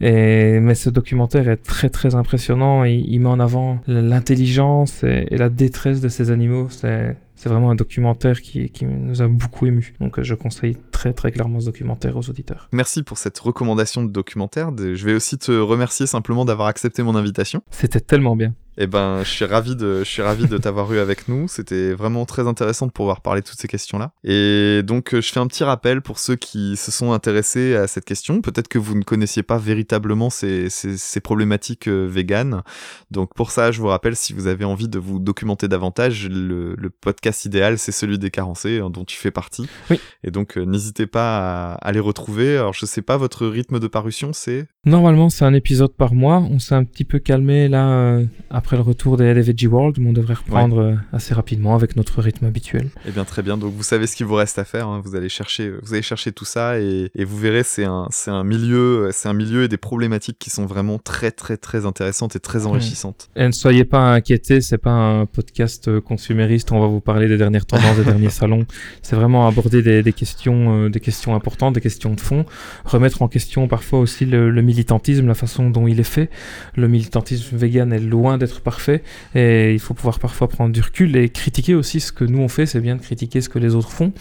Et, 0.00 0.58
mais 0.60 0.74
ce 0.74 0.90
documentaire 0.90 1.48
est 1.48 1.56
très 1.56 1.88
très 1.88 2.14
impressionnant. 2.14 2.84
Il, 2.84 3.04
il 3.08 3.20
met 3.20 3.28
en 3.28 3.38
avant 3.40 3.78
l'intelligence 4.00 5.04
et, 5.04 5.26
et 5.30 5.36
la 5.36 5.48
détresse 5.48 6.00
de 6.00 6.08
ces 6.08 6.30
animaux. 6.30 6.68
C'est 6.70 7.48
vraiment 7.48 7.70
un 7.70 7.74
documentaire 7.74 8.40
qui, 8.40 8.70
qui 8.70 8.84
nous 8.84 9.20
a 9.20 9.26
beaucoup 9.26 9.66
ému. 9.66 9.94
Donc 10.00 10.18
euh, 10.18 10.22
je 10.22 10.34
conseille 10.34 10.76
très 10.92 11.12
très 11.12 11.32
clairement 11.32 11.58
ce 11.58 11.66
documentaire 11.66 12.16
aux 12.16 12.30
auditeurs. 12.30 12.68
Merci 12.70 13.02
pour 13.02 13.18
cette 13.18 13.38
recommandation 13.38 14.04
de 14.04 14.10
documentaire. 14.10 14.70
Je 14.76 15.04
vais 15.04 15.14
aussi 15.14 15.38
te 15.38 15.50
remercier 15.50 16.06
simplement 16.06 16.44
d'avoir 16.44 16.68
accepté 16.68 17.02
mon 17.02 17.16
invitation. 17.16 17.62
C'était 17.70 18.00
tellement 18.00 18.36
bien. 18.36 18.54
Eh 18.78 18.86
ben, 18.86 19.22
je 19.22 19.28
suis 19.28 19.44
ravi 19.44 19.76
de, 19.76 19.98
je 19.98 20.08
suis 20.08 20.22
ravi 20.22 20.46
de 20.46 20.56
t'avoir 20.56 20.92
eu 20.92 20.98
avec 20.98 21.28
nous. 21.28 21.46
C'était 21.46 21.92
vraiment 21.92 22.24
très 22.24 22.48
intéressant 22.48 22.86
de 22.86 22.92
pouvoir 22.92 23.20
parler 23.20 23.42
de 23.42 23.46
toutes 23.46 23.60
ces 23.60 23.68
questions-là. 23.68 24.12
Et 24.24 24.82
donc, 24.82 25.14
euh, 25.14 25.20
je 25.20 25.30
fais 25.30 25.40
un 25.40 25.46
petit 25.46 25.62
rappel 25.62 26.00
pour 26.00 26.18
ceux 26.18 26.36
qui 26.36 26.76
se 26.76 26.90
sont 26.90 27.12
intéressés 27.12 27.76
à 27.76 27.86
cette 27.86 28.06
question. 28.06 28.40
Peut-être 28.40 28.68
que 28.68 28.78
vous 28.78 28.94
ne 28.94 29.02
connaissiez 29.02 29.42
pas 29.42 29.58
véritablement 29.58 30.30
ces, 30.30 30.70
ces, 30.70 30.96
ces 30.96 31.20
problématiques 31.20 31.86
euh, 31.86 32.06
véganes. 32.06 32.62
Donc, 33.10 33.34
pour 33.34 33.50
ça, 33.50 33.72
je 33.72 33.80
vous 33.80 33.88
rappelle, 33.88 34.16
si 34.16 34.32
vous 34.32 34.46
avez 34.46 34.64
envie 34.64 34.88
de 34.88 34.98
vous 34.98 35.18
documenter 35.18 35.68
davantage, 35.68 36.28
le, 36.28 36.74
le 36.74 36.90
podcast 36.90 37.44
idéal, 37.44 37.78
c'est 37.78 37.92
celui 37.92 38.18
des 38.18 38.30
carencés, 38.30 38.78
hein, 38.78 38.88
dont 38.88 39.04
tu 39.04 39.18
fais 39.18 39.30
partie. 39.30 39.68
Oui. 39.90 40.00
Et 40.24 40.30
donc, 40.30 40.56
euh, 40.56 40.64
n'hésitez 40.64 41.06
pas 41.06 41.72
à, 41.72 41.74
à 41.74 41.92
les 41.92 42.00
retrouver. 42.00 42.56
Alors, 42.56 42.72
je 42.72 42.86
sais 42.86 43.02
pas, 43.02 43.18
votre 43.18 43.46
rythme 43.46 43.80
de 43.80 43.86
parution, 43.86 44.32
c'est 44.32 44.66
Normalement, 44.84 45.30
c'est 45.30 45.44
un 45.44 45.54
épisode 45.54 45.92
par 45.92 46.12
mois. 46.12 46.40
On 46.50 46.58
s'est 46.58 46.74
un 46.74 46.82
petit 46.82 47.04
peu 47.04 47.20
calmé 47.20 47.68
là 47.68 47.88
euh, 47.88 48.24
après 48.50 48.74
le 48.74 48.82
retour 48.82 49.16
des, 49.16 49.32
des 49.32 49.40
Veggie 49.40 49.68
World, 49.68 49.96
mais 50.00 50.10
on 50.10 50.12
devrait 50.12 50.34
reprendre 50.34 50.80
euh, 50.80 50.94
assez 51.12 51.34
rapidement 51.34 51.76
avec 51.76 51.94
notre 51.94 52.20
rythme 52.20 52.46
habituel. 52.46 52.88
Eh 53.06 53.12
bien 53.12 53.24
très 53.24 53.42
bien, 53.42 53.56
donc 53.56 53.72
vous 53.72 53.84
savez 53.84 54.08
ce 54.08 54.16
qu'il 54.16 54.26
vous 54.26 54.34
reste 54.34 54.58
à 54.58 54.64
faire, 54.64 54.88
hein. 54.88 55.00
vous 55.04 55.14
allez 55.14 55.28
chercher 55.28 55.70
vous 55.70 55.92
allez 55.92 56.02
chercher 56.02 56.32
tout 56.32 56.44
ça 56.44 56.80
et, 56.80 57.12
et 57.14 57.24
vous 57.24 57.38
verrez 57.38 57.62
c'est 57.62 57.84
un 57.84 58.08
c'est 58.10 58.32
un 58.32 58.42
milieu 58.42 59.10
c'est 59.12 59.28
un 59.28 59.34
milieu 59.34 59.62
et 59.62 59.68
des 59.68 59.76
problématiques 59.76 60.40
qui 60.40 60.50
sont 60.50 60.66
vraiment 60.66 60.98
très 60.98 61.30
très 61.30 61.56
très 61.56 61.86
intéressantes 61.86 62.34
et 62.34 62.40
très 62.40 62.66
enrichissantes. 62.66 63.30
Et 63.36 63.46
ne 63.46 63.52
soyez 63.52 63.84
pas 63.84 64.14
inquiétés, 64.14 64.60
c'est 64.60 64.78
pas 64.78 64.90
un 64.90 65.26
podcast 65.26 65.86
euh, 65.86 66.00
consumériste. 66.00 66.72
On 66.72 66.80
va 66.80 66.88
vous 66.88 67.00
parler 67.00 67.28
des 67.28 67.38
dernières 67.38 67.66
tendances, 67.66 67.98
des 67.98 68.04
derniers 68.04 68.30
salons. 68.40 68.66
C'est 69.00 69.14
vraiment 69.14 69.46
aborder 69.46 69.80
des, 69.82 70.02
des 70.02 70.12
questions, 70.12 70.86
euh, 70.86 70.88
des 70.88 70.98
questions 70.98 71.36
importantes, 71.36 71.76
des 71.76 71.80
questions 71.80 72.14
de 72.14 72.20
fond, 72.20 72.46
remettre 72.84 73.22
en 73.22 73.28
question 73.28 73.68
parfois 73.68 74.00
aussi 74.00 74.26
le, 74.26 74.50
le 74.50 74.71
militantisme, 74.72 75.26
la 75.26 75.34
façon 75.34 75.68
dont 75.70 75.86
il 75.86 76.00
est 76.00 76.10
fait. 76.16 76.30
Le 76.76 76.88
militantisme 76.88 77.56
vegan 77.56 77.92
est 77.92 77.98
loin 77.98 78.38
d'être 78.38 78.60
parfait 78.62 79.02
et 79.34 79.72
il 79.72 79.78
faut 79.78 79.94
pouvoir 79.94 80.18
parfois 80.18 80.48
prendre 80.48 80.72
du 80.72 80.80
recul 80.80 81.16
et 81.16 81.28
critiquer 81.28 81.74
aussi 81.74 82.00
ce 82.00 82.10
que 82.10 82.24
nous 82.24 82.40
on 82.40 82.48
fait. 82.48 82.64
C'est 82.66 82.80
bien 82.80 82.96
de 82.96 83.02
critiquer 83.02 83.40
ce 83.40 83.48
que 83.48 83.58
les 83.58 83.74
autres 83.74 83.90
font, 83.90 84.12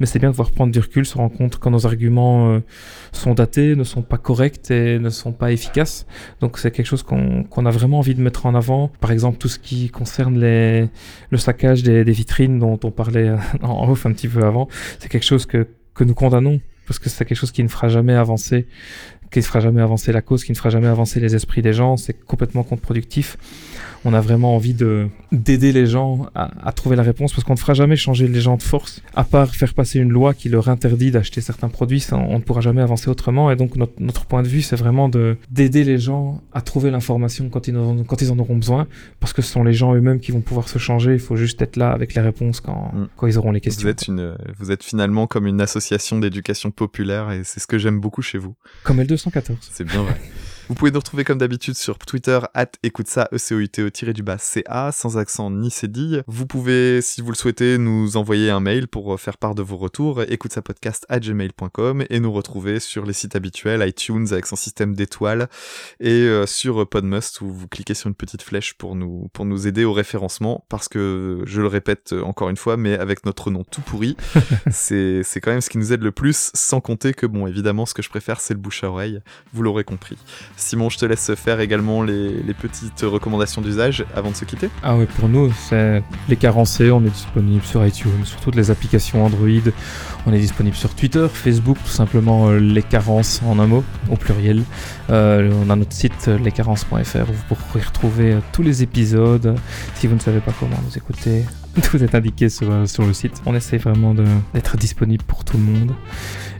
mais 0.00 0.06
c'est 0.06 0.18
bien 0.18 0.30
de 0.30 0.34
pouvoir 0.34 0.50
prendre 0.52 0.72
du 0.72 0.80
recul, 0.80 1.04
se 1.04 1.16
rendre 1.16 1.36
compte 1.36 1.58
quand 1.58 1.70
nos 1.70 1.84
arguments 1.86 2.54
euh, 2.54 2.60
sont 3.12 3.34
datés, 3.34 3.76
ne 3.76 3.84
sont 3.84 4.02
pas 4.02 4.18
corrects 4.18 4.70
et 4.70 4.98
ne 4.98 5.10
sont 5.10 5.32
pas 5.32 5.52
efficaces. 5.52 6.06
Donc 6.40 6.58
c'est 6.58 6.70
quelque 6.70 6.86
chose 6.86 7.02
qu'on 7.02 7.66
a 7.66 7.70
vraiment 7.70 7.98
envie 7.98 8.14
de 8.14 8.22
mettre 8.22 8.46
en 8.46 8.54
avant. 8.54 8.90
Par 9.00 9.10
exemple, 9.10 9.36
tout 9.38 9.48
ce 9.48 9.58
qui 9.58 9.90
concerne 9.90 10.38
le 10.38 11.38
saccage 11.38 11.82
des, 11.82 12.04
des 12.04 12.12
vitrines 12.12 12.58
dont 12.58 12.80
on 12.82 12.90
parlait 12.90 13.28
euh, 13.28 13.36
en 13.62 13.90
off 13.90 14.06
un 14.06 14.12
petit 14.12 14.28
peu 14.28 14.42
avant, 14.44 14.68
c'est 14.98 15.08
quelque 15.08 15.26
chose 15.26 15.44
que, 15.44 15.66
que 15.94 16.04
nous 16.04 16.14
condamnons 16.14 16.60
parce 16.88 16.98
que 16.98 17.10
c'est 17.10 17.26
quelque 17.26 17.36
chose 17.36 17.52
qui 17.52 17.62
ne 17.62 17.68
fera 17.68 17.88
jamais 17.88 18.14
avancer 18.14 18.66
qui 19.30 19.38
ne 19.40 19.44
fera 19.44 19.60
jamais 19.60 19.82
avancer 19.82 20.12
la 20.12 20.22
cause, 20.22 20.44
qui 20.44 20.52
ne 20.52 20.56
fera 20.56 20.70
jamais 20.70 20.86
avancer 20.86 21.20
les 21.20 21.34
esprits 21.34 21.62
des 21.62 21.72
gens, 21.72 21.96
c'est 21.96 22.24
complètement 22.24 22.62
contre-productif. 22.62 23.36
On 24.08 24.14
a 24.14 24.20
vraiment 24.20 24.54
envie 24.56 24.74
de 24.74 25.08
d'aider 25.32 25.72
les 25.72 25.86
gens 25.86 26.26
à, 26.34 26.50
à 26.66 26.72
trouver 26.72 26.96
la 26.96 27.02
réponse 27.02 27.32
parce 27.32 27.44
qu'on 27.44 27.52
ne 27.52 27.58
fera 27.58 27.74
jamais 27.74 27.96
changer 27.96 28.26
les 28.26 28.40
gens 28.40 28.56
de 28.56 28.62
force, 28.62 29.02
à 29.14 29.24
part 29.24 29.54
faire 29.54 29.74
passer 29.74 29.98
une 29.98 30.08
loi 30.10 30.32
qui 30.32 30.48
leur 30.48 30.68
interdit 30.68 31.10
d'acheter 31.10 31.40
certains 31.42 31.68
produits, 31.68 32.00
ça, 32.00 32.16
on 32.16 32.38
ne 32.38 32.42
pourra 32.42 32.62
jamais 32.62 32.80
avancer 32.80 33.10
autrement. 33.10 33.50
Et 33.50 33.56
donc 33.56 33.76
notre, 33.76 33.92
notre 34.00 34.24
point 34.24 34.42
de 34.42 34.48
vue, 34.48 34.62
c'est 34.62 34.76
vraiment 34.76 35.08
de 35.10 35.36
d'aider 35.50 35.84
les 35.84 35.98
gens 35.98 36.40
à 36.54 36.62
trouver 36.62 36.90
l'information 36.90 37.50
quand 37.50 37.68
ils, 37.68 37.76
en, 37.76 38.02
quand 38.04 38.22
ils 38.22 38.32
en 38.32 38.38
auront 38.38 38.56
besoin, 38.56 38.86
parce 39.20 39.32
que 39.34 39.42
ce 39.42 39.52
sont 39.52 39.62
les 39.62 39.74
gens 39.74 39.94
eux-mêmes 39.94 40.20
qui 40.20 40.32
vont 40.32 40.40
pouvoir 40.40 40.68
se 40.68 40.78
changer. 40.78 41.12
Il 41.12 41.20
faut 41.20 41.36
juste 41.36 41.60
être 41.60 41.76
là 41.76 41.90
avec 41.90 42.14
les 42.14 42.22
réponses 42.22 42.60
quand, 42.60 42.78
Mm. 42.94 43.08
quand 43.16 43.26
ils 43.26 43.36
auront 43.38 43.52
les 43.52 43.60
questions. 43.60 43.82
Vous 43.82 43.88
êtes 43.88 44.08
une 44.08 44.36
vous 44.58 44.70
êtes 44.70 44.82
finalement 44.82 45.26
comme 45.26 45.46
une 45.46 45.60
association 45.60 46.18
d'éducation 46.18 46.70
populaire 46.70 47.30
et 47.30 47.42
c'est 47.44 47.60
ce 47.60 47.66
que 47.66 47.78
j'aime 47.78 48.00
beaucoup 48.00 48.22
chez 48.22 48.38
vous. 48.38 48.54
Comme 48.84 49.00
L214. 49.00 49.56
C'est 49.60 49.84
bien 49.84 50.02
vrai. 50.02 50.16
Vous 50.68 50.74
pouvez 50.74 50.90
nous 50.90 50.98
retrouver 50.98 51.24
comme 51.24 51.38
d'habitude 51.38 51.76
sur 51.76 51.96
Twitter, 51.96 52.38
at 52.52 52.66
écoute 52.82 53.08
ça, 53.08 53.30
e 53.32 53.38
c 53.38 53.54
o 53.54 53.58
u 53.58 53.70
t 53.70 53.80
e 53.80 54.12
du 54.12 54.22
bas 54.22 54.36
CA, 54.36 54.92
sans 54.92 55.16
accent 55.16 55.50
ni 55.50 55.70
cédille. 55.70 56.22
Vous 56.26 56.46
pouvez, 56.46 57.00
si 57.00 57.22
vous 57.22 57.30
le 57.30 57.36
souhaitez, 57.36 57.78
nous 57.78 58.18
envoyer 58.18 58.50
un 58.50 58.60
mail 58.60 58.86
pour 58.86 59.14
euh, 59.14 59.16
faire 59.16 59.38
part 59.38 59.54
de 59.54 59.62
vos 59.62 59.78
retours, 59.78 60.20
écoute 60.28 60.52
ça 60.52 60.60
podcast 60.60 61.06
at 61.08 61.20
gmail.com 61.20 62.04
et 62.10 62.20
nous 62.20 62.30
retrouver 62.30 62.80
sur 62.80 63.06
les 63.06 63.14
sites 63.14 63.34
habituels, 63.34 63.82
iTunes 63.88 64.26
avec 64.30 64.44
son 64.44 64.56
système 64.56 64.94
d'étoiles 64.94 65.48
et 66.00 66.10
euh, 66.10 66.44
sur 66.44 66.86
Podmust 66.86 67.40
où 67.40 67.50
vous 67.50 67.66
cliquez 67.66 67.94
sur 67.94 68.08
une 68.08 68.14
petite 68.14 68.42
flèche 68.42 68.74
pour 68.74 68.94
nous, 68.94 69.30
pour 69.32 69.46
nous 69.46 69.66
aider 69.66 69.86
au 69.86 69.94
référencement 69.94 70.66
parce 70.68 70.88
que, 70.88 71.40
je 71.46 71.62
le 71.62 71.66
répète 71.66 72.12
euh, 72.12 72.20
encore 72.20 72.50
une 72.50 72.58
fois, 72.58 72.76
mais 72.76 72.92
avec 72.98 73.24
notre 73.24 73.50
nom 73.50 73.64
tout 73.64 73.80
pourri, 73.80 74.18
c'est, 74.70 75.22
c'est 75.24 75.40
quand 75.40 75.50
même 75.50 75.62
ce 75.62 75.70
qui 75.70 75.78
nous 75.78 75.94
aide 75.94 76.02
le 76.02 76.12
plus, 76.12 76.50
sans 76.52 76.82
compter 76.82 77.14
que 77.14 77.24
bon, 77.24 77.46
évidemment, 77.46 77.86
ce 77.86 77.94
que 77.94 78.02
je 78.02 78.10
préfère, 78.10 78.38
c'est 78.42 78.52
le 78.52 78.60
bouche 78.60 78.84
à 78.84 78.90
oreille. 78.90 79.22
Vous 79.54 79.62
l'aurez 79.62 79.84
compris. 79.84 80.18
Simon, 80.58 80.90
je 80.90 80.98
te 80.98 81.06
laisse 81.06 81.34
faire 81.36 81.60
également 81.60 82.02
les, 82.02 82.42
petites 82.60 83.00
recommandations 83.02 83.62
d'usage 83.62 84.04
avant 84.14 84.30
de 84.30 84.34
se 84.34 84.44
quitter. 84.44 84.68
Ah 84.82 84.96
oui, 84.96 85.06
pour 85.06 85.28
nous, 85.28 85.52
c'est 85.52 86.02
les 86.28 86.36
carencés. 86.36 86.90
On 86.90 87.00
est 87.04 87.10
disponible 87.10 87.64
sur 87.64 87.86
iTunes, 87.86 88.24
sur 88.24 88.40
toutes 88.40 88.56
les 88.56 88.70
applications 88.70 89.24
Android. 89.24 89.70
On 90.26 90.32
est 90.32 90.38
disponible 90.38 90.74
sur 90.74 90.92
Twitter, 90.94 91.26
Facebook, 91.32 91.78
tout 91.82 91.90
simplement 91.90 92.48
euh, 92.48 92.58
les 92.58 92.82
carences 92.82 93.40
en 93.46 93.60
un 93.60 93.68
mot, 93.68 93.84
au 94.10 94.16
pluriel. 94.16 94.64
Euh, 95.10 95.50
on 95.64 95.70
a 95.70 95.76
notre 95.76 95.92
site 95.92 96.26
euh, 96.26 96.38
lescarences.fr 96.38 97.30
où 97.30 97.32
vous 97.32 97.54
pourrez 97.54 97.84
retrouver 97.84 98.36
tous 98.52 98.62
les 98.62 98.82
épisodes. 98.82 99.54
Si 99.94 100.08
vous 100.08 100.16
ne 100.16 100.20
savez 100.20 100.40
pas 100.40 100.52
comment 100.58 100.76
nous 100.84 100.98
écouter, 100.98 101.44
tout 101.82 102.02
est 102.02 102.14
indiqué 102.16 102.48
sur, 102.48 102.88
sur 102.88 103.06
le 103.06 103.12
site. 103.12 103.40
On 103.46 103.54
essaie 103.54 103.78
vraiment 103.78 104.14
d'être 104.52 104.76
disponible 104.76 105.22
pour 105.24 105.44
tout 105.44 105.56
le 105.56 105.62
monde. 105.62 105.92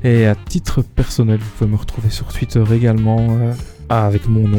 Et 0.05 0.27
à 0.27 0.37
titre 0.37 0.83
personnel, 0.83 1.41
vous 1.41 1.51
pouvez 1.59 1.71
me 1.71 1.77
retrouver 1.77 2.11
sur 2.11 2.33
Twitter 2.33 2.63
également. 2.73 3.53
Euh, 3.91 3.95
ah, 3.95 4.07
avec 4.07 4.29
mon 4.29 4.47
nom 4.49 4.59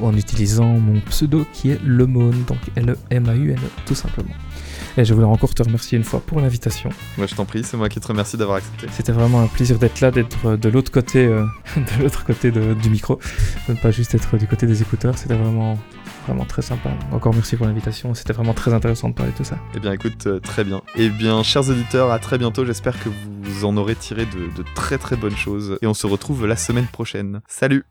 ou 0.00 0.06
en 0.06 0.14
utilisant 0.16 0.66
mon 0.78 1.00
pseudo 1.00 1.46
qui 1.52 1.70
est 1.70 1.80
Lemone, 1.84 2.44
donc 2.46 2.58
L-E-M-A-U-N-E, 2.76 3.68
tout 3.86 3.94
simplement. 3.94 4.34
Et 4.96 5.04
je 5.04 5.12
voulais 5.12 5.26
encore 5.26 5.52
te 5.54 5.62
remercier 5.62 5.98
une 5.98 6.04
fois 6.04 6.20
pour 6.24 6.40
l'invitation. 6.40 6.88
Moi, 7.18 7.26
je 7.26 7.34
t'en 7.34 7.44
prie, 7.44 7.64
c'est 7.64 7.76
moi 7.76 7.88
qui 7.88 7.98
te 7.98 8.06
remercie 8.06 8.36
d'avoir 8.36 8.58
accepté. 8.58 8.86
C'était 8.92 9.10
vraiment 9.10 9.40
un 9.40 9.48
plaisir 9.48 9.76
d'être 9.78 10.00
là, 10.00 10.12
d'être 10.12 10.46
euh, 10.46 10.56
de 10.56 10.68
l'autre 10.68 10.92
côté, 10.92 11.26
euh, 11.26 11.44
de 11.76 12.02
l'autre 12.02 12.24
côté 12.24 12.52
de- 12.52 12.74
du 12.74 12.90
micro, 12.90 13.18
de 13.68 13.72
ne 13.72 13.78
pas 13.78 13.90
juste 13.90 14.14
être 14.14 14.36
du 14.36 14.46
côté 14.46 14.66
des 14.68 14.82
écouteurs. 14.82 15.18
C'était 15.18 15.34
vraiment, 15.34 15.76
vraiment 16.28 16.44
très 16.44 16.62
sympa. 16.62 16.90
Encore 17.10 17.34
merci 17.34 17.56
pour 17.56 17.66
l'invitation. 17.66 18.14
C'était 18.14 18.32
vraiment 18.34 18.54
très 18.54 18.72
intéressant 18.72 19.08
de 19.08 19.14
parler 19.14 19.32
de 19.32 19.36
tout 19.36 19.42
ça. 19.44 19.58
Eh 19.74 19.80
bien, 19.80 19.90
écoute, 19.92 20.28
euh, 20.28 20.38
très 20.38 20.62
bien. 20.62 20.80
Eh 20.94 21.08
bien, 21.08 21.42
chers 21.42 21.68
auditeurs, 21.68 22.12
à 22.12 22.20
très 22.20 22.38
bientôt. 22.38 22.64
J'espère 22.64 22.96
que 23.02 23.08
vous 23.42 23.64
en 23.64 23.76
aurez 23.76 23.96
tiré 23.96 24.26
de, 24.26 24.56
de 24.56 24.64
très 24.76 24.98
très 24.98 25.16
bonnes 25.16 25.36
choses. 25.36 25.76
Et 25.82 25.88
on 25.88 25.94
se 25.94 26.06
retrouve 26.06 26.46
la 26.46 26.56
semaine 26.56 26.86
prochaine. 26.86 27.40
Salut 27.48 27.84